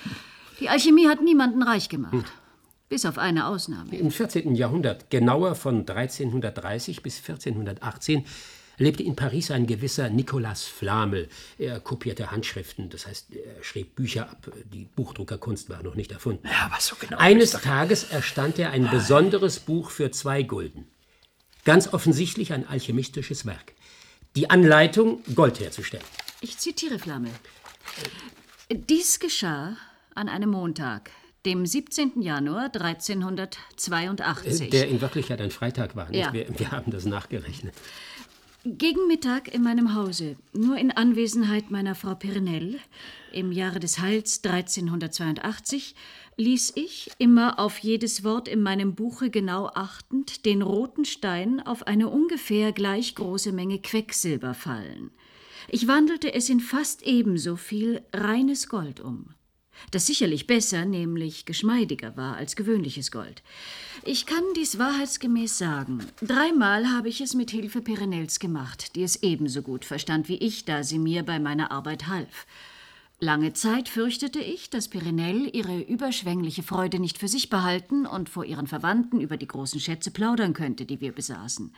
Die 0.59 0.67
Alchemie 0.67 1.07
hat 1.07 1.21
niemanden 1.21 1.63
reich 1.63 1.87
gemacht. 1.87 2.25
Bis 2.89 3.05
auf 3.05 3.17
eine 3.17 3.47
Ausnahme. 3.47 3.97
Im 3.97 4.11
14. 4.11 4.53
Jahrhundert, 4.53 5.09
genauer 5.09 5.55
von 5.55 5.79
1330 5.79 7.01
bis 7.01 7.17
1418, 7.17 8.25
lebte 8.77 9.03
in 9.03 9.15
Paris 9.15 9.51
ein 9.51 9.67
gewisser 9.67 10.09
Nicolas 10.09 10.63
Flamel. 10.63 11.29
Er 11.57 11.79
kopierte 11.79 12.31
Handschriften, 12.31 12.89
das 12.89 13.07
heißt, 13.07 13.33
er 13.33 13.63
schrieb 13.63 13.95
Bücher 13.95 14.29
ab. 14.29 14.51
Die 14.65 14.85
Buchdruckerkunst 14.85 15.69
war 15.69 15.83
noch 15.83 15.95
nicht 15.95 16.11
erfunden. 16.11 16.47
Ja, 16.47 16.69
was 16.71 16.87
so 16.87 16.95
genau? 16.99 17.17
Eines 17.17 17.51
Tages 17.51 18.05
erstand 18.05 18.59
er 18.59 18.71
ein 18.71 18.89
besonderes 18.89 19.59
Buch 19.59 19.89
für 19.89 20.11
zwei 20.11 20.43
Gulden. 20.43 20.87
Ganz 21.63 21.93
offensichtlich 21.93 22.53
ein 22.53 22.67
alchemistisches 22.67 23.45
Werk. 23.45 23.73
Die 24.35 24.49
Anleitung, 24.49 25.23
Gold 25.33 25.59
herzustellen. 25.59 26.03
Ich 26.41 26.57
zitiere 26.57 26.99
Flammel. 26.99 27.31
Dies 28.69 29.19
geschah 29.19 29.77
an 30.13 30.29
einem 30.29 30.49
Montag, 30.49 31.09
dem 31.45 31.65
17. 31.65 32.21
Januar 32.21 32.65
1382. 32.65 34.69
Der 34.69 34.87
in 34.87 35.01
Wirklichkeit 35.01 35.41
ein 35.41 35.51
Freitag 35.51 35.95
war. 35.95 36.09
Nicht? 36.09 36.19
Ja. 36.19 36.33
Wir, 36.33 36.47
wir 36.59 36.71
haben 36.71 36.91
das 36.91 37.05
nachgerechnet. 37.05 37.73
Gegen 38.67 39.07
Mittag 39.07 39.53
in 39.53 39.61
meinem 39.61 39.93
Hause, 39.93 40.37
nur 40.51 40.75
in 40.77 40.89
Anwesenheit 40.89 41.69
meiner 41.69 41.93
Frau 41.93 42.15
Pirinell, 42.15 42.79
im 43.31 43.51
Jahre 43.51 43.79
des 43.79 43.99
Heils 43.99 44.43
1382, 44.43 45.93
ließ 46.37 46.73
ich, 46.73 47.11
immer 47.19 47.59
auf 47.59 47.77
jedes 47.77 48.23
Wort 48.23 48.47
in 48.47 48.63
meinem 48.63 48.95
Buche 48.95 49.29
genau 49.29 49.67
achtend, 49.67 50.47
den 50.47 50.63
roten 50.63 51.05
Stein 51.05 51.61
auf 51.61 51.85
eine 51.85 52.09
ungefähr 52.09 52.71
gleich 52.71 53.13
große 53.13 53.51
Menge 53.51 53.77
Quecksilber 53.77 54.55
fallen. 54.55 55.11
Ich 55.69 55.87
wandelte 55.87 56.33
es 56.33 56.49
in 56.49 56.59
fast 56.59 57.03
ebenso 57.03 57.57
viel 57.57 58.01
reines 58.13 58.67
Gold 58.67 58.99
um 58.99 59.35
das 59.91 60.07
sicherlich 60.07 60.47
besser, 60.47 60.85
nämlich 60.85 61.45
geschmeidiger 61.45 62.17
war 62.17 62.35
als 62.35 62.55
gewöhnliches 62.55 63.11
Gold. 63.11 63.43
Ich 64.03 64.25
kann 64.25 64.43
dies 64.55 64.77
wahrheitsgemäß 64.77 65.57
sagen. 65.57 66.05
Dreimal 66.21 66.91
habe 66.91 67.09
ich 67.09 67.21
es 67.21 67.33
mit 67.33 67.51
Hilfe 67.51 67.81
Perenels 67.81 68.39
gemacht, 68.39 68.95
die 68.95 69.03
es 69.03 69.23
ebenso 69.23 69.61
gut 69.61 69.85
verstand 69.85 70.29
wie 70.29 70.37
ich, 70.37 70.65
da 70.65 70.83
sie 70.83 70.99
mir 70.99 71.23
bei 71.23 71.39
meiner 71.39 71.71
Arbeit 71.71 72.07
half. 72.07 72.45
Lange 73.19 73.53
Zeit 73.53 73.87
fürchtete 73.87 74.39
ich, 74.39 74.69
dass 74.69 74.89
Perenelle 74.89 75.49
ihre 75.49 75.79
überschwängliche 75.79 76.63
Freude 76.63 76.99
nicht 76.99 77.17
für 77.17 77.29
sich 77.29 77.49
behalten 77.49 78.05
und 78.05 78.27
vor 78.27 78.43
ihren 78.43 78.67
Verwandten 78.67 79.21
über 79.21 79.37
die 79.37 79.47
großen 79.47 79.79
Schätze 79.79 80.11
plaudern 80.11 80.53
könnte, 80.53 80.85
die 80.85 80.99
wir 80.99 81.13
besaßen. 81.13 81.73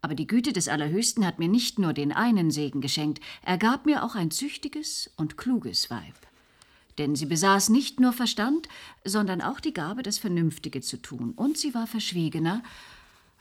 Aber 0.00 0.14
die 0.14 0.28
Güte 0.28 0.52
des 0.52 0.68
Allerhöchsten 0.68 1.26
hat 1.26 1.40
mir 1.40 1.48
nicht 1.48 1.80
nur 1.80 1.92
den 1.92 2.12
einen 2.12 2.52
Segen 2.52 2.80
geschenkt, 2.80 3.20
er 3.42 3.58
gab 3.58 3.84
mir 3.84 4.04
auch 4.04 4.14
ein 4.14 4.30
züchtiges 4.30 5.10
und 5.16 5.36
kluges 5.36 5.90
Weib. 5.90 6.14
Denn 6.98 7.14
sie 7.14 7.26
besaß 7.26 7.68
nicht 7.68 8.00
nur 8.00 8.12
Verstand, 8.12 8.68
sondern 9.04 9.40
auch 9.42 9.60
die 9.60 9.74
Gabe, 9.74 10.02
das 10.02 10.18
Vernünftige 10.18 10.80
zu 10.80 10.96
tun. 10.96 11.32
Und 11.36 11.58
sie 11.58 11.74
war 11.74 11.86
verschwiegener, 11.86 12.62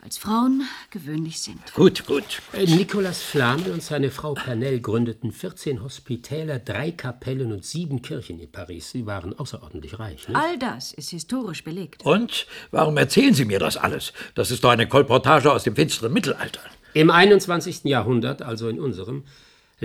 als 0.06 0.20
Frauen 0.20 0.62
gewöhnlich 0.92 1.40
sind. 1.40 1.60
Gut, 1.74 2.06
gut. 2.06 2.42
Äh, 2.54 2.66
Nicolas 2.68 3.24
Flamel 3.24 3.72
und 3.72 3.82
seine 3.82 4.12
Frau 4.12 4.36
Pernelle 4.36 4.80
gründeten 4.80 5.32
14 5.32 5.82
Hospitäler, 5.82 6.60
drei 6.60 6.92
Kapellen 6.92 7.52
und 7.52 7.66
sieben 7.66 8.04
Kirchen 8.04 8.40
in 8.40 8.52
Paris. 8.52 8.92
Sie 8.92 9.08
waren 9.08 9.38
außerordentlich 9.38 9.98
reich. 9.98 10.30
Ne? 10.30 10.36
All 10.36 10.60
das 10.60 10.94
ist 10.94 11.10
historisch 11.10 11.64
belegt. 11.64 12.06
Und 12.06 12.46
warum 12.70 12.98
erzählen 12.98 13.34
Sie 13.34 13.46
mir 13.46 13.58
das 13.58 13.78
alles? 13.78 14.14
Das 14.36 14.52
ist 14.52 14.64
doch 14.64 14.70
eine 14.70 14.88
Kolportage 14.88 15.52
aus 15.52 15.64
dem 15.64 15.76
finsteren 15.76 16.14
Mittelalter. 16.14 16.62
Im 16.94 17.10
21. 17.10 17.86
Jahrhundert, 17.86 18.44
also 18.44 18.70
in 18.70 18.80
unserem, 18.80 19.24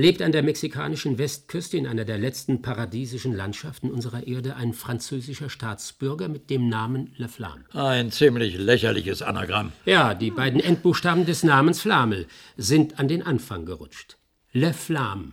lebt 0.00 0.22
an 0.22 0.32
der 0.32 0.42
mexikanischen 0.42 1.18
Westküste 1.18 1.76
in 1.76 1.86
einer 1.86 2.04
der 2.04 2.18
letzten 2.18 2.62
paradiesischen 2.62 3.34
Landschaften 3.34 3.90
unserer 3.90 4.26
Erde 4.26 4.56
ein 4.56 4.72
französischer 4.72 5.50
Staatsbürger 5.50 6.28
mit 6.28 6.48
dem 6.48 6.68
Namen 6.68 7.12
Le 7.16 7.28
Flamme. 7.28 7.64
Ein 7.72 8.10
ziemlich 8.10 8.56
lächerliches 8.56 9.20
Anagramm. 9.20 9.72
Ja, 9.84 10.14
die 10.14 10.30
beiden 10.30 10.60
Endbuchstaben 10.60 11.26
des 11.26 11.42
Namens 11.42 11.82
Flamel 11.82 12.26
sind 12.56 12.98
an 12.98 13.08
den 13.08 13.22
Anfang 13.22 13.66
gerutscht. 13.66 14.16
Le 14.52 14.72
Flamme 14.72 15.32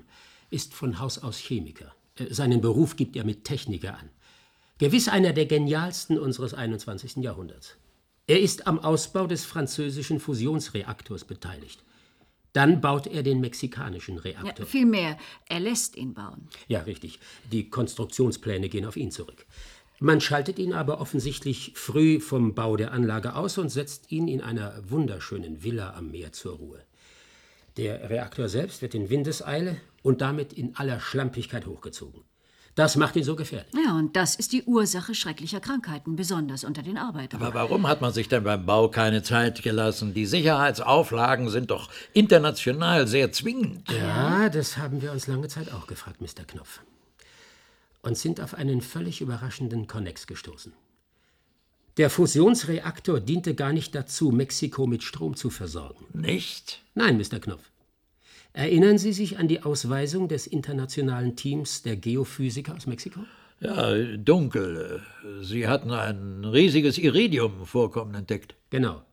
ist 0.50 0.74
von 0.74 1.00
Haus 1.00 1.18
aus 1.24 1.38
Chemiker. 1.38 1.96
Äh, 2.18 2.34
Seinen 2.34 2.62
Beruf 2.62 2.96
gibt 2.98 3.16
er 3.16 3.24
mit 3.24 3.46
Techniker 3.46 3.98
an. 3.98 4.10
Gewiss 4.80 5.08
einer 5.08 5.34
der 5.34 5.46
genialsten 5.46 6.20
unseres 6.20 6.54
21. 6.54 7.18
Jahrhunderts. 7.24 7.78
Er 8.28 8.42
ist 8.42 8.68
am 8.68 8.80
Ausbau 8.80 9.26
des 9.26 9.46
französischen 9.46 10.20
Fusionsreaktors 10.20 11.24
beteiligt. 11.24 11.84
Dann 12.58 12.82
baut 12.82 13.06
er 13.06 13.22
den 13.22 13.40
mexikanischen 13.40 14.16
Ja, 14.16 14.22
Reaktor. 14.22 14.66
vielmehr, 14.66 15.16
er 15.48 15.60
lässt 15.60 15.96
ihn 15.96 16.16
bauen. 16.16 16.48
Ja, 16.68 16.80
richtig. 16.82 17.20
Die 17.52 17.70
Konstruktionspläne 17.70 18.68
gehen 18.68 18.84
auf 18.84 18.98
ihn 18.98 19.12
zurück. 19.12 19.46
Man 20.00 20.22
schaltet 20.22 20.58
ihn 20.58 20.74
aber 20.74 21.00
offensichtlich 21.00 21.74
früh 21.76 22.20
vom 22.20 22.56
Bau 22.56 22.76
der 22.76 22.94
Anlage 22.94 23.36
aus 23.36 23.60
und 23.60 23.70
setzt 23.70 24.12
ihn 24.12 24.28
in 24.28 24.42
einer 24.42 24.74
wunderschönen 24.90 25.64
Villa 25.64 25.94
am 25.94 26.10
Meer 26.10 26.32
zur 26.32 26.56
Ruhe. 26.56 26.84
Der 27.78 28.10
Reaktor 28.10 28.50
selbst 28.50 28.82
wird 28.82 28.96
in 28.96 29.12
Windeseile 29.12 29.78
und 30.02 30.22
damit 30.22 30.52
in 30.52 30.76
aller 30.76 31.00
Schlampigkeit 31.00 31.68
hochgezogen. 31.68 32.24
Das 32.78 32.96
macht 32.96 33.16
ihn 33.16 33.24
so 33.24 33.36
gefährlich. 33.36 33.74
Ja, 33.74 33.98
und 33.98 34.16
das 34.16 34.36
ist 34.36 34.54
die 34.54 34.62
Ursache 34.66 35.16
schrecklicher 35.16 35.60
Krankheiten, 35.60 36.16
besonders 36.16 36.64
unter 36.64 36.84
den 36.84 37.00
Arbeitern. 37.00 37.42
Aber 37.42 37.56
warum 37.56 37.88
hat 37.88 38.02
man 38.02 38.14
sich 38.14 38.30
denn 38.30 38.44
beim 38.44 38.68
Bau 38.68 38.88
keine 38.88 39.24
Zeit 39.24 39.64
gelassen? 39.64 40.14
Die 40.14 40.28
Sicherheitsauflagen 40.28 41.50
sind 41.50 41.72
doch 41.72 41.90
international 42.14 43.08
sehr 43.08 43.32
zwingend. 43.32 43.92
Ja, 43.92 44.50
das 44.50 44.78
haben 44.78 45.02
wir 45.02 45.12
uns 45.12 45.26
lange 45.26 45.48
Zeit 45.48 45.74
auch 45.74 45.88
gefragt, 45.88 46.22
Mr. 46.22 46.46
Knopf. 46.46 46.82
Und 48.04 48.16
sind 48.16 48.40
auf 48.40 48.54
einen 48.54 48.82
völlig 48.82 49.22
überraschenden 49.22 49.88
Konnex 49.88 50.28
gestoßen. 50.28 50.72
Der 51.98 52.12
Fusionsreaktor 52.12 53.20
diente 53.20 53.56
gar 53.56 53.74
nicht 53.74 53.96
dazu, 53.96 54.30
Mexiko 54.30 54.86
mit 54.86 55.02
Strom 55.02 55.36
zu 55.36 55.50
versorgen. 55.50 56.06
Nicht? 56.14 56.84
Nein, 56.94 57.18
Mr. 57.18 57.40
Knopf. 57.40 57.72
Erinnern 58.58 58.98
Sie 58.98 59.14
sich 59.14 59.38
an 59.38 59.48
die 59.48 59.62
Ausweisung 59.62 60.28
des 60.30 60.48
internationalen 60.48 61.36
Teams 61.36 61.84
der 61.84 61.96
Geophysiker 61.96 62.74
aus 62.76 62.88
Mexiko? 62.88 63.20
Ja, 63.60 63.94
dunkel. 64.18 65.04
Sie 65.42 65.68
hatten 65.68 65.92
ein 65.92 66.44
riesiges 66.44 66.98
Iridium-Vorkommen 66.98 68.16
entdeckt. 68.16 68.56
Genau. 68.72 69.04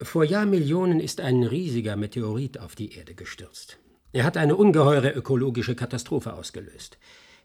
Vor 0.00 0.22
Jahrmillionen 0.22 1.00
ist 1.00 1.20
ein 1.20 1.42
riesiger 1.42 1.96
Meteorit 1.96 2.60
auf 2.60 2.76
die 2.76 2.94
Erde 2.94 3.14
gestürzt. 3.14 3.80
Er 4.12 4.22
hat 4.22 4.36
eine 4.36 4.54
ungeheure 4.54 5.10
ökologische 5.10 5.74
Katastrophe 5.74 6.32
ausgelöst. 6.32 6.96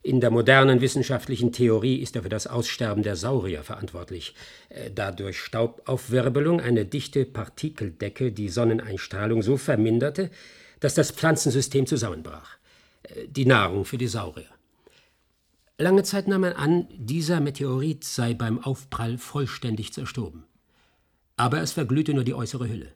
In 0.03 0.21
der 0.21 0.29
modernen 0.29 0.79
wissenschaftlichen 0.79 1.51
Theorie 1.51 1.95
ist 2.03 2.15
er 2.15 2.21
für 2.21 2.29
das 2.29 2.45
Aussterben 2.45 3.01
der 3.01 3.15
Saurier 3.15 3.63
verantwortlich, 3.63 4.35
äh, 4.69 4.91
da 4.91 5.11
durch 5.11 5.39
Staubaufwirbelung 5.39 6.61
eine 6.61 6.85
dichte 6.85 7.25
Partikeldecke 7.25 8.31
die 8.31 8.49
Sonneneinstrahlung 8.49 9.41
so 9.41 9.57
verminderte, 9.57 10.29
dass 10.79 10.95
das 10.95 11.11
Pflanzensystem 11.11 11.85
zusammenbrach. 11.87 12.57
Äh, 13.03 13.27
die 13.27 13.45
Nahrung 13.45 13.85
für 13.85 13.97
die 13.97 14.07
Saurier. 14.07 14.49
Lange 15.77 16.03
Zeit 16.03 16.27
nahm 16.27 16.41
man 16.41 16.53
an, 16.53 16.87
dieser 16.91 17.41
Meteorit 17.41 18.05
sei 18.05 18.33
beim 18.33 18.63
Aufprall 18.63 19.17
vollständig 19.17 19.91
zerstorben. 19.91 20.43
Aber 21.35 21.59
es 21.59 21.73
verglühte 21.73 22.13
nur 22.13 22.23
die 22.23 22.33
äußere 22.33 22.69
Hülle. 22.69 22.93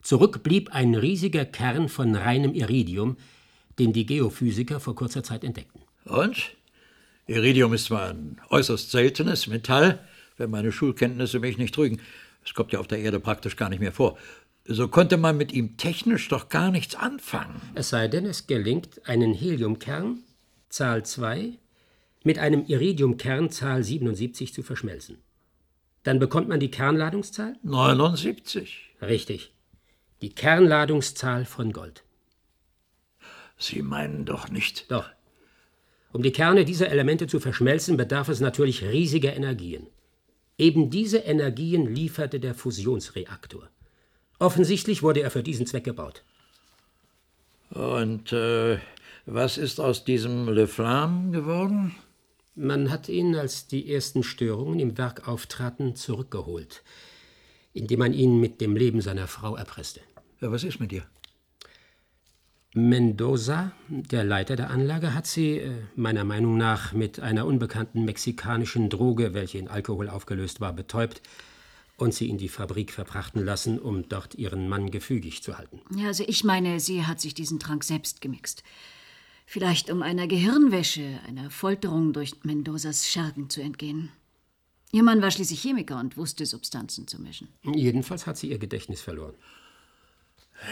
Zurück 0.00 0.42
blieb 0.44 0.72
ein 0.72 0.94
riesiger 0.94 1.44
Kern 1.44 1.88
von 1.88 2.14
reinem 2.14 2.54
Iridium, 2.54 3.16
den 3.78 3.92
die 3.92 4.06
Geophysiker 4.06 4.78
vor 4.78 4.94
kurzer 4.94 5.24
Zeit 5.24 5.42
entdeckten. 5.42 5.80
Und? 6.04 6.52
Iridium 7.26 7.72
ist 7.72 7.86
zwar 7.86 8.10
ein 8.10 8.40
äußerst 8.50 8.90
seltenes 8.90 9.46
Metall, 9.46 9.98
wenn 10.36 10.50
meine 10.50 10.72
Schulkenntnisse 10.72 11.40
mich 11.40 11.58
nicht 11.58 11.74
trügen. 11.74 12.00
Es 12.44 12.54
kommt 12.54 12.72
ja 12.72 12.78
auf 12.78 12.86
der 12.86 12.98
Erde 12.98 13.18
praktisch 13.18 13.56
gar 13.56 13.70
nicht 13.70 13.80
mehr 13.80 13.92
vor. 13.92 14.18
So 14.66 14.88
konnte 14.88 15.18
man 15.18 15.36
mit 15.36 15.52
ihm 15.52 15.76
technisch 15.76 16.28
doch 16.28 16.48
gar 16.48 16.70
nichts 16.70 16.94
anfangen. 16.94 17.60
Es 17.74 17.90
sei 17.90 18.08
denn, 18.08 18.24
es 18.24 18.46
gelingt, 18.46 19.06
einen 19.06 19.34
Heliumkern, 19.34 20.22
Zahl 20.70 21.04
2, 21.04 21.58
mit 22.22 22.38
einem 22.38 22.64
Iridiumkern, 22.64 23.50
Zahl 23.50 23.84
77, 23.84 24.54
zu 24.54 24.62
verschmelzen. 24.62 25.18
Dann 26.02 26.18
bekommt 26.18 26.48
man 26.48 26.60
die 26.60 26.70
Kernladungszahl? 26.70 27.56
79. 27.62 28.94
Richtig. 29.02 29.52
Die 30.22 30.34
Kernladungszahl 30.34 31.44
von 31.44 31.72
Gold. 31.72 32.02
Sie 33.58 33.82
meinen 33.82 34.24
doch 34.24 34.48
nicht. 34.48 34.90
Doch. 34.90 35.10
Um 36.12 36.22
die 36.22 36.32
Kerne 36.32 36.64
dieser 36.64 36.90
Elemente 36.90 37.26
zu 37.26 37.38
verschmelzen, 37.38 37.98
bedarf 37.98 38.28
es 38.28 38.40
natürlich 38.40 38.82
riesiger 38.82 39.34
Energien. 39.34 39.88
Eben 40.56 40.88
diese 40.88 41.18
Energien 41.18 41.94
lieferte 41.94 42.40
der 42.40 42.54
Fusionsreaktor. 42.54 43.68
Offensichtlich 44.44 45.02
wurde 45.02 45.22
er 45.22 45.30
für 45.30 45.42
diesen 45.42 45.64
Zweck 45.64 45.84
gebaut. 45.84 46.22
Und 47.70 48.30
äh, 48.34 48.78
was 49.24 49.56
ist 49.56 49.80
aus 49.80 50.04
diesem 50.04 50.50
Le 50.50 50.66
Flamme 50.66 51.30
geworden? 51.30 51.94
Man 52.54 52.90
hat 52.90 53.08
ihn, 53.08 53.34
als 53.36 53.68
die 53.68 53.90
ersten 53.90 54.22
Störungen 54.22 54.80
im 54.80 54.98
Werk 54.98 55.26
auftraten, 55.26 55.96
zurückgeholt, 55.96 56.82
indem 57.72 58.00
man 58.00 58.12
ihn 58.12 58.38
mit 58.38 58.60
dem 58.60 58.76
Leben 58.76 59.00
seiner 59.00 59.28
Frau 59.28 59.56
erpresste. 59.56 60.00
Ja, 60.42 60.52
was 60.52 60.62
ist 60.62 60.78
mit 60.78 60.92
ihr? 60.92 61.06
Mendoza, 62.74 63.72
der 63.88 64.24
Leiter 64.24 64.56
der 64.56 64.68
Anlage, 64.68 65.14
hat 65.14 65.26
sie, 65.26 65.60
äh, 65.60 65.70
meiner 65.96 66.24
Meinung 66.24 66.58
nach, 66.58 66.92
mit 66.92 67.18
einer 67.18 67.46
unbekannten 67.46 68.04
mexikanischen 68.04 68.90
Droge, 68.90 69.32
welche 69.32 69.56
in 69.56 69.68
Alkohol 69.68 70.10
aufgelöst 70.10 70.60
war, 70.60 70.74
betäubt 70.74 71.22
und 71.96 72.14
sie 72.14 72.28
in 72.28 72.38
die 72.38 72.48
Fabrik 72.48 72.92
verbrachten 72.92 73.44
lassen, 73.44 73.78
um 73.78 74.08
dort 74.08 74.34
ihren 74.34 74.68
Mann 74.68 74.90
gefügig 74.90 75.42
zu 75.42 75.56
halten. 75.56 75.80
Ja, 75.96 76.08
also 76.08 76.24
ich 76.26 76.44
meine, 76.44 76.80
sie 76.80 77.06
hat 77.06 77.20
sich 77.20 77.34
diesen 77.34 77.60
Trank 77.60 77.84
selbst 77.84 78.20
gemixt. 78.20 78.62
Vielleicht 79.46 79.90
um 79.90 80.02
einer 80.02 80.26
Gehirnwäsche, 80.26 81.20
einer 81.28 81.50
Folterung 81.50 82.12
durch 82.12 82.44
Mendozas 82.44 83.08
Schergen 83.08 83.50
zu 83.50 83.60
entgehen. 83.60 84.10
Ihr 84.90 85.02
Mann 85.02 85.22
war 85.22 85.30
schließlich 85.30 85.60
Chemiker 85.60 85.98
und 85.98 86.16
wusste, 86.16 86.46
Substanzen 86.46 87.06
zu 87.06 87.20
mischen. 87.20 87.48
Jedenfalls 87.62 88.26
hat 88.26 88.38
sie 88.38 88.50
ihr 88.50 88.58
Gedächtnis 88.58 89.02
verloren. 89.02 89.34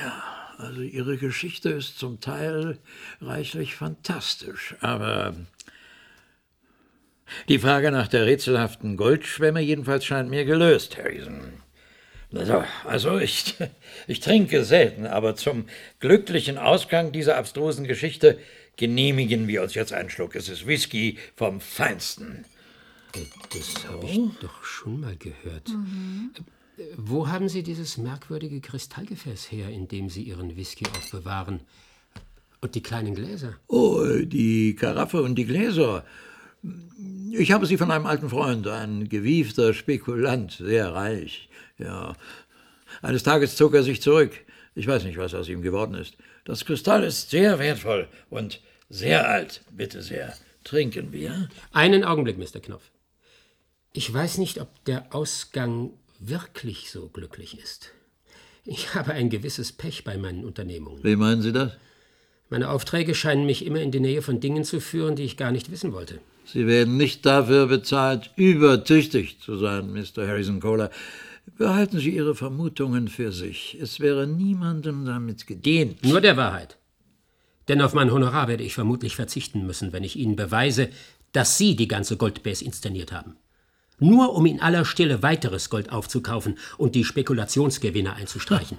Ja, 0.01 0.23
also 0.59 0.81
ihre 0.81 1.19
Geschichte 1.19 1.71
ist 1.71 1.99
zum 1.99 2.21
Teil 2.21 2.79
reichlich 3.21 3.75
fantastisch, 3.75 4.77
aber 4.81 5.35
die 7.49 7.59
Frage 7.59 7.91
nach 7.91 8.09
der 8.09 8.27
rätselhaften 8.27 8.97
Goldschwemme 8.97 9.61
jedenfalls 9.61 10.05
scheint 10.05 10.31
mir 10.31 10.45
gelöst, 10.45 10.97
Harrison. 10.97 11.53
Also, 12.35 12.65
also 12.85 13.19
ich, 13.19 13.55
ich 14.07 14.21
trinke 14.21 14.65
selten, 14.65 15.07
aber 15.07 15.37
zum 15.37 15.67
glücklichen 16.01 16.59
Ausgang 16.59 17.13
dieser 17.13 17.37
abstrusen 17.37 17.87
Geschichte 17.87 18.39
genehmigen 18.77 19.49
wir 19.49 19.63
uns 19.63 19.75
jetzt 19.75 19.93
einen 19.93 20.11
Schluck. 20.11 20.35
Es 20.35 20.49
ist 20.49 20.67
Whisky 20.67 21.19
vom 21.37 21.61
Feinsten. 21.61 22.45
Das 23.53 23.87
habe 23.87 24.07
ich 24.07 24.19
doch 24.41 24.65
schon 24.65 25.01
mal 25.01 25.17
gehört. 25.17 25.69
Mhm. 25.69 26.31
Wo 26.97 27.29
haben 27.29 27.49
Sie 27.49 27.63
dieses 27.63 27.99
merkwürdige 27.99 28.61
Kristallgefäß 28.61 29.53
her, 29.53 29.69
in 29.69 29.89
dem 29.89 30.09
Sie 30.09 30.23
Ihren 30.23 30.57
Whisky 30.57 30.87
aufbewahren? 30.87 31.61
Und 32.63 32.75
die 32.75 32.83
kleinen 32.83 33.15
Gläser? 33.15 33.55
Oh, 33.67 34.05
die 34.23 34.75
Karaffe 34.75 35.21
und 35.21 35.35
die 35.35 35.45
Gläser. 35.45 36.05
Ich 37.33 37.51
habe 37.53 37.67
sie 37.67 37.77
von 37.77 37.91
einem 37.91 38.07
alten 38.07 38.29
Freund, 38.29 38.69
ein 38.69 39.09
gewiefter 39.09 39.75
Spekulant, 39.75 40.53
sehr 40.53 40.95
reich. 40.95 41.49
Ja. 41.79 42.15
Eines 43.01 43.23
Tages 43.23 43.57
zog 43.57 43.75
er 43.75 43.83
sich 43.83 44.03
zurück. 44.03 44.33
Ich 44.75 44.87
weiß 44.87 45.05
nicht, 45.05 45.19
was 45.19 45.35
aus 45.35 45.49
ihm 45.49 45.63
geworden 45.63 45.95
ist. 45.95 46.17
Das 46.45 46.65
Kristall 46.65 47.05
ist 47.05 47.31
sehr 47.31 47.59
wertvoll 47.59 48.09
und 48.31 48.61
sehr 48.89 49.29
alt. 49.29 49.63
Bitte 49.71 50.03
sehr. 50.03 50.35
Trinken 50.65 51.13
wir? 51.13 51.49
Einen 51.73 52.05
Augenblick, 52.05 52.39
Mr. 52.39 52.61
Knopf. 52.61 52.91
Ich 53.93 54.13
weiß 54.13 54.39
nicht, 54.39 54.61
ob 54.61 54.85
der 54.85 55.15
Ausgang 55.15 55.91
wirklich 56.19 56.91
so 56.91 57.09
glücklich 57.09 57.59
ist. 57.59 57.93
Ich 58.65 58.95
habe 58.95 59.13
ein 59.13 59.29
gewisses 59.29 59.73
Pech 59.73 60.05
bei 60.05 60.17
meinen 60.17 60.45
Unternehmungen. 60.45 61.03
Wie 61.03 61.17
meinen 61.17 61.43
Sie 61.43 61.53
das? 61.53 61.73
Meine 62.49 62.71
Aufträge 62.71 63.15
scheinen 63.15 63.47
mich 63.47 63.67
immer 63.67 63.81
in 63.81 63.91
die 63.91 64.01
Nähe 64.01 64.23
von 64.23 64.39
Dingen 64.39 64.65
zu 64.65 64.81
führen, 64.81 65.17
die 65.17 65.25
ich 65.25 65.37
gar 65.37 65.51
nicht 65.51 65.71
wissen 65.71 65.93
wollte. 65.93 66.21
Sie 66.53 66.67
werden 66.67 66.99
nicht 66.99 67.25
dafür 67.25 67.67
bezahlt, 67.67 68.31
übertüchtig 68.37 69.41
zu 69.41 69.57
sein, 69.57 69.91
Mr. 69.91 70.29
Harrison 70.29 70.61
Kohler. 70.61 70.91
Behalten 71.57 71.99
Sie 71.99 72.11
Ihre 72.11 72.35
Vermutungen 72.35 73.09
für 73.09 73.33
sich. 73.33 73.79
Es 73.81 74.01
wäre 74.01 74.27
niemandem 74.27 75.07
damit 75.07 75.47
gedient. 75.47 76.05
Nur 76.05 76.21
der 76.21 76.37
Wahrheit. 76.37 76.77
Denn 77.69 77.81
auf 77.81 77.95
mein 77.95 78.13
Honorar 78.13 78.49
werde 78.49 78.65
ich 78.65 78.75
vermutlich 78.75 79.17
verzichten 79.17 79.65
müssen, 79.67 79.95
wenn 79.95 80.05
ich 80.05 80.17
Ihnen 80.17 80.37
beweise, 80.37 80.91
dass 81.33 81.57
Sie 81.57 81.75
die 81.75 81.89
ganze 81.89 82.19
Goldbase 82.19 82.65
inszeniert 82.65 83.13
haben. 83.13 83.37
Nur 83.99 84.35
um 84.35 84.45
in 84.45 84.61
aller 84.61 84.85
Stille 84.85 85.23
weiteres 85.23 85.71
Gold 85.71 85.91
aufzukaufen 85.91 86.59
und 86.77 86.95
die 86.95 87.05
Spekulationsgewinne 87.05 88.13
einzustreichen. 88.15 88.77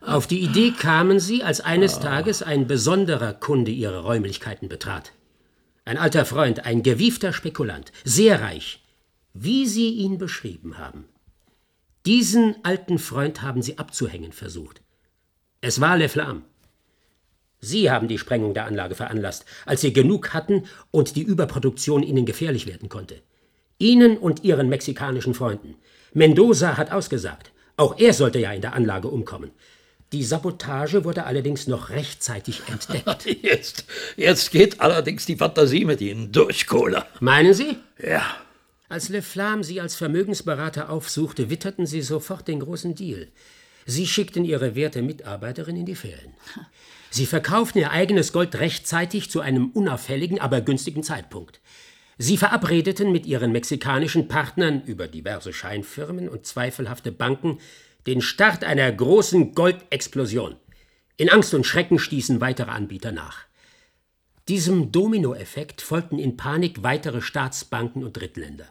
auf 0.00 0.26
die 0.26 0.40
Idee 0.40 0.70
kamen 0.70 1.20
Sie, 1.20 1.42
als 1.42 1.60
eines 1.60 1.98
Tages 2.00 2.42
ein 2.42 2.66
besonderer 2.66 3.34
Kunde 3.34 3.70
Ihre 3.70 3.98
Räumlichkeiten 3.98 4.68
betrat. 4.68 5.12
Ein 5.84 5.96
alter 5.96 6.24
Freund, 6.24 6.64
ein 6.66 6.82
gewiefter 6.82 7.32
Spekulant, 7.32 7.92
sehr 8.04 8.40
reich, 8.40 8.82
wie 9.32 9.66
Sie 9.66 9.90
ihn 9.90 10.18
beschrieben 10.18 10.78
haben. 10.78 11.04
Diesen 12.06 12.56
alten 12.64 12.98
Freund 12.98 13.42
haben 13.42 13.62
Sie 13.62 13.78
abzuhängen 13.78 14.32
versucht. 14.32 14.82
Es 15.60 15.80
war 15.80 15.96
Le 15.96 16.08
Flamme. 16.08 16.42
Sie 17.60 17.90
haben 17.90 18.08
die 18.08 18.18
Sprengung 18.18 18.54
der 18.54 18.64
Anlage 18.64 18.94
veranlasst, 18.94 19.44
als 19.66 19.82
Sie 19.82 19.92
genug 19.92 20.32
hatten 20.32 20.64
und 20.90 21.16
die 21.16 21.22
Überproduktion 21.22 22.02
Ihnen 22.02 22.24
gefährlich 22.24 22.66
werden 22.66 22.88
konnte. 22.88 23.22
Ihnen 23.78 24.16
und 24.16 24.44
Ihren 24.44 24.68
mexikanischen 24.68 25.34
Freunden. 25.34 25.74
Mendoza 26.12 26.76
hat 26.76 26.90
ausgesagt. 26.90 27.52
Auch 27.76 27.98
er 27.98 28.12
sollte 28.14 28.38
ja 28.38 28.52
in 28.52 28.62
der 28.62 28.74
Anlage 28.74 29.08
umkommen. 29.08 29.50
Die 30.12 30.24
Sabotage 30.24 31.04
wurde 31.04 31.24
allerdings 31.24 31.68
noch 31.68 31.90
rechtzeitig 31.90 32.62
entdeckt. 32.68 33.26
Jetzt, 33.42 33.84
jetzt 34.16 34.50
geht 34.50 34.80
allerdings 34.80 35.26
die 35.26 35.36
Fantasie 35.36 35.84
mit 35.84 36.00
Ihnen 36.00 36.32
durch, 36.32 36.66
Kohler. 36.66 37.06
Meinen 37.20 37.54
Sie? 37.54 37.76
Ja. 38.02 38.24
Als 38.88 39.08
Le 39.08 39.22
Flamme 39.22 39.62
Sie 39.62 39.80
als 39.80 39.94
Vermögensberater 39.94 40.90
aufsuchte, 40.90 41.48
witterten 41.48 41.86
Sie 41.86 42.02
sofort 42.02 42.48
den 42.48 42.58
großen 42.58 42.96
Deal. 42.96 43.28
Sie 43.86 44.06
schickten 44.06 44.44
Ihre 44.44 44.74
werte 44.74 45.00
Mitarbeiterin 45.00 45.76
in 45.76 45.86
die 45.86 45.94
Ferien. 45.94 46.34
Sie 47.10 47.26
verkauften 47.26 47.80
Ihr 47.80 47.92
eigenes 47.92 48.32
Gold 48.32 48.56
rechtzeitig 48.56 49.30
zu 49.30 49.40
einem 49.40 49.70
unauffälligen, 49.70 50.40
aber 50.40 50.60
günstigen 50.60 51.04
Zeitpunkt. 51.04 51.60
Sie 52.18 52.36
verabredeten 52.36 53.12
mit 53.12 53.26
Ihren 53.26 53.52
mexikanischen 53.52 54.28
Partnern 54.28 54.82
über 54.84 55.08
diverse 55.08 55.52
Scheinfirmen 55.52 56.28
und 56.28 56.46
zweifelhafte 56.46 57.12
Banken 57.12 57.58
den 58.06 58.20
Start 58.20 58.64
einer 58.64 58.90
großen 58.90 59.54
Goldexplosion. 59.54 60.56
In 61.16 61.30
Angst 61.30 61.52
und 61.54 61.66
Schrecken 61.66 61.98
stießen 61.98 62.40
weitere 62.40 62.70
Anbieter 62.70 63.12
nach. 63.12 63.44
Diesem 64.48 64.90
Dominoeffekt 64.90 65.82
folgten 65.82 66.18
in 66.18 66.36
Panik 66.36 66.82
weitere 66.82 67.20
Staatsbanken 67.20 68.02
und 68.02 68.14
Drittländer. 68.14 68.66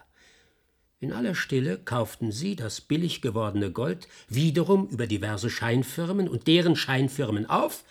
In 0.98 1.12
aller 1.12 1.34
Stille 1.34 1.78
kauften 1.78 2.30
sie 2.30 2.56
das 2.56 2.82
billig 2.82 3.22
gewordene 3.22 3.72
Gold 3.72 4.06
wiederum 4.28 4.88
über 4.88 5.06
diverse 5.06 5.48
Scheinfirmen 5.48 6.28
und 6.28 6.46
deren 6.46 6.76
Scheinfirmen 6.76 7.46
auf 7.46 7.84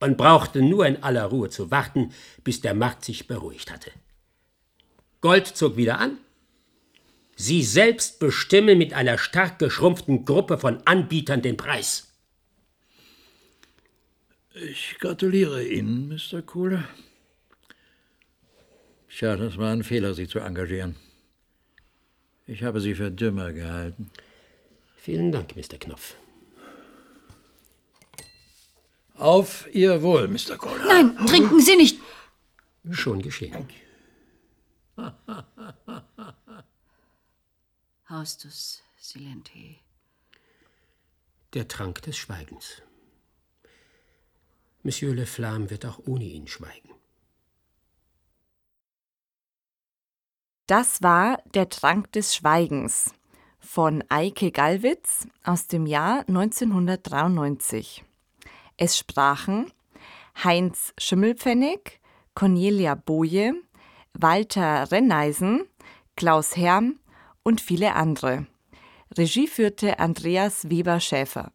und 0.00 0.16
brauchten 0.16 0.68
nur 0.68 0.86
in 0.86 1.00
aller 1.04 1.26
Ruhe 1.26 1.50
zu 1.50 1.70
warten, 1.70 2.12
bis 2.42 2.60
der 2.60 2.74
Markt 2.74 3.04
sich 3.04 3.28
beruhigt 3.28 3.70
hatte. 3.70 3.92
Gold 5.20 5.46
zog 5.46 5.76
wieder 5.76 6.00
an. 6.00 6.18
Sie 7.42 7.64
selbst 7.64 8.20
bestimmen 8.20 8.78
mit 8.78 8.92
einer 8.92 9.18
stark 9.18 9.58
geschrumpften 9.58 10.24
Gruppe 10.24 10.58
von 10.58 10.78
Anbietern 10.84 11.42
den 11.42 11.56
Preis. 11.56 12.14
Ich 14.54 14.96
gratuliere 15.00 15.64
Ihnen, 15.64 16.06
Mr. 16.06 16.42
Kohler. 16.42 16.84
Tja, 19.08 19.34
das 19.36 19.58
war 19.58 19.72
ein 19.72 19.82
Fehler, 19.82 20.14
Sie 20.14 20.28
zu 20.28 20.38
engagieren. 20.38 20.94
Ich 22.46 22.62
habe 22.62 22.80
Sie 22.80 22.94
für 22.94 23.10
dümmer 23.10 23.52
gehalten. 23.52 24.12
Vielen 24.94 25.32
Dank, 25.32 25.56
Mr. 25.56 25.78
Knopf. 25.80 26.14
Auf 29.16 29.66
Ihr 29.72 30.00
Wohl, 30.02 30.28
Mr. 30.28 30.56
Kohler. 30.58 30.86
Nein, 30.86 31.16
trinken 31.26 31.60
Sie 31.60 31.74
nicht. 31.74 31.98
Schon 32.92 33.20
geschehen. 33.20 33.68
Haustus 38.12 38.82
silente. 38.98 39.76
Der 41.54 41.66
Trank 41.66 42.02
des 42.02 42.18
Schweigens. 42.18 42.82
Monsieur 44.82 45.14
Le 45.14 45.24
Flamme 45.24 45.70
wird 45.70 45.86
auch 45.86 45.98
ohne 46.04 46.24
ihn 46.24 46.46
schweigen. 46.46 46.90
Das 50.66 51.02
war 51.02 51.42
Der 51.54 51.70
Trank 51.70 52.12
des 52.12 52.34
Schweigens 52.34 53.14
von 53.58 54.04
Eike 54.10 54.50
Gallwitz 54.50 55.26
aus 55.42 55.66
dem 55.66 55.86
Jahr 55.86 56.20
1993. 56.28 58.04
Es 58.76 58.98
sprachen 58.98 59.72
Heinz 60.44 60.92
Schimmelpfennig, 60.98 61.98
Cornelia 62.34 62.94
Boje, 62.94 63.54
Walter 64.12 64.90
Renneisen, 64.90 65.66
Klaus 66.14 66.56
Herm 66.58 66.98
und 67.42 67.60
viele 67.60 67.94
andere. 67.94 68.46
Regie 69.16 69.46
führte 69.46 69.98
Andreas 69.98 70.70
Weber-Schäfer. 70.70 71.52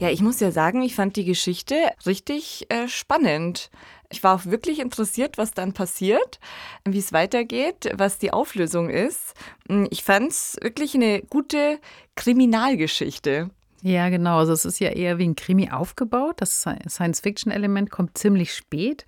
Ja, 0.00 0.08
ich 0.08 0.22
muss 0.22 0.40
ja 0.40 0.50
sagen, 0.50 0.80
ich 0.82 0.94
fand 0.94 1.16
die 1.16 1.26
Geschichte 1.26 1.74
richtig 2.06 2.66
äh, 2.70 2.88
spannend. 2.88 3.70
Ich 4.10 4.24
war 4.24 4.34
auch 4.34 4.46
wirklich 4.46 4.80
interessiert, 4.80 5.36
was 5.36 5.52
dann 5.52 5.74
passiert, 5.74 6.40
wie 6.86 6.98
es 6.98 7.12
weitergeht, 7.12 7.92
was 7.94 8.18
die 8.18 8.32
Auflösung 8.32 8.88
ist. 8.88 9.34
Hm, 9.68 9.86
ich 9.90 10.02
fand 10.02 10.30
es 10.30 10.56
wirklich 10.62 10.94
eine 10.94 11.20
gute 11.22 11.78
Kriminalgeschichte. 12.16 13.50
Ja, 13.82 14.08
genau. 14.08 14.38
Also 14.38 14.54
es 14.54 14.64
ist 14.64 14.80
ja 14.80 14.88
eher 14.88 15.18
wie 15.18 15.28
ein 15.28 15.36
Krimi 15.36 15.70
aufgebaut. 15.70 16.36
Das 16.38 16.62
Science-Fiction-Element 16.62 17.90
kommt 17.90 18.16
ziemlich 18.16 18.54
spät. 18.54 19.04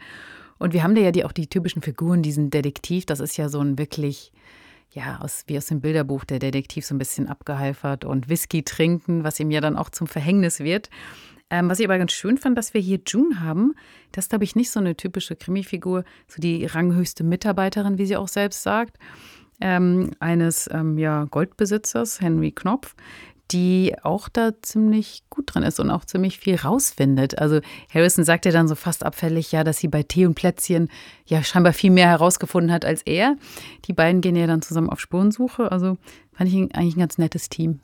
Und 0.63 0.75
wir 0.75 0.85
haben 0.85 0.95
da 0.95 1.01
ja 1.01 1.11
die, 1.11 1.25
auch 1.25 1.33
die 1.33 1.49
typischen 1.49 1.83
Figuren, 1.83 2.23
diesen 2.23 2.51
Detektiv. 2.51 3.05
Das 3.05 3.19
ist 3.19 3.37
ja 3.37 3.49
so 3.49 3.61
ein 3.61 3.79
wirklich 3.79 4.31
ja, 4.93 5.19
aus, 5.21 5.43
wie 5.49 5.59
aus 5.59 5.67
dem 5.67 5.81
Bilderbuch 5.81 6.25
der 6.25 6.39
Detektiv 6.39 6.87
so 6.87 6.95
ein 6.95 6.99
bisschen 6.99 7.27
abgehalfert 7.27 8.05
und 8.05 8.29
Whisky 8.29 8.63
trinken, 8.63 9.25
was 9.25 9.41
ihm 9.41 9.51
ja 9.51 9.61
dann 9.61 9.77
auch 9.77 9.91
zum 9.91 10.07
Verhängnis 10.07 10.61
wird. 10.61 10.89
Ähm, 11.51 11.69
was 11.69 11.81
ich 11.81 11.87
aber 11.87 11.99
ganz 11.99 12.13
schön 12.13 12.39
fand, 12.39 12.57
dass 12.57 12.75
wir 12.75 12.81
hier 12.81 13.01
June 13.05 13.41
haben. 13.41 13.75
Das 14.13 14.27
ist, 14.27 14.29
glaube 14.29 14.45
ich, 14.45 14.55
nicht 14.55 14.71
so 14.71 14.79
eine 14.79 14.97
typische 14.97 15.35
Krimi-Figur, 15.35 16.05
so 16.29 16.41
die 16.41 16.65
ranghöchste 16.65 17.25
Mitarbeiterin, 17.25 17.99
wie 17.99 18.07
sie 18.07 18.17
auch 18.17 18.29
selbst 18.29 18.63
sagt, 18.63 18.99
ähm, 19.61 20.13
eines 20.21 20.71
ähm, 20.73 20.97
ja, 20.97 21.25
Goldbesitzers, 21.25 22.21
Henry 22.21 22.53
Knopf, 22.53 22.95
die 23.53 23.95
auch 24.03 24.29
da 24.29 24.53
ziemlich 24.63 25.25
gut 25.31 25.55
drin 25.55 25.63
ist 25.63 25.79
und 25.81 25.91
auch 25.91 26.05
ziemlich 26.05 26.39
viel 26.39 26.57
rausfindet. 26.57 27.39
Also 27.39 27.61
Harrison 27.93 28.25
sagt 28.25 28.47
ja 28.47 28.53
dann 28.53 28.69
so 28.69 28.75
fast 28.75 29.05
abfällig, 29.05 29.53
ja, 29.53 29.65
dass 29.65 29.79
sie 29.79 29.89
bei 29.89 30.03
Tee 30.03 30.27
und 30.27 30.35
Plätzchen 30.35 30.89
ja 31.27 31.43
scheinbar 31.43 31.73
viel 31.73 31.91
mehr 31.91 32.09
herausgefunden 32.09 32.73
hat 32.73 32.85
als 32.85 33.03
er. 33.03 33.37
Die 33.85 33.93
beiden 33.93 34.21
gehen 34.21 34.37
ja 34.37 34.47
dann 34.47 34.63
zusammen 34.63 34.91
auf 34.91 35.01
Spurensuche. 35.01 35.71
Also 35.71 35.99
fand 36.33 36.53
ich 36.53 36.57
eigentlich 36.75 36.97
ein 36.97 37.01
ganz 37.01 37.19
nettes 37.19 37.49
Team. 37.49 37.81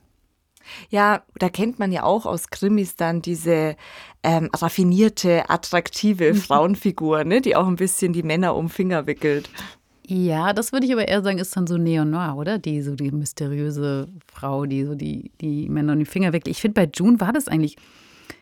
Ja, 0.89 1.23
da 1.35 1.49
kennt 1.49 1.79
man 1.79 1.91
ja 1.91 2.03
auch 2.03 2.25
aus 2.25 2.49
Krimis 2.49 2.95
dann 2.95 3.21
diese 3.21 3.75
ähm, 4.23 4.49
raffinierte, 4.53 5.49
attraktive 5.49 6.35
Frauenfigur, 6.35 7.23
ne, 7.23 7.41
die 7.41 7.55
auch 7.55 7.67
ein 7.67 7.75
bisschen 7.75 8.13
die 8.13 8.23
Männer 8.23 8.55
um 8.55 8.69
Finger 8.69 9.07
wickelt. 9.07 9.49
Ja, 10.11 10.53
das 10.53 10.73
würde 10.73 10.87
ich 10.87 10.91
aber 10.91 11.07
eher 11.07 11.21
sagen, 11.21 11.37
ist 11.37 11.55
dann 11.55 11.67
so 11.67 11.77
Neo-Noir, 11.77 12.35
oder? 12.35 12.57
Die 12.57 12.81
so 12.81 12.95
die 12.95 13.11
mysteriöse 13.11 14.07
Frau, 14.25 14.65
die 14.65 14.83
so 14.83 14.95
die, 14.95 15.31
die 15.39 15.69
Männer 15.69 15.93
um 15.93 15.99
die 15.99 16.05
Finger 16.05 16.33
wickelt. 16.33 16.47
Ich 16.47 16.61
finde, 16.61 16.81
bei 16.81 16.89
June 16.91 17.19
war 17.19 17.31
das 17.31 17.47
eigentlich, 17.47 17.75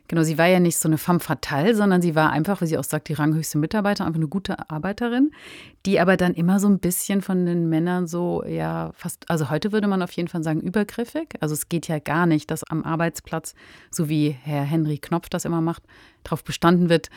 genau, 0.08 0.24
sie 0.24 0.38
war 0.38 0.48
ja 0.48 0.62
nicht 0.62 0.78
so 0.78 0.88
eine 0.88 0.98
femme 0.98 1.20
fatale, 1.20 1.76
sondern 1.76 2.02
sie 2.02 2.16
war 2.16 2.32
einfach, 2.32 2.62
wie 2.62 2.68
sie 2.68 2.78
auch 2.78 2.86
sagt, 2.86 3.10
die 3.10 3.14
ranghöchste 3.16 3.58
Mitarbeiterin, 3.58 4.08
einfach 4.08 4.20
eine 4.20 4.30
gute 4.30 4.70
Arbeiterin, 4.70 5.32
die 5.86 6.00
aber 6.00 6.16
dann 6.16 6.36
immer 6.36 6.62
so 6.62 6.70
ein 6.70 6.80
bisschen 6.80 7.22
von 7.22 7.46
den 7.46 7.68
Männern 7.68 8.08
so, 8.08 8.46
ja, 8.46 8.92
fast, 8.94 9.30
also 9.30 9.50
heute 9.50 9.74
würde 9.74 9.90
man 9.90 10.02
auf 10.02 10.14
jeden 10.14 10.30
Fall 10.30 10.44
sagen, 10.44 10.62
übergriffig. 10.62 11.36
Also 11.42 11.54
es 11.54 11.68
geht 11.68 11.90
ja 11.90 12.00
gar 12.00 12.28
nicht, 12.28 12.50
dass 12.50 12.64
am 12.64 12.86
Arbeitsplatz, 12.86 13.56
so 13.92 14.08
wie 14.08 14.30
Herr 14.30 14.64
Henry 14.64 15.00
Knopf 15.00 15.28
das 15.28 15.44
immer 15.44 15.60
macht, 15.60 15.84
darauf 16.24 16.46
bestanden 16.46 16.88
wird, 16.88 17.10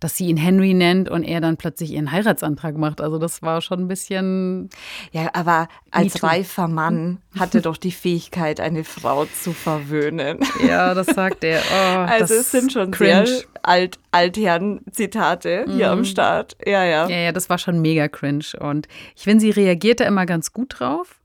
dass 0.00 0.16
sie 0.16 0.26
ihn 0.26 0.38
Henry 0.38 0.72
nennt 0.74 1.10
und 1.10 1.24
er 1.24 1.40
dann 1.40 1.58
plötzlich 1.58 1.92
ihren 1.92 2.10
Heiratsantrag 2.10 2.76
macht. 2.76 3.00
Also 3.00 3.18
das 3.18 3.42
war 3.42 3.60
schon 3.60 3.80
ein 3.80 3.88
bisschen. 3.88 4.70
Ja, 5.12 5.30
aber 5.34 5.68
als 5.90 6.22
reifer 6.22 6.68
Mann 6.68 7.18
hatte 7.38 7.60
doch 7.60 7.76
die 7.76 7.92
Fähigkeit, 7.92 8.60
eine 8.60 8.82
Frau 8.82 9.26
zu 9.26 9.52
verwöhnen. 9.52 10.38
Ja, 10.66 10.94
das 10.94 11.06
sagt 11.06 11.44
er. 11.44 11.60
Oh, 11.60 11.98
also 12.10 12.34
es 12.34 12.50
sind 12.50 12.72
schon 12.72 12.90
cringe. 12.90 13.26
sehr 13.26 13.44
alt, 13.62 13.98
Altherren-Zitate 14.10 15.66
hier 15.68 15.86
mhm. 15.86 15.98
am 15.98 16.04
Start. 16.04 16.56
Ja, 16.64 16.84
ja. 16.84 17.08
Ja, 17.08 17.18
ja, 17.18 17.32
das 17.32 17.50
war 17.50 17.58
schon 17.58 17.80
mega 17.80 18.08
cringe. 18.08 18.46
Und 18.58 18.88
ich 19.14 19.24
finde, 19.24 19.40
sie 19.40 19.50
reagiert 19.50 20.00
da 20.00 20.04
immer 20.04 20.24
ganz 20.24 20.52
gut 20.52 20.80
drauf, 20.80 21.20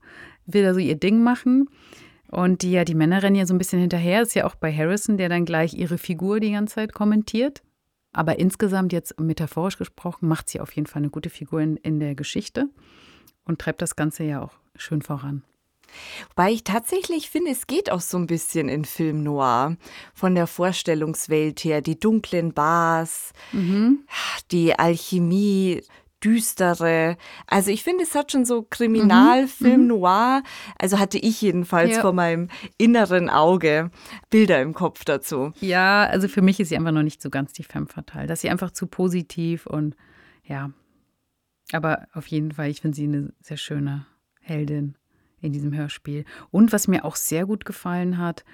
will 0.46 0.62
da 0.62 0.74
so 0.74 0.80
ihr 0.80 0.96
Ding 0.96 1.22
machen. 1.22 1.70
Und 2.30 2.62
die 2.62 2.72
ja, 2.72 2.84
die 2.84 2.94
Männer 2.94 3.22
rennen 3.22 3.36
ja 3.36 3.46
so 3.46 3.54
ein 3.54 3.58
bisschen 3.58 3.80
hinterher. 3.80 4.20
Ist 4.20 4.34
ja 4.34 4.44
auch 4.44 4.56
bei 4.56 4.72
Harrison, 4.72 5.16
der 5.16 5.28
dann 5.28 5.44
gleich 5.44 5.74
ihre 5.74 5.96
Figur 5.96 6.40
die 6.40 6.52
ganze 6.52 6.74
Zeit 6.74 6.92
kommentiert. 6.92 7.62
Aber 8.16 8.38
insgesamt, 8.38 8.94
jetzt 8.94 9.20
metaphorisch 9.20 9.76
gesprochen, 9.76 10.26
macht 10.26 10.48
sie 10.48 10.60
auf 10.60 10.72
jeden 10.72 10.86
Fall 10.86 11.02
eine 11.02 11.10
gute 11.10 11.28
Figur 11.28 11.60
in, 11.60 11.76
in 11.76 12.00
der 12.00 12.14
Geschichte 12.14 12.70
und 13.44 13.60
treibt 13.60 13.82
das 13.82 13.94
Ganze 13.94 14.24
ja 14.24 14.42
auch 14.42 14.54
schön 14.74 15.02
voran. 15.02 15.42
Wobei 16.30 16.50
ich 16.50 16.64
tatsächlich 16.64 17.28
finde, 17.28 17.50
es 17.50 17.66
geht 17.66 17.92
auch 17.92 18.00
so 18.00 18.16
ein 18.16 18.26
bisschen 18.26 18.70
in 18.70 18.86
Film 18.86 19.22
Noir. 19.22 19.76
Von 20.14 20.34
der 20.34 20.46
Vorstellungswelt 20.46 21.62
her, 21.62 21.82
die 21.82 22.00
dunklen 22.00 22.54
Bars, 22.54 23.34
mhm. 23.52 24.06
die 24.50 24.78
Alchemie, 24.78 25.82
düstere. 26.26 27.16
Also 27.46 27.70
ich 27.70 27.84
finde, 27.84 28.02
es 28.02 28.14
hat 28.16 28.32
schon 28.32 28.44
so 28.44 28.62
Kriminalfilm 28.62 29.82
mhm. 29.82 29.86
noir. 29.86 30.42
Also 30.78 30.98
hatte 30.98 31.18
ich 31.18 31.40
jedenfalls 31.40 31.96
ja. 31.96 32.00
vor 32.00 32.12
meinem 32.12 32.48
inneren 32.78 33.30
Auge 33.30 33.90
Bilder 34.28 34.60
im 34.60 34.74
Kopf 34.74 35.04
dazu. 35.04 35.52
Ja, 35.60 36.04
also 36.04 36.26
für 36.26 36.42
mich 36.42 36.58
ist 36.58 36.70
sie 36.70 36.76
einfach 36.76 36.90
noch 36.90 37.04
nicht 37.04 37.22
so 37.22 37.30
ganz 37.30 37.52
die 37.52 37.62
Femme 37.62 37.86
fatale. 37.86 38.26
Dass 38.26 38.40
sie 38.40 38.50
einfach 38.50 38.72
zu 38.72 38.88
positiv 38.88 39.66
und 39.66 39.94
ja. 40.44 40.72
Aber 41.72 42.06
auf 42.12 42.26
jeden 42.26 42.52
Fall, 42.52 42.70
ich 42.70 42.80
finde 42.80 42.96
sie 42.96 43.04
eine 43.04 43.32
sehr 43.40 43.56
schöne 43.56 44.06
Heldin 44.40 44.96
in 45.40 45.52
diesem 45.52 45.74
Hörspiel. 45.74 46.24
Und 46.50 46.72
was 46.72 46.88
mir 46.88 47.04
auch 47.04 47.16
sehr 47.16 47.46
gut 47.46 47.64
gefallen 47.64 48.18
hat, 48.18 48.44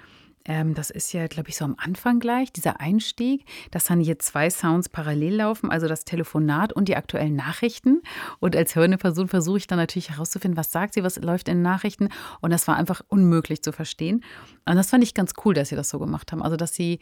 ähm, 0.45 0.73
das 0.73 0.89
ist 0.89 1.13
ja, 1.13 1.27
glaube 1.27 1.49
ich, 1.49 1.55
so 1.55 1.65
am 1.65 1.75
Anfang 1.77 2.19
gleich, 2.19 2.51
dieser 2.51 2.81
Einstieg, 2.81 3.45
dass 3.71 3.85
dann 3.85 3.99
hier 3.99 4.19
zwei 4.19 4.49
Sounds 4.49 4.89
parallel 4.89 5.35
laufen, 5.35 5.71
also 5.71 5.87
das 5.87 6.03
Telefonat 6.03 6.73
und 6.73 6.89
die 6.89 6.95
aktuellen 6.95 7.35
Nachrichten. 7.35 8.01
Und 8.39 8.55
als 8.55 8.75
hörende 8.75 8.97
Person 8.97 9.27
versuche 9.27 9.57
ich 9.57 9.67
dann 9.67 9.79
natürlich 9.79 10.09
herauszufinden, 10.09 10.57
was 10.57 10.71
sagt 10.71 10.95
sie, 10.95 11.03
was 11.03 11.17
läuft 11.17 11.47
in 11.47 11.57
den 11.57 11.63
Nachrichten. 11.63 12.09
Und 12.41 12.51
das 12.51 12.67
war 12.67 12.75
einfach 12.75 13.01
unmöglich 13.07 13.63
zu 13.63 13.71
verstehen. 13.71 14.23
Und 14.65 14.75
das 14.75 14.89
fand 14.89 15.03
ich 15.03 15.13
ganz 15.13 15.33
cool, 15.45 15.53
dass 15.53 15.69
sie 15.69 15.75
das 15.75 15.89
so 15.89 15.99
gemacht 15.99 16.31
haben. 16.31 16.41
Also, 16.41 16.57
dass 16.57 16.75
sie 16.75 16.99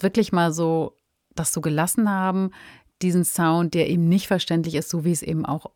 wirklich 0.00 0.32
mal 0.32 0.52
so 0.52 0.96
das 1.34 1.52
so 1.52 1.60
gelassen 1.60 2.08
haben, 2.08 2.50
diesen 3.02 3.24
Sound, 3.24 3.74
der 3.74 3.88
eben 3.88 4.08
nicht 4.08 4.26
verständlich 4.26 4.74
ist, 4.74 4.90
so 4.90 5.04
wie 5.04 5.12
es 5.12 5.22
eben 5.22 5.46
auch 5.46 5.70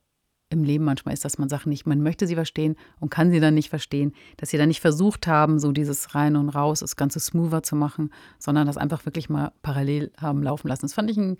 im 0.53 0.64
Leben 0.64 0.84
manchmal 0.84 1.14
ist, 1.14 1.24
dass 1.24 1.38
man 1.38 1.48
Sachen 1.48 1.70
nicht, 1.70 1.86
man 1.86 2.03
möchte 2.03 2.26
sie 2.26 2.34
verstehen 2.34 2.76
und 3.00 3.11
kann 3.11 3.30
sie 3.30 3.40
dann 3.40 3.55
nicht 3.55 3.70
verstehen, 3.70 4.12
dass 4.36 4.50
sie 4.50 4.59
dann 4.59 4.68
nicht 4.68 4.80
versucht 4.80 5.26
haben, 5.26 5.59
so 5.59 5.72
dieses 5.72 6.14
rein 6.14 6.36
und 6.36 6.50
raus, 6.50 6.80
das 6.80 6.96
Ganze 6.96 7.20
smoother 7.20 7.62
zu 7.62 7.76
machen, 7.76 8.11
sondern 8.38 8.66
das 8.66 8.76
einfach 8.76 9.05
wirklich 9.07 9.28
mal 9.28 9.53
parallel 9.62 10.12
haben 10.18 10.42
laufen 10.42 10.68
lassen. 10.68 10.82
Das 10.82 10.94
fand 10.94 11.11
ich 11.11 11.16
ein, 11.16 11.36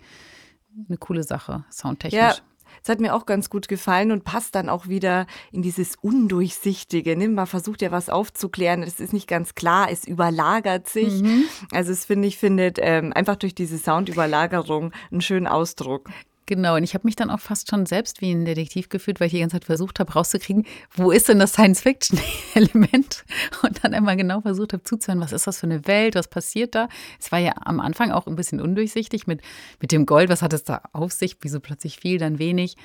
eine 0.89 0.99
coole 0.99 1.23
Sache, 1.23 1.65
soundtechnisch. 1.71 2.21
Ja. 2.21 2.35
Es 2.83 2.89
hat 2.89 3.01
mir 3.01 3.15
auch 3.15 3.27
ganz 3.27 3.51
gut 3.51 3.69
gefallen 3.69 4.13
und 4.13 4.25
passt 4.25 4.55
dann 4.55 4.69
auch 4.69 4.89
wieder 4.89 5.27
in 5.51 5.63
dieses 5.63 5.97
Undurchsichtige. 6.01 7.17
Ne? 7.17 7.29
Man 7.29 7.47
versucht 7.47 7.83
ja 7.83 7.91
was 7.91 8.09
aufzuklären, 8.09 8.83
es 8.83 9.01
ist 9.01 9.13
nicht 9.13 9.29
ganz 9.29 9.55
klar, 9.55 9.89
es 9.91 10.07
überlagert 10.07 10.89
sich. 10.89 11.23
Mhm. 11.23 11.45
Also 11.71 11.93
es 11.93 12.05
finde 12.05 12.29
ich, 12.29 12.39
findet 12.39 12.79
ähm, 12.81 13.13
einfach 13.13 13.37
durch 13.37 13.55
diese 13.55 13.79
Soundüberlagerung 13.79 14.93
einen 15.11 15.21
schönen 15.21 15.47
Ausdruck. 15.47 16.09
Genau, 16.47 16.75
und 16.75 16.83
ich 16.83 16.95
habe 16.95 17.07
mich 17.07 17.15
dann 17.15 17.31
auch 17.31 17.39
fast 17.39 17.71
schon 17.71 17.87
selbst 17.87 18.21
wie 18.21 18.33
ein 18.33 18.45
Detektiv 18.45 18.89
gefühlt, 18.89 19.21
weil 19.21 19.29
ich 19.29 19.33
die 19.33 19.41
ganze 19.41 19.55
Zeit 19.55 19.65
versucht 19.65 20.01
habe, 20.01 20.13
rauszukriegen, 20.13 20.67
wo 20.91 21.13
ist 21.13 21.29
denn 21.29 21.39
das 21.39 21.53
Science-Fiction-Element? 21.53 23.25
Und 23.63 23.85
dann 23.85 23.95
einmal 23.95 24.17
genau 24.17 24.41
versucht 24.41 24.73
habe 24.73 24.83
zuzuhören, 24.83 25.21
was 25.21 25.33
ist 25.33 25.47
das 25.47 25.61
für 25.61 25.67
eine 25.67 25.87
Welt, 25.87 26.17
was 26.17 26.27
passiert 26.27 26.75
da? 26.75 26.89
Es 27.21 27.31
war 27.31 27.39
ja 27.39 27.53
am 27.65 27.79
Anfang 27.79 28.11
auch 28.11 28.27
ein 28.27 28.35
bisschen 28.35 28.61
undurchsichtig 28.61 29.29
mit, 29.29 29.41
mit 29.81 29.93
dem 29.93 30.05
Gold, 30.05 30.31
was 30.31 30.43
hat 30.43 30.53
es 30.53 30.65
da 30.65 30.83
auf 30.93 31.13
sich, 31.13 31.37
wieso 31.43 31.61
plötzlich 31.61 31.99
viel, 31.99 32.19
dann 32.19 32.41
wenig. 32.41 32.77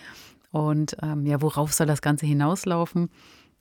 Und 0.52 0.96
ähm, 1.02 1.26
ja, 1.26 1.42
worauf 1.42 1.74
soll 1.74 1.88
das 1.88 2.04
Ganze 2.04 2.28
hinauslaufen? 2.28 3.10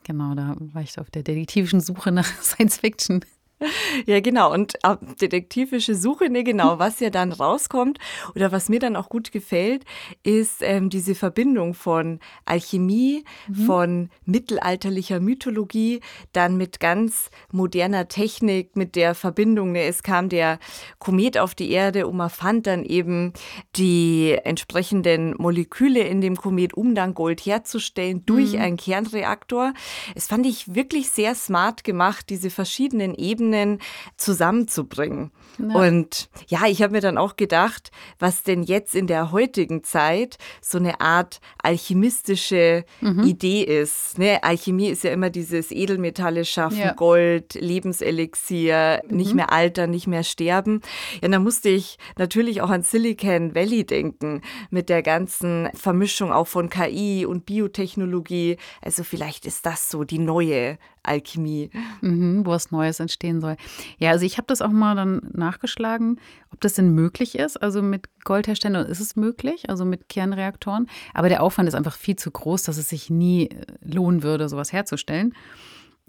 Genau, 0.05 0.35
da 0.35 0.57
war 0.59 0.83
ich 0.83 0.99
auf 1.01 1.11
der 1.11 1.23
detektivischen 1.23 1.81
Suche 1.81 2.13
nach 2.13 2.27
Science-Fiction. 2.43 3.25
Ja, 4.07 4.21
genau. 4.21 4.53
Und 4.53 4.75
detektivische 5.21 5.95
Suche, 5.95 6.29
ne, 6.29 6.45
genau, 6.45 6.79
was 6.79 7.01
ja 7.01 7.11
dann 7.11 7.33
rauskommt 7.33 7.99
oder 8.35 8.53
was 8.53 8.69
mir 8.69 8.79
dann 8.79 8.97
auch 8.97 9.09
gut 9.09 9.33
gefällt, 9.33 9.85
ist 10.23 10.63
ähm, 10.63 10.91
diese 10.91 11.15
Verbindung 11.15 11.75
von 11.75 12.21
Alchemie, 12.45 13.25
mhm. 13.49 13.55
von 13.55 14.11
mittelalterlicher 14.25 15.21
Mythologie, 15.21 16.01
dann 16.33 16.57
mit 16.57 16.81
ganz 16.81 17.31
moderner 17.51 18.09
Technik, 18.09 18.77
mit 18.77 18.97
der 18.97 19.15
Verbindung. 19.15 19.73
Ne, 19.73 19.85
es 19.85 20.03
kam 20.03 20.29
der 20.29 20.59
Komet 20.99 21.39
auf 21.39 21.55
die 21.55 21.71
Erde 21.71 22.07
und 22.07 22.17
man 22.17 22.31
fand 22.31 22.67
dann 22.67 22.85
eben 22.85 23.33
die 23.77 24.37
entsprechenden 24.45 25.35
Moleküle 25.39 26.01
in 26.01 26.21
dem 26.21 26.37
Komet, 26.37 26.75
um 26.75 26.95
dann 26.95 27.15
Gold 27.15 27.41
herzustellen 27.41 28.25
durch 28.27 28.53
mhm. 28.53 28.61
einen 28.61 28.77
Kernreaktor. 28.77 29.73
Es 30.15 30.27
fand 30.27 30.47
ich 30.47 30.75
wirklich 30.75 31.11
sehr 31.11 31.35
smart 31.35 31.85
gemacht, 31.85 32.27
diese 32.29 32.51
verschiedenen 32.51 33.15
Ebenen 33.15 33.46
Ebenen 33.47 33.79
zusammenzubringen. 34.17 35.31
Ja. 35.59 35.75
Und 35.75 36.29
ja, 36.49 36.67
ich 36.67 36.83
habe 36.83 36.93
mir 36.93 37.01
dann 37.01 37.19
auch 37.19 37.37
gedacht, 37.37 37.91
was 38.19 38.43
denn 38.43 38.63
jetzt 38.63 38.95
in 38.95 39.07
der 39.07 39.33
heutigen 39.33 39.85
Zeit 39.85 40.39
so 40.61 40.79
eine 40.79 41.01
Art 41.01 41.41
alchemistische 41.63 42.85
mhm. 43.01 43.25
Idee 43.25 43.63
ist. 43.63 44.19
Ne? 44.19 44.43
Alchemie 44.43 44.89
ist 44.89 45.05
ja 45.05 45.13
immer 45.13 45.31
dieses 45.31 45.71
Edelmetalle 45.71 46.45
schaffen, 46.45 46.79
ja. 46.79 46.93
Gold, 46.93 47.55
Lebenselixier, 47.55 49.03
mhm. 49.09 49.17
nicht 49.17 49.35
mehr 49.35 49.53
altern, 49.53 49.91
nicht 49.91 50.07
mehr 50.07 50.25
sterben. 50.25 50.81
Ja, 51.23 51.29
da 51.29 51.39
musste 51.39 51.69
ich 51.69 51.99
natürlich 52.19 52.63
auch 52.63 52.71
an 52.71 52.83
Silicon 52.83 53.55
Valley 53.55 53.85
denken, 53.85 54.43
mit 54.71 54.89
der 54.89 55.03
ganzen 55.03 55.69
Vermischung 55.75 56.33
auch 56.33 56.47
von 56.47 56.71
KI 56.71 57.27
und 57.27 57.47
Biotechnologie. 57.47 58.57
Also 58.83 59.05
vielleicht 59.05 59.47
ist 59.47 59.67
das 59.67 59.91
so 59.91 60.05
die 60.05 60.19
neue 60.19 60.79
Alchemie. 61.07 61.71
Mhm, 62.01 62.45
wo 62.45 62.51
was 62.51 62.71
Neues 62.71 63.01
entstehen 63.01 63.41
soll. 63.41 63.57
Ja, 63.99 64.11
also 64.11 64.25
ich 64.25 64.37
habe 64.39 64.47
das 64.47 64.61
auch 64.61 64.71
mal 64.71 64.95
dann 64.95 65.21
nachgeschlagen, 65.47 66.21
ob 66.51 66.61
das 66.61 66.75
denn 66.75 66.91
möglich 66.91 67.39
ist. 67.39 67.57
Also 67.63 67.83
mit 67.83 68.09
Goldherstellern 68.25 68.87
ist 68.87 69.01
es 69.01 69.17
möglich, 69.17 69.71
also 69.71 69.85
mit 69.85 70.09
Kernreaktoren. 70.09 70.89
Aber 71.15 71.29
der 71.29 71.43
Aufwand 71.43 71.69
ist 71.69 71.75
einfach 71.75 71.97
viel 71.97 72.17
zu 72.17 72.31
groß, 72.31 72.65
dass 72.65 72.79
es 72.79 72.89
sich 72.89 73.11
nie 73.11 73.49
äh, 73.49 73.65
lohnen 73.83 74.23
würde, 74.23 74.49
sowas 74.49 74.73
herzustellen. 74.73 75.35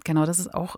Genau, 0.04 0.26
das 0.26 0.38
ist 0.38 0.52
auch 0.52 0.76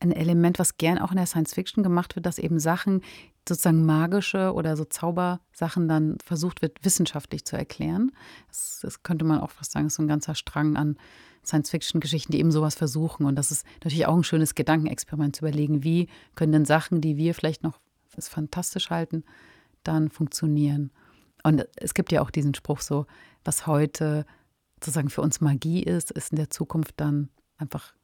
ein 0.00 0.12
Element, 0.12 0.58
was 0.58 0.76
gern 0.76 0.98
auch 0.98 1.10
in 1.10 1.16
der 1.16 1.26
Science 1.26 1.54
Fiction 1.54 1.82
gemacht 1.82 2.14
wird, 2.14 2.26
dass 2.26 2.38
eben 2.38 2.60
Sachen, 2.60 3.02
sozusagen 3.48 3.84
magische 3.84 4.52
oder 4.52 4.76
so 4.76 4.84
Zaubersachen 4.84 5.88
dann 5.88 6.18
versucht 6.22 6.62
wird, 6.62 6.84
wissenschaftlich 6.84 7.44
zu 7.44 7.56
erklären. 7.56 8.12
Das, 8.48 8.80
das 8.82 9.02
könnte 9.02 9.24
man 9.24 9.40
auch 9.40 9.50
fast 9.50 9.72
sagen, 9.72 9.86
ist 9.86 9.94
so 9.94 10.02
ein 10.02 10.08
ganzer 10.08 10.34
Strang 10.34 10.76
an 10.76 10.98
Science-Fiction-Geschichten, 11.44 12.32
die 12.32 12.40
eben 12.40 12.52
sowas 12.52 12.74
versuchen. 12.74 13.24
Und 13.24 13.36
das 13.36 13.50
ist 13.50 13.66
natürlich 13.82 14.06
auch 14.06 14.16
ein 14.16 14.24
schönes 14.24 14.54
Gedankenexperiment 14.54 15.36
zu 15.36 15.44
überlegen, 15.44 15.82
wie 15.82 16.08
können 16.34 16.52
denn 16.52 16.64
Sachen, 16.64 17.00
die 17.00 17.16
wir 17.16 17.34
vielleicht 17.34 17.62
noch 17.62 17.80
als 18.14 18.28
fantastisch 18.28 18.90
halten, 18.90 19.24
dann 19.82 20.10
funktionieren. 20.10 20.90
Und 21.42 21.66
es 21.76 21.94
gibt 21.94 22.12
ja 22.12 22.22
auch 22.22 22.30
diesen 22.30 22.54
Spruch 22.54 22.80
so, 22.80 23.06
was 23.44 23.66
heute 23.66 24.26
sozusagen 24.80 25.10
für 25.10 25.22
uns 25.22 25.40
Magie 25.40 25.82
ist, 25.82 26.10
ist 26.10 26.30
in 26.32 26.36
der 26.36 26.50
Zukunft 26.50 26.94
dann 26.96 27.30
einfach 27.56 27.94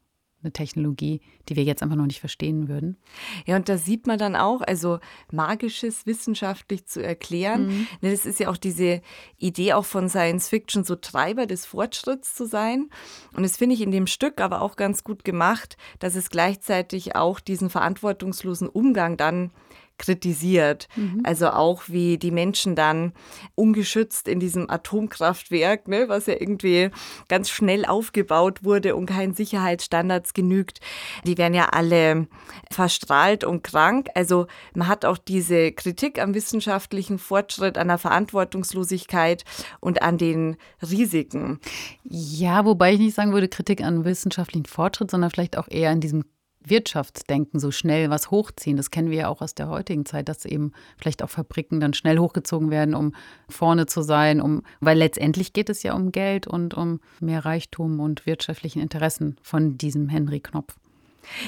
eine 0.45 0.53
Technologie, 0.53 1.21
die 1.49 1.55
wir 1.55 1.63
jetzt 1.63 1.81
einfach 1.81 1.95
noch 1.95 2.05
nicht 2.05 2.19
verstehen 2.19 2.67
würden. 2.67 2.97
Ja, 3.45 3.55
und 3.55 3.67
da 3.67 3.77
sieht 3.77 4.07
man 4.07 4.19
dann 4.19 4.35
auch, 4.35 4.61
also 4.61 4.99
magisches 5.31 6.05
wissenschaftlich 6.05 6.85
zu 6.85 7.03
erklären. 7.03 7.67
Mhm. 7.67 7.87
Ne, 8.01 8.11
das 8.11 8.25
ist 8.25 8.39
ja 8.39 8.49
auch 8.49 8.57
diese 8.57 9.01
Idee 9.37 9.73
auch 9.73 9.85
von 9.85 10.07
Science 10.07 10.49
Fiction, 10.49 10.83
so 10.83 10.95
Treiber 10.95 11.47
des 11.47 11.65
Fortschritts 11.65 12.35
zu 12.35 12.45
sein. 12.45 12.89
Und 13.33 13.43
das 13.43 13.57
finde 13.57 13.75
ich 13.75 13.81
in 13.81 13.91
dem 13.91 14.07
Stück 14.07 14.39
aber 14.39 14.61
auch 14.61 14.75
ganz 14.75 15.03
gut 15.03 15.25
gemacht, 15.25 15.77
dass 15.99 16.15
es 16.15 16.29
gleichzeitig 16.29 17.15
auch 17.15 17.39
diesen 17.39 17.69
verantwortungslosen 17.69 18.69
Umgang 18.69 19.17
dann 19.17 19.51
kritisiert. 19.97 20.87
Mhm. 20.95 21.21
Also 21.23 21.49
auch 21.49 21.83
wie 21.87 22.17
die 22.17 22.31
Menschen 22.31 22.75
dann 22.75 23.13
ungeschützt 23.55 24.27
in 24.27 24.39
diesem 24.39 24.69
Atomkraftwerk, 24.69 25.87
ne, 25.87 26.05
was 26.07 26.25
ja 26.25 26.35
irgendwie 26.39 26.89
ganz 27.27 27.49
schnell 27.49 27.85
aufgebaut 27.85 28.63
wurde 28.63 28.95
und 28.95 29.05
keinen 29.05 29.33
Sicherheitsstandards 29.33 30.33
genügt, 30.33 30.79
die 31.25 31.37
werden 31.37 31.53
ja 31.53 31.69
alle 31.69 32.27
verstrahlt 32.71 33.43
und 33.43 33.63
krank. 33.63 34.09
Also 34.15 34.47
man 34.73 34.87
hat 34.87 35.05
auch 35.05 35.17
diese 35.17 35.71
Kritik 35.71 36.21
am 36.21 36.33
wissenschaftlichen 36.33 37.19
Fortschritt, 37.19 37.77
an 37.77 37.87
der 37.87 37.97
Verantwortungslosigkeit 37.97 39.43
und 39.79 40.01
an 40.01 40.17
den 40.17 40.57
Risiken. 40.81 41.59
Ja, 42.03 42.65
wobei 42.65 42.93
ich 42.93 42.99
nicht 42.99 43.15
sagen 43.15 43.33
würde 43.33 43.47
Kritik 43.47 43.81
an 43.81 44.05
wissenschaftlichen 44.05 44.65
Fortschritt, 44.65 45.11
sondern 45.11 45.31
vielleicht 45.31 45.57
auch 45.57 45.67
eher 45.69 45.89
an 45.89 46.01
diesem 46.01 46.23
Wirtschaftsdenken 46.67 47.59
so 47.59 47.71
schnell 47.71 48.09
was 48.09 48.31
hochziehen. 48.31 48.77
Das 48.77 48.91
kennen 48.91 49.09
wir 49.09 49.17
ja 49.17 49.27
auch 49.27 49.41
aus 49.41 49.55
der 49.55 49.69
heutigen 49.69 50.05
Zeit, 50.05 50.29
dass 50.29 50.45
eben 50.45 50.71
vielleicht 50.97 51.23
auch 51.23 51.29
Fabriken 51.29 51.79
dann 51.79 51.93
schnell 51.93 52.19
hochgezogen 52.19 52.71
werden, 52.71 52.95
um 52.95 53.13
vorne 53.49 53.85
zu 53.85 54.01
sein, 54.01 54.41
um, 54.41 54.63
weil 54.79 54.97
letztendlich 54.97 55.53
geht 55.53 55.69
es 55.69 55.83
ja 55.83 55.93
um 55.93 56.11
Geld 56.11 56.47
und 56.47 56.73
um 56.73 56.99
mehr 57.19 57.45
Reichtum 57.45 57.99
und 57.99 58.25
wirtschaftlichen 58.25 58.81
Interessen 58.81 59.37
von 59.41 59.77
diesem 59.77 60.09
Henry 60.09 60.39
Knopf. 60.39 60.75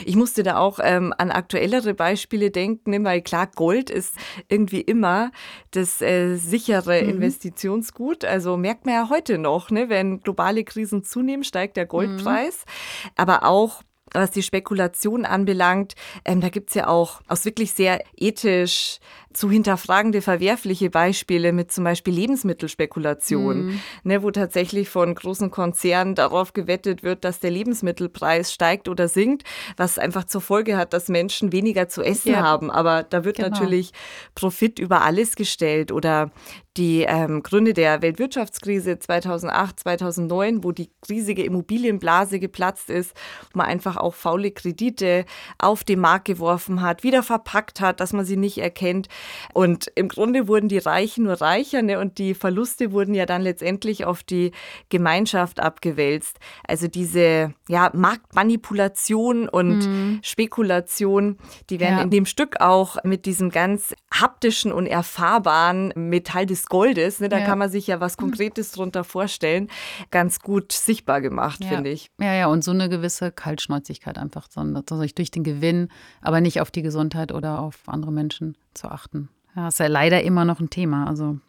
Ich 0.05 0.15
musste 0.15 0.43
da 0.43 0.57
auch 0.57 0.79
ähm, 0.81 1.13
an 1.17 1.31
aktuellere 1.31 1.93
Beispiele 1.93 2.51
denken, 2.51 2.91
ne, 2.91 3.03
weil 3.03 3.21
klar, 3.21 3.47
Gold 3.47 3.89
ist 3.89 4.15
irgendwie 4.47 4.81
immer 4.81 5.31
das 5.71 6.01
äh, 6.01 6.35
sichere 6.35 7.01
mhm. 7.01 7.09
Investitionsgut. 7.09 8.25
Also 8.25 8.57
merkt 8.57 8.85
man 8.85 8.95
ja 8.95 9.09
heute 9.09 9.37
noch, 9.37 9.69
ne, 9.69 9.89
wenn 9.89 10.21
globale 10.21 10.63
Krisen 10.63 11.03
zunehmen, 11.03 11.43
steigt 11.43 11.77
der 11.77 11.85
Goldpreis. 11.85 12.65
Mhm. 12.65 13.11
Aber 13.15 13.43
auch 13.43 13.83
was 14.13 14.31
die 14.31 14.43
Spekulation 14.43 15.25
anbelangt, 15.25 15.95
ähm, 16.25 16.41
da 16.41 16.49
gibt 16.49 16.69
es 16.69 16.75
ja 16.75 16.87
auch 16.87 17.21
aus 17.27 17.45
wirklich 17.45 17.73
sehr 17.73 18.03
ethisch 18.15 18.99
zu 19.33 19.51
hinterfragende, 19.51 20.21
verwerfliche 20.21 20.89
Beispiele 20.89 21.53
mit 21.53 21.71
zum 21.71 21.83
Beispiel 21.83 22.13
Lebensmittelspekulation, 22.13 23.65
mhm. 23.67 23.79
ne, 24.03 24.23
wo 24.23 24.31
tatsächlich 24.31 24.89
von 24.89 25.13
großen 25.13 25.51
Konzernen 25.51 26.15
darauf 26.15 26.53
gewettet 26.53 27.03
wird, 27.03 27.23
dass 27.23 27.39
der 27.39 27.51
Lebensmittelpreis 27.51 28.53
steigt 28.53 28.87
oder 28.87 29.07
sinkt, 29.07 29.43
was 29.75 29.99
einfach 29.99 30.25
zur 30.25 30.41
Folge 30.41 30.77
hat, 30.77 30.93
dass 30.93 31.09
Menschen 31.09 31.51
weniger 31.51 31.87
zu 31.87 32.01
essen 32.01 32.31
ja. 32.31 32.41
haben. 32.41 32.71
Aber 32.71 33.03
da 33.03 33.25
wird 33.25 33.37
genau. 33.37 33.49
natürlich 33.49 33.91
Profit 34.35 34.79
über 34.79 35.01
alles 35.01 35.35
gestellt 35.35 35.91
oder 35.91 36.31
die 36.77 37.05
ähm, 37.07 37.41
Gründe 37.41 37.73
der 37.73 38.01
Weltwirtschaftskrise 38.01 38.99
2008, 38.99 39.79
2009, 39.79 40.63
wo 40.63 40.71
die 40.71 40.91
riesige 41.09 41.43
Immobilienblase 41.43 42.39
geplatzt 42.39 42.89
ist, 42.89 43.13
wo 43.51 43.59
man 43.59 43.67
einfach 43.67 43.97
auch 43.97 44.13
faule 44.13 44.51
Kredite 44.51 45.25
auf 45.57 45.83
den 45.83 45.99
Markt 45.99 46.25
geworfen 46.25 46.81
hat, 46.81 47.03
wieder 47.03 47.23
verpackt 47.23 47.81
hat, 47.81 47.99
dass 47.99 48.13
man 48.13 48.25
sie 48.25 48.37
nicht 48.37 48.59
erkennt. 48.59 49.07
Und 49.53 49.91
im 49.95 50.07
Grunde 50.07 50.47
wurden 50.47 50.69
die 50.69 50.77
Reichen 50.77 51.25
nur 51.25 51.41
reicher 51.41 51.81
ne? 51.81 51.99
und 51.99 52.17
die 52.17 52.33
Verluste 52.33 52.91
wurden 52.91 53.13
ja 53.13 53.25
dann 53.25 53.41
letztendlich 53.41 54.05
auf 54.05 54.23
die 54.23 54.51
Gemeinschaft 54.89 55.59
abgewälzt. 55.59 56.39
Also 56.67 56.87
diese 56.87 57.53
ja, 57.67 57.91
Marktmanipulation 57.93 59.49
und 59.49 59.79
mhm. 59.79 60.19
Spekulation, 60.23 61.37
die 61.69 61.79
werden 61.79 61.97
ja. 61.97 62.03
in 62.03 62.09
dem 62.09 62.25
Stück 62.25 62.61
auch 62.61 63.03
mit 63.03 63.25
diesem 63.25 63.49
ganz 63.49 63.93
haptischen 64.13 64.71
und 64.71 64.85
erfahrbaren 64.85 65.93
Metall 65.95 66.45
des 66.45 66.67
Goldes, 66.67 67.19
ne? 67.19 67.29
da 67.29 67.39
ja. 67.39 67.45
kann 67.45 67.59
man 67.59 67.69
sich 67.69 67.87
ja 67.87 67.99
was 67.99 68.17
mhm. 68.17 68.21
Konkretes 68.21 68.71
drunter 68.71 69.03
vorstellen, 69.03 69.69
ganz 70.11 70.39
gut 70.39 70.71
sichtbar 70.71 71.21
gemacht, 71.21 71.63
ja. 71.63 71.69
finde 71.69 71.89
ich. 71.89 72.09
Ja, 72.19 72.33
ja, 72.33 72.47
und 72.47 72.63
so 72.63 72.71
eine 72.71 72.89
gewisse 72.89 73.31
Kaltschnäuzigkeit 73.31 74.17
einfach, 74.17 74.47
sondern 74.49 74.83
durch 74.85 75.31
den 75.31 75.43
Gewinn, 75.43 75.89
aber 76.21 76.41
nicht 76.41 76.61
auf 76.61 76.71
die 76.71 76.81
Gesundheit 76.81 77.31
oder 77.31 77.59
auf 77.59 77.83
andere 77.87 78.11
Menschen 78.11 78.55
zu 78.77 78.89
achten. 78.89 79.29
Ja, 79.55 79.67
ist 79.67 79.79
ja 79.79 79.87
leider 79.87 80.23
immer 80.23 80.45
noch 80.45 80.59
ein 80.59 80.69
Thema. 80.69 81.07
Also 81.07 81.39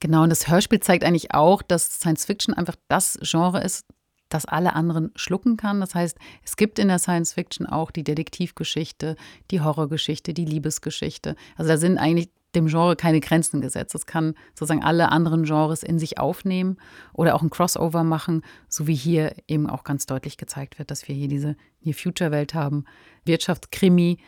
Genau, 0.00 0.22
und 0.22 0.30
das 0.30 0.48
Hörspiel 0.48 0.80
zeigt 0.80 1.04
eigentlich 1.04 1.32
auch, 1.34 1.62
dass 1.62 1.98
Science 1.98 2.26
Fiction 2.26 2.54
einfach 2.54 2.76
das 2.88 3.18
Genre 3.22 3.62
ist, 3.62 3.86
das 4.28 4.44
alle 4.44 4.74
anderen 4.74 5.12
schlucken 5.14 5.56
kann. 5.56 5.80
Das 5.80 5.94
heißt, 5.94 6.18
es 6.44 6.56
gibt 6.56 6.78
in 6.78 6.88
der 6.88 6.98
Science 6.98 7.32
Fiction 7.32 7.66
auch 7.66 7.90
die 7.90 8.04
Detektivgeschichte, 8.04 9.16
die 9.50 9.60
Horrorgeschichte, 9.60 10.34
die 10.34 10.44
Liebesgeschichte. 10.44 11.36
Also 11.56 11.70
da 11.70 11.78
sind 11.78 11.98
eigentlich 11.98 12.30
dem 12.54 12.66
Genre 12.66 12.96
keine 12.96 13.20
Grenzen 13.20 13.60
gesetzt. 13.60 13.94
Es 13.94 14.06
kann 14.06 14.34
sozusagen 14.54 14.82
alle 14.82 15.10
anderen 15.10 15.44
Genres 15.44 15.82
in 15.82 15.98
sich 15.98 16.18
aufnehmen 16.18 16.78
oder 17.12 17.34
auch 17.34 17.42
ein 17.42 17.50
Crossover 17.50 18.02
machen, 18.02 18.42
so 18.68 18.86
wie 18.86 18.94
hier 18.94 19.34
eben 19.46 19.68
auch 19.68 19.84
ganz 19.84 20.06
deutlich 20.06 20.36
gezeigt 20.36 20.78
wird, 20.78 20.90
dass 20.90 21.06
wir 21.06 21.14
hier 21.14 21.28
diese 21.28 21.56
Near-Future-Welt 21.82 22.54
haben. 22.54 22.84
Wirtschaftskrimi, 23.24 24.18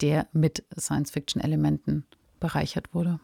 der 0.00 0.28
mit 0.32 0.64
Science-Fiction-Elementen 0.78 2.06
bereichert 2.40 2.94
wurde. 2.94 3.20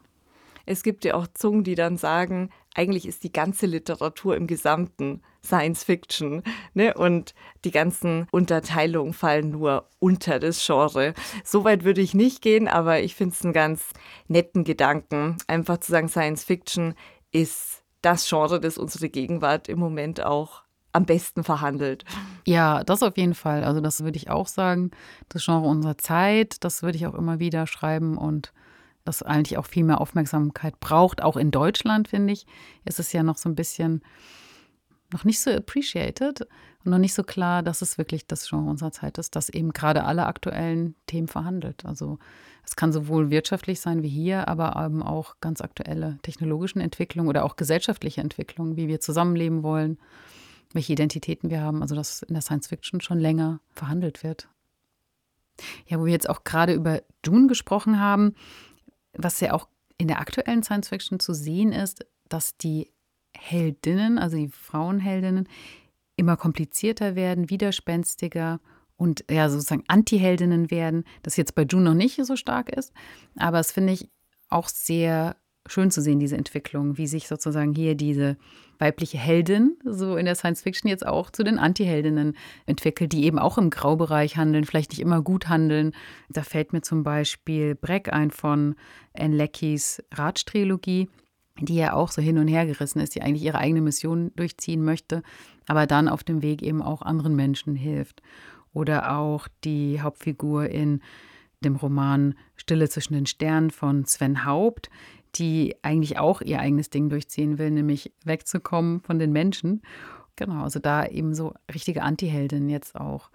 Es 0.66 0.82
gibt 0.82 1.04
ja 1.04 1.14
auch 1.14 1.26
Zungen, 1.34 1.62
die 1.62 1.74
dann 1.74 1.98
sagen, 1.98 2.50
eigentlich 2.74 3.06
ist 3.06 3.22
die 3.22 3.32
ganze 3.32 3.66
Literatur 3.66 4.36
im 4.36 4.46
Gesamten 4.46 5.22
Science 5.44 5.84
Fiction. 5.84 6.42
Ne? 6.72 6.94
Und 6.94 7.34
die 7.64 7.70
ganzen 7.70 8.26
Unterteilungen 8.30 9.12
fallen 9.12 9.50
nur 9.50 9.88
unter 9.98 10.38
das 10.38 10.64
Genre. 10.64 11.12
So 11.44 11.64
weit 11.64 11.84
würde 11.84 12.00
ich 12.00 12.14
nicht 12.14 12.40
gehen, 12.40 12.66
aber 12.66 13.00
ich 13.00 13.14
finde 13.14 13.34
es 13.34 13.44
einen 13.44 13.52
ganz 13.52 13.92
netten 14.26 14.64
Gedanken, 14.64 15.36
einfach 15.46 15.78
zu 15.78 15.92
sagen, 15.92 16.08
Science 16.08 16.44
Fiction 16.44 16.94
ist 17.30 17.82
das 18.00 18.28
Genre, 18.28 18.60
das 18.60 18.78
unsere 18.78 19.08
Gegenwart 19.08 19.68
im 19.68 19.78
Moment 19.78 20.22
auch 20.24 20.63
am 20.94 21.04
besten 21.06 21.44
verhandelt. 21.44 22.04
Ja, 22.46 22.84
das 22.84 23.02
auf 23.02 23.16
jeden 23.16 23.34
Fall. 23.34 23.64
Also 23.64 23.80
das 23.80 24.04
würde 24.04 24.16
ich 24.16 24.30
auch 24.30 24.46
sagen. 24.46 24.92
Das 25.28 25.44
Genre 25.44 25.66
unserer 25.66 25.98
Zeit, 25.98 26.62
das 26.64 26.82
würde 26.82 26.96
ich 26.96 27.06
auch 27.06 27.14
immer 27.14 27.40
wieder 27.40 27.66
schreiben 27.66 28.16
und 28.16 28.52
das 29.04 29.22
eigentlich 29.22 29.58
auch 29.58 29.66
viel 29.66 29.84
mehr 29.84 30.00
Aufmerksamkeit 30.00 30.78
braucht. 30.80 31.22
Auch 31.22 31.36
in 31.36 31.50
Deutschland, 31.50 32.08
finde 32.08 32.32
ich, 32.32 32.46
ist 32.84 33.00
es 33.00 33.12
ja 33.12 33.22
noch 33.22 33.36
so 33.36 33.48
ein 33.48 33.56
bisschen 33.56 34.02
noch 35.12 35.24
nicht 35.24 35.40
so 35.40 35.50
appreciated 35.50 36.42
und 36.84 36.90
noch 36.90 36.98
nicht 36.98 37.14
so 37.14 37.22
klar, 37.22 37.62
dass 37.62 37.82
es 37.82 37.98
wirklich 37.98 38.26
das 38.26 38.48
Genre 38.48 38.68
unserer 38.70 38.92
Zeit 38.92 39.18
ist, 39.18 39.36
das 39.36 39.48
eben 39.48 39.72
gerade 39.72 40.04
alle 40.04 40.26
aktuellen 40.26 40.94
Themen 41.06 41.28
verhandelt. 41.28 41.84
Also 41.84 42.18
es 42.64 42.76
kann 42.76 42.92
sowohl 42.92 43.30
wirtschaftlich 43.30 43.80
sein 43.80 44.02
wie 44.02 44.08
hier, 44.08 44.48
aber 44.48 44.82
eben 44.84 45.02
auch 45.02 45.36
ganz 45.40 45.60
aktuelle 45.60 46.18
technologischen 46.22 46.80
Entwicklungen 46.80 47.28
oder 47.28 47.44
auch 47.44 47.56
gesellschaftliche 47.56 48.20
Entwicklungen, 48.20 48.76
wie 48.76 48.88
wir 48.88 49.00
zusammenleben 49.00 49.62
wollen, 49.62 49.98
welche 50.74 50.92
Identitäten 50.92 51.50
wir 51.50 51.60
haben. 51.60 51.82
Also 51.82 51.94
dass 51.94 52.22
in 52.22 52.34
der 52.34 52.42
Science 52.42 52.66
Fiction 52.66 53.00
schon 53.00 53.18
länger 53.18 53.60
verhandelt 53.70 54.22
wird. 54.22 54.48
Ja, 55.86 55.98
wo 55.98 56.04
wir 56.04 56.12
jetzt 56.12 56.28
auch 56.28 56.44
gerade 56.44 56.74
über 56.74 57.02
Dune 57.22 57.46
gesprochen 57.46 58.00
haben, 58.00 58.34
was 59.12 59.40
ja 59.40 59.52
auch 59.52 59.68
in 59.96 60.08
der 60.08 60.20
aktuellen 60.20 60.62
Science 60.62 60.88
Fiction 60.88 61.20
zu 61.20 61.32
sehen 61.32 61.72
ist, 61.72 62.04
dass 62.28 62.56
die 62.56 62.90
Heldinnen, 63.36 64.18
also 64.18 64.36
die 64.36 64.48
Frauenheldinnen, 64.48 65.48
immer 66.16 66.36
komplizierter 66.36 67.14
werden, 67.14 67.50
widerspenstiger 67.50 68.60
und 68.96 69.24
ja 69.30 69.48
sozusagen 69.48 69.84
Anti-Heldinnen 69.88 70.70
werden. 70.70 71.04
Das 71.22 71.36
jetzt 71.36 71.54
bei 71.54 71.62
June 71.62 71.84
noch 71.84 71.94
nicht 71.94 72.24
so 72.24 72.36
stark 72.36 72.70
ist, 72.70 72.92
aber 73.36 73.58
es 73.60 73.72
finde 73.72 73.92
ich 73.92 74.10
auch 74.48 74.68
sehr 74.68 75.36
schön 75.66 75.90
zu 75.90 76.02
sehen, 76.02 76.18
diese 76.18 76.36
Entwicklung, 76.36 76.98
wie 76.98 77.06
sich 77.06 77.26
sozusagen 77.26 77.74
hier 77.74 77.94
diese 77.94 78.36
weibliche 78.78 79.18
Heldin, 79.18 79.76
so 79.84 80.16
in 80.16 80.26
der 80.26 80.34
Science 80.34 80.62
Fiction 80.62 80.88
jetzt 80.88 81.06
auch 81.06 81.30
zu 81.30 81.42
den 81.42 81.58
Anti-Heldinnen 81.58 82.36
entwickelt, 82.66 83.12
die 83.12 83.24
eben 83.24 83.38
auch 83.38 83.56
im 83.56 83.70
Graubereich 83.70 84.36
handeln, 84.36 84.64
vielleicht 84.64 84.90
nicht 84.90 85.00
immer 85.00 85.22
gut 85.22 85.48
handeln. 85.48 85.92
Da 86.28 86.42
fällt 86.42 86.72
mir 86.72 86.82
zum 86.82 87.02
Beispiel 87.02 87.74
Breck 87.74 88.12
ein 88.12 88.30
von 88.30 88.74
Anne 89.14 89.36
Leckys 89.36 90.02
Ratsch-Trilogie, 90.12 91.08
die 91.60 91.76
ja 91.76 91.94
auch 91.94 92.10
so 92.10 92.20
hin 92.20 92.38
und 92.38 92.48
her 92.48 92.66
gerissen 92.66 93.00
ist, 93.00 93.14
die 93.14 93.22
eigentlich 93.22 93.44
ihre 93.44 93.58
eigene 93.58 93.80
Mission 93.80 94.32
durchziehen 94.36 94.84
möchte, 94.84 95.22
aber 95.66 95.86
dann 95.86 96.08
auf 96.08 96.24
dem 96.24 96.42
Weg 96.42 96.62
eben 96.62 96.82
auch 96.82 97.00
anderen 97.00 97.36
Menschen 97.36 97.74
hilft. 97.74 98.22
Oder 98.72 99.16
auch 99.16 99.46
die 99.62 100.00
Hauptfigur 100.00 100.68
in 100.68 101.00
dem 101.64 101.76
Roman 101.76 102.34
Stille 102.56 102.88
zwischen 102.88 103.14
den 103.14 103.26
Sternen 103.26 103.70
von 103.70 104.04
Sven 104.04 104.44
Haupt, 104.44 104.90
die 105.36 105.76
eigentlich 105.82 106.18
auch 106.18 106.40
ihr 106.40 106.60
eigenes 106.60 106.90
Ding 106.90 107.08
durchziehen 107.08 107.58
will, 107.58 107.70
nämlich 107.70 108.12
wegzukommen 108.24 109.00
von 109.00 109.18
den 109.18 109.32
Menschen. 109.32 109.82
Genau, 110.36 110.64
also 110.64 110.80
da 110.80 111.06
eben 111.06 111.34
so 111.34 111.54
richtige 111.72 112.02
Antiheldinnen 112.02 112.68
jetzt 112.68 112.96
auch 112.96 113.30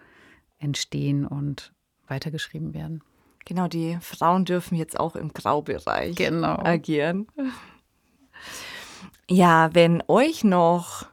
entstehen 0.58 1.26
und 1.26 1.74
weitergeschrieben 2.08 2.74
werden. 2.74 3.02
Genau, 3.45 3.68
die 3.68 3.97
Frauen 4.02 4.45
dürfen 4.45 4.76
jetzt 4.76 5.00
auch 5.00 5.16
im 5.16 5.34
Graubereich 5.34 6.16
genau. 6.16 6.60
agieren. 6.64 7.28
Ja, 9.30 9.70
wenn 9.74 10.04
euch 10.08 10.43
noch 10.43 11.08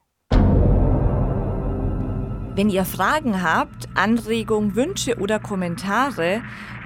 Wenn 2.57 2.69
ihr 2.69 2.85
Fragen 2.85 3.43
habt, 3.43 3.89
Anregungen, 3.95 4.75
Wünsche 4.75 5.19
oder 5.19 5.39
Kommentare, 5.39 6.41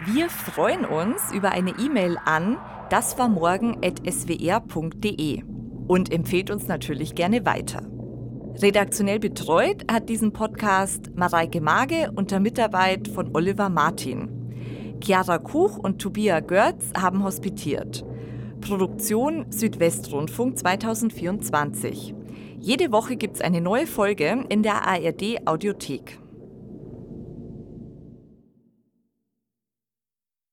wir 0.05 0.28
freuen 0.30 0.86
uns 0.86 1.32
über 1.32 1.51
eine 1.51 1.78
E-Mail 1.78 2.17
an 2.26 2.57
daswarmorgen.swr.de 2.89 5.43
und 5.88 6.11
empfehlt 6.11 6.49
uns 6.49 6.67
natürlich 6.67 7.13
gerne 7.13 7.45
weiter. 7.45 7.84
Redaktionell 8.62 9.20
betreut 9.20 9.89
hat 9.89 10.10
diesen 10.10 10.34
Podcast 10.34 11.16
Mareike 11.16 11.62
Mage 11.62 12.12
unter 12.14 12.41
Mitarbeit 12.41 13.07
von 13.07 13.34
Oliver 13.34 13.70
Martin. 13.70 14.97
Chiara 15.01 15.38
Kuch 15.38 15.78
und 15.78 16.01
Tobias 16.01 16.45
Görz 16.45 16.91
haben 16.93 17.24
hospitiert. 17.24 18.03
Produktion 18.60 19.45
Südwestrundfunk 19.49 20.57
2024. 20.60 22.14
Jede 22.60 22.91
Woche 22.91 23.16
gibt 23.16 23.36
es 23.36 23.41
eine 23.41 23.62
neue 23.62 23.88
Folge 23.88 24.43
in 24.49 24.62
der 24.62 24.86
ARD 24.86 25.47
Audiothek. 25.47 26.20